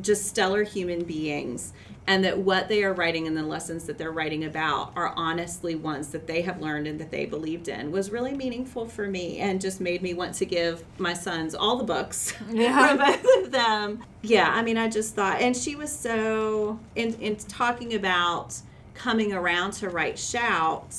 just 0.00 0.26
stellar 0.26 0.62
human 0.62 1.02
beings 1.04 1.72
and 2.06 2.24
that 2.24 2.38
what 2.38 2.68
they 2.68 2.82
are 2.84 2.94
writing 2.94 3.26
and 3.26 3.36
the 3.36 3.42
lessons 3.42 3.84
that 3.84 3.98
they're 3.98 4.12
writing 4.12 4.44
about 4.44 4.92
are 4.96 5.12
honestly 5.16 5.74
ones 5.74 6.08
that 6.08 6.26
they 6.26 6.40
have 6.40 6.60
learned 6.60 6.86
and 6.86 6.98
that 6.98 7.10
they 7.10 7.26
believed 7.26 7.68
in 7.68 7.90
was 7.92 8.10
really 8.10 8.32
meaningful 8.32 8.86
for 8.86 9.08
me 9.08 9.38
and 9.40 9.60
just 9.60 9.80
made 9.80 10.00
me 10.00 10.14
want 10.14 10.32
to 10.34 10.46
give 10.46 10.82
my 10.98 11.12
sons 11.12 11.54
all 11.54 11.76
the 11.76 11.84
books 11.84 12.32
Yeah. 12.50 12.88
from 12.88 12.98
both 12.98 13.44
of 13.44 13.50
them. 13.50 14.02
Yeah, 14.22 14.48
I 14.50 14.62
mean, 14.62 14.78
I 14.78 14.88
just 14.88 15.14
thought, 15.14 15.40
and 15.42 15.54
she 15.56 15.74
was 15.76 15.90
so 15.96 16.80
in 16.94 17.12
in 17.14 17.36
talking 17.36 17.92
about 17.94 18.54
coming 18.94 19.32
around 19.32 19.72
to 19.74 19.88
write 19.90 20.18
Shout. 20.18 20.94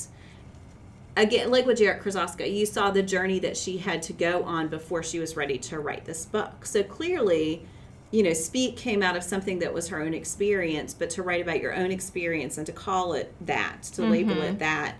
Again, 1.18 1.52
like 1.52 1.66
with 1.66 1.80
Jarrett 1.80 2.02
Krosoczka, 2.04 2.50
you 2.54 2.66
saw 2.66 2.92
the 2.92 3.04
journey 3.04 3.40
that 3.40 3.58
she 3.58 3.78
had 3.80 4.02
to 4.04 4.14
go 4.14 4.44
on 4.44 4.68
before 4.70 5.04
she 5.04 5.20
was 5.20 5.36
ready 5.36 5.58
to 5.58 5.80
write 5.80 6.06
this 6.06 6.26
book. 6.26 6.66
So 6.66 6.82
clearly, 6.84 7.66
you 8.12 8.24
know, 8.24 8.34
Speak 8.34 8.76
came 8.76 9.04
out 9.04 9.16
of 9.16 9.24
something 9.24 9.60
that 9.60 9.74
was 9.74 9.88
her 9.90 10.02
own 10.02 10.14
experience, 10.14 10.94
but 10.94 11.10
to 11.12 11.24
write 11.24 11.42
about 11.42 11.62
your 11.62 11.74
own 11.76 11.92
experience 11.92 12.58
and 12.58 12.66
to 12.66 12.72
call 12.72 13.14
it 13.14 13.34
that, 13.42 13.84
to 13.94 14.04
label 14.04 14.42
it 14.42 14.60
that, 14.60 14.96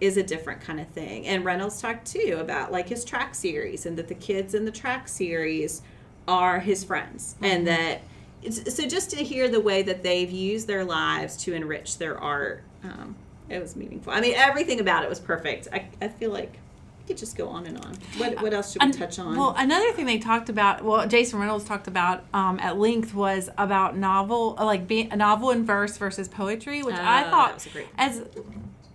is 0.00 0.16
a 0.16 0.22
different 0.22 0.60
kind 0.60 0.80
of 0.80 0.88
thing. 0.88 1.26
And 1.26 1.44
Reynolds 1.44 1.80
talked 1.80 2.06
too 2.06 2.38
about 2.40 2.72
like 2.72 2.88
his 2.88 3.04
track 3.04 3.34
series 3.34 3.86
and 3.86 3.96
that 3.98 4.08
the 4.08 4.14
kids 4.14 4.54
in 4.54 4.64
the 4.64 4.70
track 4.70 5.08
series 5.08 5.82
are 6.28 6.60
his 6.60 6.84
friends 6.84 7.34
and 7.42 7.66
that 7.66 8.02
it's, 8.42 8.74
so 8.74 8.86
just 8.86 9.10
to 9.10 9.16
hear 9.16 9.48
the 9.48 9.60
way 9.60 9.82
that 9.82 10.02
they've 10.02 10.30
used 10.30 10.66
their 10.66 10.84
lives 10.84 11.36
to 11.38 11.52
enrich 11.52 11.98
their 11.98 12.18
art 12.18 12.62
um, 12.84 13.14
it 13.48 13.60
was 13.60 13.74
meaningful. 13.76 14.12
I 14.12 14.20
mean 14.20 14.34
everything 14.36 14.80
about 14.80 15.02
it 15.02 15.08
was 15.08 15.18
perfect. 15.18 15.68
I, 15.72 15.88
I 16.00 16.08
feel 16.08 16.30
like 16.30 16.58
we 17.00 17.06
could 17.14 17.18
just 17.18 17.36
go 17.36 17.48
on 17.48 17.66
and 17.66 17.78
on 17.84 17.96
what, 18.18 18.40
what 18.42 18.52
else 18.52 18.72
should 18.72 18.84
we 18.84 18.92
touch 18.92 19.18
on 19.18 19.36
Well, 19.36 19.54
another 19.56 19.92
thing 19.92 20.06
they 20.06 20.18
talked 20.18 20.48
about, 20.48 20.84
well, 20.84 21.06
Jason 21.08 21.38
Reynolds 21.40 21.64
talked 21.64 21.86
about 21.88 22.24
um, 22.34 22.58
at 22.60 22.78
length 22.78 23.14
was 23.14 23.48
about 23.58 23.96
novel, 23.96 24.54
uh, 24.58 24.64
like 24.64 24.86
being 24.86 25.10
a 25.12 25.16
novel 25.16 25.50
in 25.50 25.64
verse 25.64 25.96
versus 25.96 26.28
poetry, 26.28 26.82
which 26.82 26.94
I 26.96 26.98
Oh, 26.98 27.24
that 27.24 27.30
thought 27.30 27.54
was 27.54 27.66
a 27.66 27.70
great- 27.70 27.86
as 27.98 28.22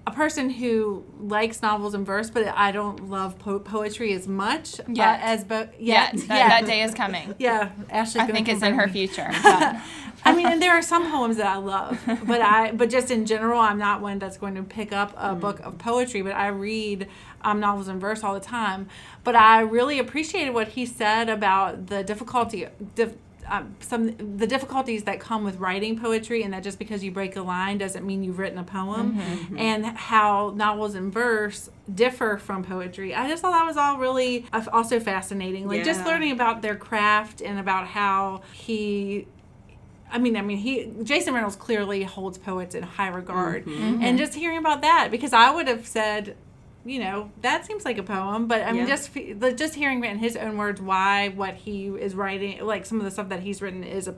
a 0.08 0.12
person 0.12 0.51
who 0.51 1.03
likes 1.20 1.64
novels 1.64 1.95
in 1.95 2.06
verse, 2.06 2.30
but 2.30 2.47
I 2.56 2.72
don't 2.72 3.10
love 3.10 3.39
po- 3.39 3.58
poetry 3.58 4.14
as 4.14 4.28
much 4.28 4.80
uh, 4.80 4.84
Yet. 4.88 5.20
as 5.24 5.43
both. 5.43 5.70
Yet. 5.80 6.14
Yet, 6.14 6.28
That, 6.28 6.38
yeah, 6.38 6.47
that 6.49 6.66
day 6.68 6.84
is 6.84 6.93
coming. 6.93 7.34
Yeah, 7.39 7.72
Ashley. 7.89 8.22
I 8.22 8.28
think 8.28 8.47
it's 8.47 8.62
in 8.62 8.76
her 8.76 8.88
future. 8.88 9.32
I 10.26 10.36
mean, 10.36 10.47
and 10.47 10.61
there 10.61 10.71
are 10.71 10.82
some 10.82 11.11
poems 11.11 11.38
that 11.38 11.45
I 11.45 11.57
love, 11.57 11.99
but 12.26 12.41
I, 12.41 12.71
but 12.71 12.89
just 12.89 13.11
in 13.11 13.26
general, 13.28 13.59
I'm 13.61 13.78
not 13.78 14.01
one 14.01 14.17
that's 14.19 14.38
going 14.38 14.55
to 14.55 14.63
pick 14.63 14.91
up 14.91 15.13
a 15.15 15.30
Mm-hmm. 15.30 15.39
book 15.39 15.59
of 15.61 15.78
poetry. 15.78 16.21
But 16.23 16.34
I 16.34 16.47
read 16.47 17.07
um, 17.41 17.59
novels 17.59 17.88
in 17.88 17.99
verse 17.99 18.23
all 18.23 18.34
the 18.34 18.39
time. 18.39 18.88
But 19.23 19.36
I 19.36 19.61
really 19.61 19.99
appreciated 19.99 20.53
what 20.53 20.69
he 20.69 20.86
said 20.86 21.30
about 21.30 21.88
the 21.88 22.03
difficulty, 22.03 22.65
dif, 22.95 23.13
um, 23.47 23.76
some 23.80 24.15
the 24.38 24.47
difficulties 24.47 25.03
that 25.03 25.19
come 25.19 25.43
with 25.43 25.57
writing 25.57 25.99
poetry, 25.99 26.41
and 26.41 26.51
that 26.53 26.63
just 26.63 26.80
because 26.80 27.03
you 27.03 27.11
break 27.11 27.36
a 27.36 27.41
line 27.43 27.78
doesn't 27.78 28.03
mean 28.03 28.23
you've 28.23 28.39
written 28.39 28.57
a 28.57 28.63
poem, 28.63 29.15
Mm-hmm. 29.19 29.57
and 29.59 29.86
how 29.86 30.51
novels 30.55 30.95
in 30.95 31.11
verse 31.11 31.69
differ 31.93 32.38
from 32.39 32.63
poetry. 32.63 33.13
I 33.13 33.30
just 33.30 33.43
thought 33.43 33.51
that 33.51 33.65
was 33.65 33.78
all 33.78 33.97
really 33.99 34.47
uh, 34.51 34.63
also 34.73 34.99
fascinating. 34.99 35.67
Like 35.67 35.84
just 35.84 36.03
learning 36.03 36.32
about 36.32 36.63
their 36.63 36.76
craft 36.76 37.41
and 37.43 37.59
about 37.59 37.86
how 37.86 38.41
he 38.53 39.28
I 40.12 40.18
mean, 40.20 40.38
I 40.38 40.41
mean, 40.41 40.58
he 40.58 40.91
Jason 41.03 41.34
Reynolds 41.34 41.56
clearly 41.56 42.03
holds 42.03 42.38
poets 42.38 42.76
in 42.76 42.84
high 42.84 43.10
regard, 43.10 43.66
Mm-hmm. 43.66 44.01
and 44.03 44.18
just 44.18 44.34
hearing 44.36 44.58
about 44.60 44.82
that 44.82 45.10
because 45.12 45.34
I 45.34 45.49
would 45.51 45.68
have 45.68 45.86
said, 45.88 46.38
you 46.86 46.99
know, 46.99 47.32
that 47.41 47.66
seems 47.66 47.84
like 47.84 47.97
a 47.97 48.03
poem, 48.03 48.47
but 48.47 48.62
I 48.62 48.72
mean, 48.72 48.82
Yeah. 48.82 48.86
just 48.95 49.12
the- 49.14 49.51
just 49.53 49.74
hearing 49.74 50.03
in 50.03 50.20
his 50.20 50.38
own 50.38 50.56
words 50.58 50.80
why 50.80 51.30
what 51.30 51.56
he 51.56 51.88
is 51.88 52.14
writing, 52.14 52.64
like 52.64 52.86
some 52.86 52.99
of 52.99 53.06
the 53.06 53.10
stuff 53.12 53.30
that 53.30 53.39
he's 53.39 53.60
written, 53.62 53.84
is 53.84 54.08
a 54.08 54.14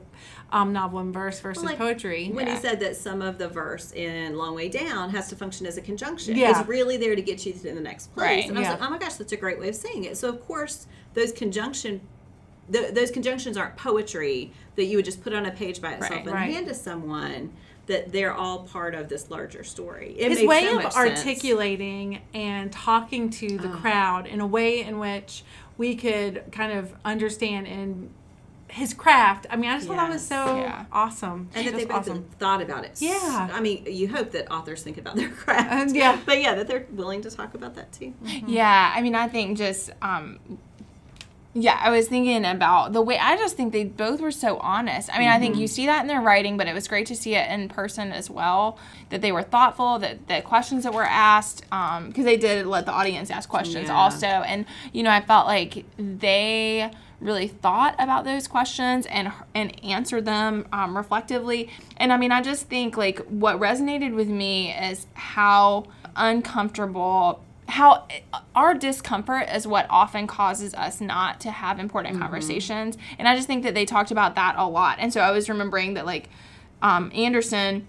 um, 0.52 0.72
novel 0.74 1.00
in 1.00 1.10
verse 1.12 1.40
versus 1.40 1.64
like, 1.64 1.78
poetry. 1.78 2.28
when 2.32 2.46
Yeah. 2.46 2.54
he 2.54 2.60
said 2.60 2.80
that 2.80 2.94
some 2.96 3.22
of 3.22 3.38
the 3.38 3.48
verse 3.48 3.92
in 3.92 4.36
Long 4.36 4.54
Way 4.54 4.68
Down 4.68 5.08
has 5.10 5.28
to 5.30 5.36
function 5.36 5.66
as 5.66 5.78
a 5.78 5.80
conjunction. 5.82 6.36
Yeah. 6.36 6.58
It's 6.60 6.68
really 6.68 6.98
there 6.98 7.16
to 7.16 7.22
get 7.22 7.44
you 7.46 7.52
to 7.54 7.58
the 7.62 7.72
next 7.80 8.14
place. 8.14 8.26
Right. 8.26 8.48
And 8.48 8.56
I 8.58 8.60
was 8.60 8.66
Yeah. 8.66 8.72
like, 8.74 8.82
oh 8.82 8.90
my 8.90 8.98
gosh, 8.98 9.14
that's 9.14 9.32
a 9.32 9.36
great 9.36 9.58
way 9.58 9.70
of 9.70 9.74
saying 9.74 10.04
it. 10.04 10.16
So, 10.18 10.28
of 10.28 10.46
course, 10.46 10.86
those 11.14 11.32
conjunction. 11.32 12.02
Th 12.72 12.94
those 12.94 13.10
conjunctions 13.10 13.56
aren't 13.56 13.76
poetry 13.76 14.52
that 14.76 14.84
you 14.84 14.96
would 14.96 15.04
just 15.04 15.22
put 15.22 15.32
on 15.32 15.46
a 15.46 15.50
page 15.50 15.80
by 15.80 15.92
itself 15.92 16.10
Right. 16.12 16.20
and 16.26 16.32
Right. 16.34 16.52
hand 16.52 16.66
to 16.68 16.74
someone. 16.74 17.52
That 17.86 18.12
they're 18.12 18.34
all 18.34 18.64
part 18.64 18.94
of 18.94 19.08
this 19.08 19.30
larger 19.30 19.64
story. 19.64 20.14
It 20.18 20.30
his 20.30 20.46
way 20.46 20.66
so 20.66 20.76
of 20.76 20.82
much 20.84 20.92
sense. 20.92 21.18
articulating 21.20 22.20
and 22.34 22.70
talking 22.70 23.30
to 23.30 23.56
the 23.56 23.68
crowd 23.70 24.26
in 24.26 24.40
a 24.42 24.46
way 24.46 24.82
in 24.82 24.98
which 24.98 25.42
we 25.78 25.94
could 25.96 26.44
kind 26.52 26.70
of 26.78 26.92
understand 27.06 27.66
and 27.66 28.10
his 28.70 28.92
craft. 28.92 29.46
I 29.48 29.56
mean, 29.56 29.70
I 29.70 29.76
just 29.76 29.86
thought 29.88 29.96
that 29.96 30.10
was 30.10 30.26
so 30.26 30.58
Yeah. 30.58 30.84
awesome. 30.92 31.48
and 31.54 31.66
that 31.66 31.72
they 31.72 31.78
Just 31.86 31.88
both 31.88 31.96
awesome. 32.10 32.26
thought 32.38 32.60
about 32.60 32.84
it. 32.84 33.00
Yeah. 33.00 33.48
I 33.50 33.58
mean, 33.60 33.86
you 33.88 34.08
hope 34.08 34.32
that 34.32 34.52
authors 34.52 34.82
think 34.82 34.98
about 34.98 35.16
their 35.16 35.30
craft. 35.30 35.88
Um, 35.90 35.94
yeah. 35.96 36.18
But 36.26 36.42
yeah, 36.42 36.54
that 36.56 36.68
they're 36.68 36.84
willing 36.92 37.22
to 37.22 37.30
talk 37.30 37.54
about 37.54 37.74
that 37.76 37.90
too. 37.94 38.12
Yeah, 38.46 38.92
I 38.94 39.00
mean, 39.00 39.14
I 39.14 39.28
think 39.28 39.56
just, 39.56 39.88
um, 40.02 40.38
yeah, 41.62 41.78
I 41.82 41.90
was 41.90 42.08
thinking 42.08 42.44
about 42.44 42.92
the 42.92 43.02
way, 43.02 43.18
I 43.18 43.36
just 43.36 43.56
think 43.56 43.72
they 43.72 43.84
both 43.84 44.20
were 44.20 44.30
so 44.30 44.58
honest. 44.58 45.08
I 45.12 45.18
mean, 45.18 45.28
I 45.28 45.38
think 45.38 45.56
you 45.56 45.66
see 45.66 45.86
that 45.86 46.02
in 46.02 46.06
their 46.06 46.20
writing, 46.20 46.56
but 46.56 46.66
it 46.68 46.74
was 46.74 46.86
great 46.88 47.06
to 47.06 47.16
see 47.16 47.34
it 47.34 47.50
in 47.50 47.68
person 47.68 48.12
as 48.12 48.28
well, 48.30 48.78
that 49.10 49.20
they 49.20 49.32
were 49.32 49.42
thoughtful, 49.42 49.98
that 49.98 50.28
the 50.28 50.40
questions 50.42 50.84
that 50.84 50.94
were 50.94 51.04
asked, 51.04 51.62
because 51.62 52.24
they 52.24 52.36
did 52.36 52.66
let 52.66 52.86
the 52.86 52.92
audience 52.92 53.30
ask 53.30 53.48
questions 53.48 53.88
Yeah. 53.88 53.96
also. 53.96 54.26
And, 54.26 54.66
you 54.92 55.02
know, 55.02 55.10
I 55.10 55.20
felt 55.20 55.46
like 55.46 55.84
they 55.98 56.90
really 57.20 57.48
thought 57.48 57.96
about 57.98 58.24
those 58.24 58.46
questions 58.46 59.04
and 59.06 59.32
and 59.52 59.84
answered 59.84 60.24
them 60.24 60.64
um, 60.72 60.96
reflectively. 60.96 61.68
And 61.96 62.12
I 62.12 62.16
mean, 62.16 62.30
I 62.30 62.40
just 62.40 62.68
think 62.68 62.96
like 62.96 63.18
what 63.26 63.58
resonated 63.58 64.14
with 64.14 64.28
me 64.28 64.72
is 64.72 65.06
how 65.14 65.86
uncomfortable 66.14 67.42
how 67.68 68.08
our 68.56 68.74
discomfort 68.74 69.48
is 69.54 69.66
what 69.66 69.86
often 69.90 70.26
causes 70.26 70.74
us 70.74 71.00
not 71.00 71.38
to 71.40 71.50
have 71.50 71.78
important 71.78 72.18
conversations 72.18 72.96
and 73.18 73.28
i 73.28 73.36
just 73.36 73.46
think 73.46 73.62
that 73.62 73.74
they 73.74 73.84
talked 73.84 74.10
about 74.10 74.34
that 74.34 74.54
a 74.56 74.66
lot 74.66 74.96
and 74.98 75.12
so 75.12 75.20
i 75.20 75.30
was 75.30 75.48
remembering 75.48 75.94
that 75.94 76.06
like 76.06 76.28
um, 76.80 77.10
anderson 77.14 77.86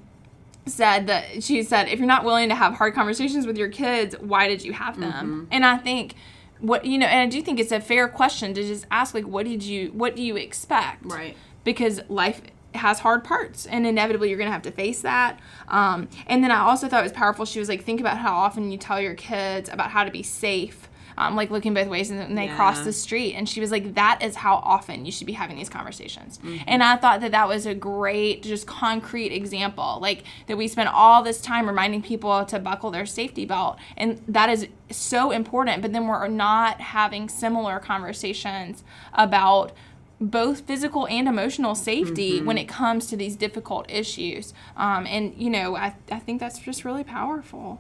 said 0.69 1.07
that 1.07 1.43
she 1.43 1.63
said 1.63 1.87
if 1.89 1.99
you're 1.99 2.07
not 2.07 2.23
willing 2.23 2.49
to 2.49 2.55
have 2.55 2.75
hard 2.75 2.93
conversations 2.93 3.45
with 3.45 3.57
your 3.57 3.69
kids, 3.69 4.15
why 4.19 4.47
did 4.47 4.63
you 4.63 4.73
have 4.73 4.99
them? 4.99 5.47
And 5.51 5.65
I 5.65 5.77
think 5.77 6.15
what 6.59 6.85
you 6.85 6.97
know, 6.97 7.07
and 7.07 7.21
I 7.21 7.25
do 7.25 7.41
think 7.41 7.59
it's 7.59 7.71
a 7.71 7.81
fair 7.81 8.07
question 8.07 8.53
to 8.53 8.63
just 8.63 8.85
ask 8.91 9.13
like 9.13 9.25
what 9.25 9.45
did 9.45 9.63
you 9.63 9.89
what 9.89 10.15
do 10.15 10.21
you 10.21 10.35
expect? 10.35 11.05
Right. 11.05 11.35
Because 11.63 12.01
life 12.09 12.41
has 12.79 12.99
hard 12.99 13.23
parts 13.23 13.65
and 13.65 13.85
inevitably 13.85 14.29
you're 14.29 14.37
gonna 14.37 14.51
have 14.51 14.61
to 14.63 14.71
face 14.71 15.01
that. 15.01 15.39
Um, 15.67 16.09
and 16.27 16.43
then 16.43 16.51
i 16.51 16.59
also 16.59 16.87
thought 16.87 17.01
it 17.01 17.03
was 17.03 17.11
powerful 17.11 17.45
she 17.45 17.59
was 17.59 17.69
like 17.69 17.83
think 17.83 17.99
about 17.99 18.17
how 18.17 18.33
often 18.35 18.71
you 18.71 18.77
tell 18.77 18.99
your 18.99 19.13
kids 19.13 19.69
about 19.69 19.91
how 19.91 20.03
to 20.03 20.11
be 20.11 20.23
safe 20.23 20.89
um, 21.19 21.35
like 21.35 21.51
looking 21.51 21.73
both 21.73 21.89
ways 21.89 22.09
and 22.09 22.37
they 22.37 22.47
cross 22.55 22.79
the 22.85 22.93
street 22.93 23.33
and 23.35 23.47
she 23.47 23.59
was 23.59 23.71
like 23.71 23.93
that 23.95 24.23
is 24.23 24.35
how 24.35 24.55
often 24.55 25.05
you 25.05 25.11
should 25.11 25.27
be 25.27 25.33
having 25.33 25.57
these 25.57 25.67
conversations. 25.69 26.39
And 26.65 26.81
i 26.81 26.95
thought 26.95 27.19
that 27.21 27.31
that 27.31 27.47
was 27.47 27.65
a 27.65 27.75
great 27.75 28.41
just 28.41 28.65
concrete 28.65 29.33
example 29.33 29.99
like 30.01 30.23
that 30.47 30.57
we 30.57 30.67
spend 30.69 30.87
all 30.87 31.21
this 31.21 31.41
time 31.41 31.67
reminding 31.67 32.01
people 32.01 32.45
to 32.45 32.57
buckle 32.57 32.89
their 32.89 33.05
safety 33.05 33.45
belt 33.45 33.77
and 33.97 34.21
that 34.29 34.49
is 34.49 34.67
so 34.91 35.31
important 35.31 35.81
but 35.81 35.91
then 35.91 36.07
we're 36.07 36.27
not 36.29 36.79
having 36.79 37.27
similar 37.27 37.79
conversations 37.79 38.83
about 39.13 39.73
both 40.21 40.61
physical 40.61 41.07
and 41.07 41.27
emotional 41.27 41.75
safety 41.75 42.41
when 42.41 42.57
it 42.57 42.67
comes 42.67 43.07
to 43.07 43.15
these 43.15 43.35
difficult 43.35 43.89
issues. 43.89 44.53
Um, 44.75 45.05
and, 45.07 45.33
you 45.37 45.49
know, 45.49 45.75
I, 45.75 45.95
I 46.11 46.19
think 46.19 46.39
that's 46.39 46.59
just 46.59 46.83
really 46.83 47.03
powerful. 47.03 47.79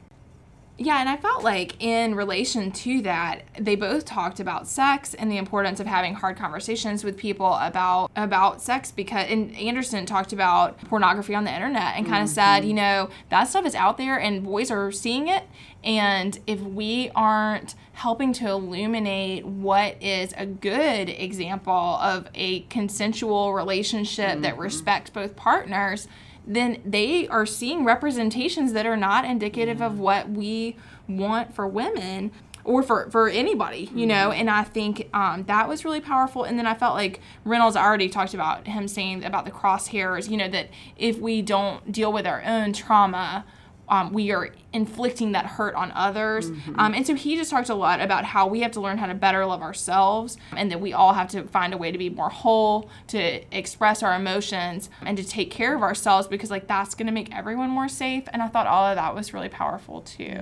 Yeah, 0.81 1.01
and 1.01 1.09
I 1.09 1.17
felt 1.17 1.43
like 1.43 1.75
in 1.83 2.15
relation 2.15 2.71
to 2.71 3.01
that, 3.01 3.41
they 3.59 3.75
both 3.75 4.05
talked 4.05 4.39
about 4.39 4.65
sex 4.65 5.13
and 5.13 5.29
the 5.29 5.35
importance 5.35 5.81
of 5.81 5.87
having 5.87 6.13
hard 6.13 6.37
conversations 6.37 7.03
with 7.03 7.17
people 7.17 7.55
about 7.55 8.09
about 8.15 8.61
sex 8.61 8.89
because 8.89 9.29
and 9.29 9.53
Anderson 9.57 10.05
talked 10.05 10.31
about 10.31 10.79
pornography 10.85 11.35
on 11.35 11.43
the 11.43 11.53
internet 11.53 11.97
and 11.97 12.07
kind 12.07 12.23
of 12.23 12.29
said, 12.29 12.59
mm-hmm. 12.59 12.69
you 12.69 12.73
know, 12.75 13.09
that 13.27 13.49
stuff 13.49 13.65
is 13.65 13.75
out 13.75 13.97
there 13.97 14.17
and 14.17 14.41
boys 14.41 14.71
are 14.71 14.89
seeing 14.89 15.27
it. 15.27 15.43
And 15.83 16.39
if 16.47 16.61
we 16.61 17.11
aren't 17.13 17.75
helping 17.91 18.31
to 18.33 18.47
illuminate 18.47 19.45
what 19.45 20.01
is 20.01 20.33
a 20.37 20.45
good 20.45 21.09
example 21.09 21.73
of 21.73 22.29
a 22.35 22.61
consensual 22.61 23.53
relationship 23.53 24.41
that 24.43 24.53
mm-hmm. 24.53 24.61
respects 24.61 25.09
both 25.09 25.35
partners, 25.35 26.07
then 26.49 26.81
they 26.83 27.27
are 27.27 27.45
seeing 27.45 27.85
representations 27.85 28.73
that 28.73 28.85
are 28.87 28.97
not 28.97 29.23
indicative 29.23 29.81
of 29.81 29.99
what 29.99 30.29
we 30.29 30.75
want 31.07 31.53
for 31.53 31.67
women 31.67 32.31
or 32.63 32.83
for, 32.83 33.09
for 33.11 33.29
anybody, 33.29 33.89
you 33.93 34.05
know, 34.05 34.31
and 34.31 34.49
I 34.49 34.63
think 34.63 35.09
um, 35.13 35.43
that 35.45 35.69
was 35.69 35.85
really 35.85 36.01
powerful. 36.01 36.43
And 36.43 36.57
then 36.57 36.65
I 36.65 36.73
felt 36.73 36.95
like 36.95 37.21
Reynolds 37.45 37.77
already 37.77 38.09
talked 38.09 38.33
about 38.33 38.67
him 38.67 38.87
saying 38.87 39.23
about 39.23 39.45
the 39.45 39.51
crosshairs, 39.51 40.29
you 40.29 40.37
know, 40.37 40.49
that 40.49 40.69
if 40.97 41.19
we 41.19 41.41
don't 41.41 41.91
deal 41.91 42.11
with 42.11 42.27
our 42.27 42.43
own 42.43 42.73
trauma, 42.73 43.45
um, 43.89 44.13
we 44.13 44.31
are 44.31 44.49
inflicting 44.71 45.31
that 45.31 45.45
hurt 45.45 45.73
on 45.73 45.91
others. 45.93 46.49
Um, 46.75 46.93
and 46.93 47.05
so 47.05 47.15
he 47.15 47.35
just 47.35 47.49
talked 47.49 47.69
a 47.69 47.75
lot 47.75 47.99
about 48.01 48.23
how 48.23 48.47
we 48.47 48.61
have 48.61 48.71
to 48.73 48.81
learn 48.81 48.99
how 48.99 49.07
to 49.07 49.15
better 49.15 49.45
love 49.45 49.61
ourselves 49.61 50.37
and 50.55 50.71
that 50.71 50.79
we 50.79 50.93
all 50.93 51.13
have 51.13 51.27
to 51.29 51.43
find 51.47 51.73
a 51.73 51.77
way 51.77 51.91
to 51.91 51.97
be 51.97 52.09
more 52.09 52.29
whole, 52.29 52.89
to 53.07 53.41
express 53.55 54.03
our 54.03 54.15
emotions, 54.15 54.89
and 55.01 55.17
to 55.17 55.23
take 55.23 55.49
care 55.49 55.75
of 55.75 55.81
ourselves 55.81 56.27
because, 56.27 56.51
like, 56.51 56.67
that's 56.67 56.93
going 56.93 57.07
to 57.07 57.11
make 57.11 57.35
everyone 57.35 57.69
more 57.69 57.89
safe. 57.89 58.25
And 58.31 58.41
I 58.41 58.47
thought 58.47 58.67
all 58.67 58.85
of 58.85 58.95
that 58.95 59.15
was 59.15 59.33
really 59.33 59.49
powerful 59.49 60.01
too. 60.01 60.37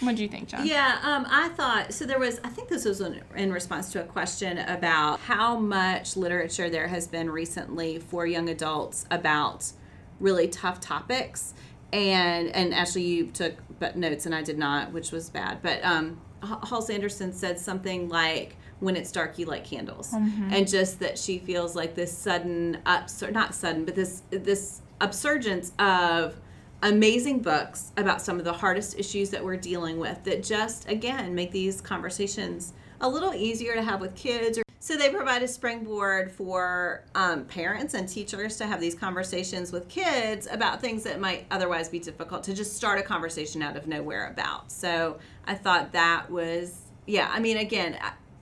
What 0.00 0.16
do 0.16 0.22
you 0.22 0.28
think, 0.28 0.48
Jen? 0.48 0.66
Yeah, 0.66 0.98
um, 1.02 1.26
I 1.30 1.48
thought 1.48 1.92
so. 1.94 2.04
There 2.04 2.18
was, 2.18 2.40
I 2.44 2.48
think 2.48 2.68
this 2.68 2.84
was 2.84 3.00
in, 3.00 3.22
in 3.36 3.52
response 3.52 3.90
to 3.92 4.00
a 4.00 4.04
question 4.04 4.58
about 4.58 5.20
how 5.20 5.58
much 5.58 6.16
literature 6.16 6.68
there 6.68 6.88
has 6.88 7.06
been 7.06 7.30
recently 7.30 7.98
for 7.98 8.26
young 8.26 8.48
adults 8.48 9.06
about 9.10 9.72
really 10.20 10.48
tough 10.48 10.80
topics. 10.80 11.54
And 11.92 12.48
and 12.48 12.72
Ashley, 12.72 13.02
you 13.02 13.26
took 13.26 13.54
but 13.78 13.96
notes, 13.96 14.26
and 14.26 14.34
I 14.34 14.42
did 14.42 14.58
not, 14.58 14.92
which 14.92 15.12
was 15.12 15.28
bad. 15.28 15.60
But 15.62 15.84
um, 15.84 16.20
Halse 16.42 16.90
Anderson 16.90 17.32
said 17.32 17.58
something 17.58 18.08
like, 18.08 18.56
"When 18.80 18.96
it's 18.96 19.12
dark, 19.12 19.38
you 19.38 19.46
light 19.46 19.64
candles," 19.64 20.12
and 20.50 20.66
just 20.66 21.00
that 21.00 21.18
she 21.18 21.38
feels 21.38 21.76
like 21.76 21.94
this 21.94 22.16
sudden 22.16 22.78
upsur 22.86 23.32
not 23.32 23.54
sudden, 23.54 23.84
but 23.84 23.94
this 23.94 24.22
this 24.30 24.80
upsurgence 25.00 25.72
of 25.78 26.40
amazing 26.82 27.40
books 27.40 27.92
about 27.96 28.20
some 28.20 28.38
of 28.38 28.44
the 28.44 28.52
hardest 28.52 28.98
issues 28.98 29.30
that 29.30 29.44
we're 29.44 29.56
dealing 29.56 29.98
with 29.98 30.22
that 30.24 30.42
just 30.42 30.88
again 30.88 31.34
make 31.34 31.52
these 31.52 31.80
conversations 31.80 32.72
a 33.00 33.08
little 33.08 33.34
easier 33.34 33.74
to 33.74 33.82
have 33.82 34.00
with 34.00 34.14
kids 34.16 34.58
or 34.58 34.62
so 34.84 34.96
they 34.96 35.10
provide 35.10 35.44
a 35.44 35.46
springboard 35.48 36.32
for 36.32 37.04
um, 37.14 37.44
parents 37.44 37.94
and 37.94 38.08
teachers 38.08 38.56
to 38.56 38.66
have 38.66 38.80
these 38.80 38.96
conversations 38.96 39.70
with 39.70 39.88
kids 39.88 40.48
about 40.50 40.80
things 40.80 41.04
that 41.04 41.20
might 41.20 41.46
otherwise 41.52 41.88
be 41.88 42.00
difficult 42.00 42.42
to 42.42 42.52
just 42.52 42.74
start 42.76 42.98
a 42.98 43.02
conversation 43.02 43.62
out 43.62 43.76
of 43.76 43.86
nowhere 43.86 44.26
about 44.32 44.72
so 44.72 45.18
i 45.46 45.54
thought 45.54 45.92
that 45.92 46.28
was 46.28 46.80
yeah 47.06 47.30
i 47.32 47.38
mean 47.38 47.58
again 47.58 47.96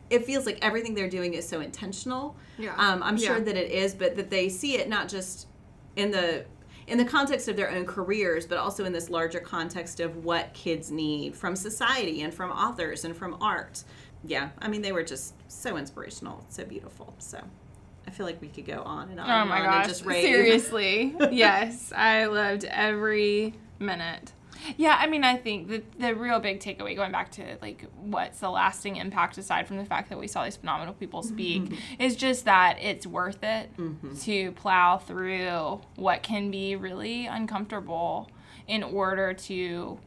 it 0.08 0.24
feels 0.24 0.46
like 0.46 0.58
everything 0.62 0.94
they're 0.94 1.10
doing 1.10 1.34
is 1.34 1.46
so 1.46 1.60
intentional 1.60 2.34
Yeah. 2.56 2.74
um, 2.78 3.02
i'm 3.02 3.18
sure 3.18 3.36
Yeah. 3.36 3.44
that 3.44 3.56
it 3.58 3.70
is 3.70 3.94
but 3.94 4.16
that 4.16 4.30
they 4.30 4.48
see 4.48 4.76
it 4.76 4.88
not 4.88 5.10
just 5.10 5.46
in 5.94 6.10
the 6.10 6.46
in 6.86 6.96
the 6.96 7.04
context 7.04 7.46
of 7.46 7.54
their 7.54 7.70
own 7.70 7.86
careers, 7.86 8.46
but 8.48 8.58
also 8.58 8.84
in 8.84 8.92
this 8.92 9.10
larger 9.10 9.38
context 9.38 10.00
of 10.00 10.24
what 10.24 10.52
kids 10.54 10.90
need 10.90 11.36
from 11.36 11.54
society 11.54 12.22
and 12.22 12.34
from 12.34 12.50
authors 12.50 13.04
and 13.04 13.16
from 13.16 13.36
art. 13.40 13.84
Yeah, 14.24 14.50
I 14.58 14.68
mean, 14.68 14.82
they 14.82 14.92
were 14.92 15.02
just 15.02 15.34
so 15.50 15.76
inspirational, 15.76 16.44
so 16.48 16.64
beautiful. 16.64 17.14
So 17.18 17.42
I 18.06 18.10
feel 18.10 18.26
like 18.26 18.40
we 18.40 18.48
could 18.48 18.66
go 18.66 18.82
on 18.82 19.08
and 19.10 19.20
on 19.20 19.30
Oh 19.30 19.40
and 19.40 19.48
my 19.48 19.60
on 19.60 19.64
gosh. 19.64 19.84
and 19.84 19.88
just 19.88 20.04
rave. 20.04 20.24
Seriously. 20.24 21.14
yes. 21.30 21.92
I 21.94 22.26
loved 22.26 22.64
every 22.64 23.54
minute. 23.78 24.32
Yeah, 24.76 24.96
I 24.98 25.06
mean, 25.06 25.24
I 25.24 25.36
think 25.36 25.68
the, 25.68 25.82
the 25.98 26.14
real 26.14 26.38
big 26.38 26.60
takeaway, 26.60 26.94
going 26.94 27.12
back 27.12 27.30
to 27.32 27.56
like 27.62 27.86
what's 27.96 28.40
the 28.40 28.50
lasting 28.50 28.96
impact 28.96 29.38
aside 29.38 29.66
from 29.66 29.78
the 29.78 29.84
fact 29.84 30.10
that 30.10 30.18
we 30.18 30.26
saw 30.26 30.44
these 30.44 30.56
phenomenal 30.56 30.94
people 30.94 31.22
speak, 31.22 31.62
mm-hmm. 31.62 32.02
is 32.02 32.16
just 32.16 32.44
that 32.44 32.78
it's 32.80 33.06
worth 33.06 33.42
it 33.42 33.74
mm-hmm. 33.76 34.14
to 34.16 34.52
plow 34.52 34.98
through 34.98 35.80
what 35.96 36.22
can 36.22 36.50
be 36.50 36.76
really 36.76 37.26
uncomfortable 37.26 38.30
in 38.66 38.82
order 38.82 39.32
to 39.32 39.98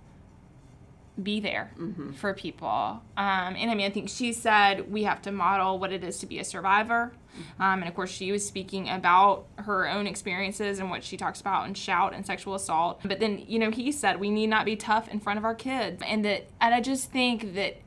be 1.21 1.39
there 1.39 1.71
for 2.15 2.33
people. 2.33 2.69
Um, 3.17 3.55
and 3.55 3.69
I 3.69 3.75
mean, 3.75 3.85
I 3.85 3.91
think 3.91 4.09
she 4.09 4.33
said 4.33 4.91
we 4.91 5.03
have 5.03 5.21
to 5.23 5.31
model 5.31 5.77
what 5.77 5.91
it 5.91 6.03
is 6.03 6.17
to 6.19 6.25
be 6.25 6.39
a 6.39 6.43
survivor. 6.43 7.11
Um, 7.59 7.79
and 7.79 7.87
of 7.87 7.95
course, 7.95 8.11
she 8.11 8.31
was 8.31 8.45
speaking 8.45 8.89
about 8.89 9.45
her 9.57 9.87
own 9.87 10.07
experiences 10.07 10.79
and 10.79 10.89
what 10.89 11.03
she 11.03 11.17
talks 11.17 11.41
about 11.41 11.67
in 11.67 11.73
shout 11.73 12.13
and 12.13 12.25
sexual 12.25 12.55
assault. 12.55 13.01
But 13.03 13.19
then, 13.19 13.43
you 13.47 13.59
know, 13.59 13.71
he 13.71 13.91
said 13.91 14.19
we 14.19 14.29
need 14.29 14.47
not 14.47 14.65
be 14.65 14.75
tough 14.75 15.07
in 15.07 15.19
front 15.19 15.37
of 15.37 15.45
our 15.45 15.55
kids. 15.55 16.01
And 16.05 16.23
that, 16.25 16.47
and 16.61 16.73
I 16.73 16.81
just 16.81 17.11
think 17.11 17.53
that, 17.55 17.77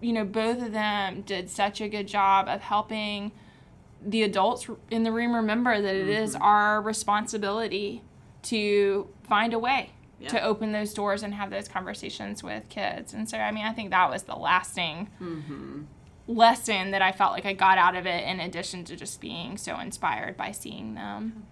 you 0.00 0.12
know, 0.12 0.24
both 0.24 0.62
of 0.62 0.72
them 0.72 1.22
did 1.22 1.50
such 1.50 1.80
a 1.80 1.88
good 1.88 2.06
job 2.06 2.48
of 2.48 2.60
helping 2.60 3.32
the 4.04 4.22
adults 4.22 4.68
in 4.90 5.02
the 5.02 5.10
room 5.10 5.34
remember 5.34 5.80
that 5.80 5.94
it 5.94 6.08
is 6.08 6.36
our 6.36 6.80
responsibility 6.80 8.02
to 8.42 9.08
find 9.24 9.52
a 9.52 9.58
way 9.58 9.90
to 10.26 10.42
open 10.42 10.72
those 10.72 10.92
doors 10.92 11.22
and 11.22 11.34
have 11.34 11.50
those 11.50 11.68
conversations 11.68 12.42
with 12.42 12.68
kids. 12.68 13.14
And 13.14 13.28
so, 13.28 13.38
I 13.38 13.52
mean, 13.52 13.64
I 13.64 13.72
think 13.72 13.90
that 13.90 14.10
was 14.10 14.24
the 14.24 14.34
lasting 14.34 15.08
mm-hmm. 15.20 15.82
lesson 16.26 16.90
that 16.90 17.02
I 17.02 17.12
felt 17.12 17.32
like 17.32 17.46
I 17.46 17.52
got 17.52 17.78
out 17.78 17.94
of 17.94 18.06
it, 18.06 18.24
in 18.24 18.40
addition 18.40 18.84
to 18.84 18.96
just 18.96 19.20
being 19.20 19.56
so 19.56 19.78
inspired 19.78 20.36
by 20.36 20.50
seeing 20.50 20.94
them. 20.94 21.44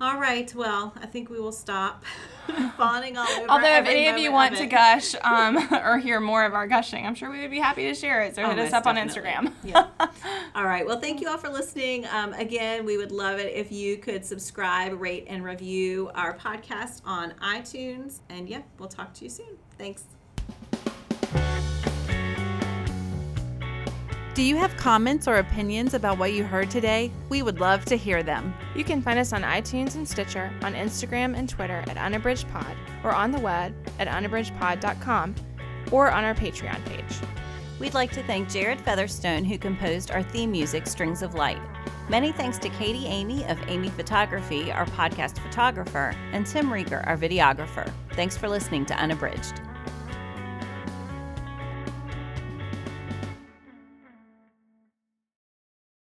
All 0.00 0.18
right, 0.18 0.52
well, 0.54 0.94
I 1.00 1.04
think 1.04 1.28
we 1.28 1.38
will 1.38 1.52
stop 1.52 2.04
fawning 2.78 3.18
all 3.18 3.28
over. 3.28 3.50
Although, 3.50 3.76
if 3.76 3.86
any 3.86 4.08
of 4.08 4.16
you 4.16 4.32
want 4.32 4.56
to 4.56 4.66
gush 4.66 5.14
um, 5.22 5.58
or 5.72 5.98
hear 5.98 6.20
more 6.20 6.44
of 6.44 6.54
our 6.54 6.66
gushing, 6.66 7.04
I'm 7.06 7.14
sure 7.14 7.30
we 7.30 7.40
would 7.42 7.50
be 7.50 7.58
happy 7.58 7.84
to 7.84 7.94
share 7.94 8.22
it. 8.22 8.34
So 8.34 8.42
Oh, 8.44 8.48
hit 8.50 8.58
us 8.60 8.72
up 8.72 8.86
on. 8.86 8.96
Instagram. 8.96 9.52
Yeah. 9.62 9.88
All 10.54 10.64
right. 10.64 10.86
Well, 10.86 10.98
thank 11.00 11.20
you 11.20 11.28
all 11.28 11.38
for 11.38 11.48
listening. 11.48 12.06
Um, 12.06 12.32
again, 12.32 12.84
we 12.84 12.96
would 12.96 13.12
love 13.12 13.38
it 13.38 13.52
if 13.54 13.70
you 13.70 13.98
could 13.98 14.24
subscribe, 14.24 15.00
rate, 15.00 15.26
and 15.28 15.44
review 15.44 16.10
our 16.14 16.36
podcast 16.36 17.02
on 17.04 17.32
iTunes. 17.42 18.20
And 18.30 18.48
yeah, 18.48 18.62
we'll 18.78 18.88
talk 18.88 19.12
to 19.14 19.24
you 19.24 19.30
soon. 19.30 19.58
Thanks. 19.78 20.04
Do 24.32 24.44
you 24.44 24.56
have 24.56 24.76
comments 24.76 25.26
or 25.26 25.36
opinions 25.36 25.92
about 25.92 26.16
what 26.16 26.32
you 26.32 26.44
heard 26.44 26.70
today? 26.70 27.10
We 27.28 27.42
would 27.42 27.58
love 27.58 27.84
to 27.86 27.96
hear 27.96 28.22
them. 28.22 28.54
You 28.76 28.84
can 28.84 29.02
find 29.02 29.18
us 29.18 29.32
on 29.32 29.42
iTunes 29.42 29.96
and 29.96 30.08
Stitcher, 30.08 30.52
on 30.62 30.72
Instagram 30.74 31.36
and 31.36 31.48
Twitter 31.48 31.82
at 31.88 31.96
unabridgedpod, 31.96 32.76
or 33.02 33.12
on 33.12 33.32
the 33.32 33.40
web 33.40 33.74
at 33.98 34.06
unabridgedpod.com, 34.06 35.34
or 35.90 36.12
on 36.12 36.22
our 36.22 36.34
Patreon 36.34 36.82
page. 36.84 37.18
We'd 37.80 37.94
like 37.94 38.12
to 38.12 38.22
thank 38.22 38.48
Jared 38.48 38.80
Featherstone, 38.80 39.44
who 39.44 39.58
composed 39.58 40.12
our 40.12 40.22
theme 40.22 40.52
music, 40.52 40.86
Strings 40.86 41.22
of 41.22 41.34
Light. 41.34 41.60
Many 42.08 42.30
thanks 42.30 42.58
to 42.58 42.68
Katie 42.68 43.06
Amy 43.06 43.44
of 43.46 43.58
Amy 43.66 43.88
Photography, 43.88 44.70
our 44.70 44.86
podcast 44.86 45.38
photographer, 45.40 46.14
and 46.32 46.46
Tim 46.46 46.68
Rieger, 46.70 47.04
our 47.08 47.16
videographer. 47.16 47.90
Thanks 48.12 48.36
for 48.36 48.48
listening 48.48 48.86
to 48.86 48.94
Unabridged. 48.94 49.60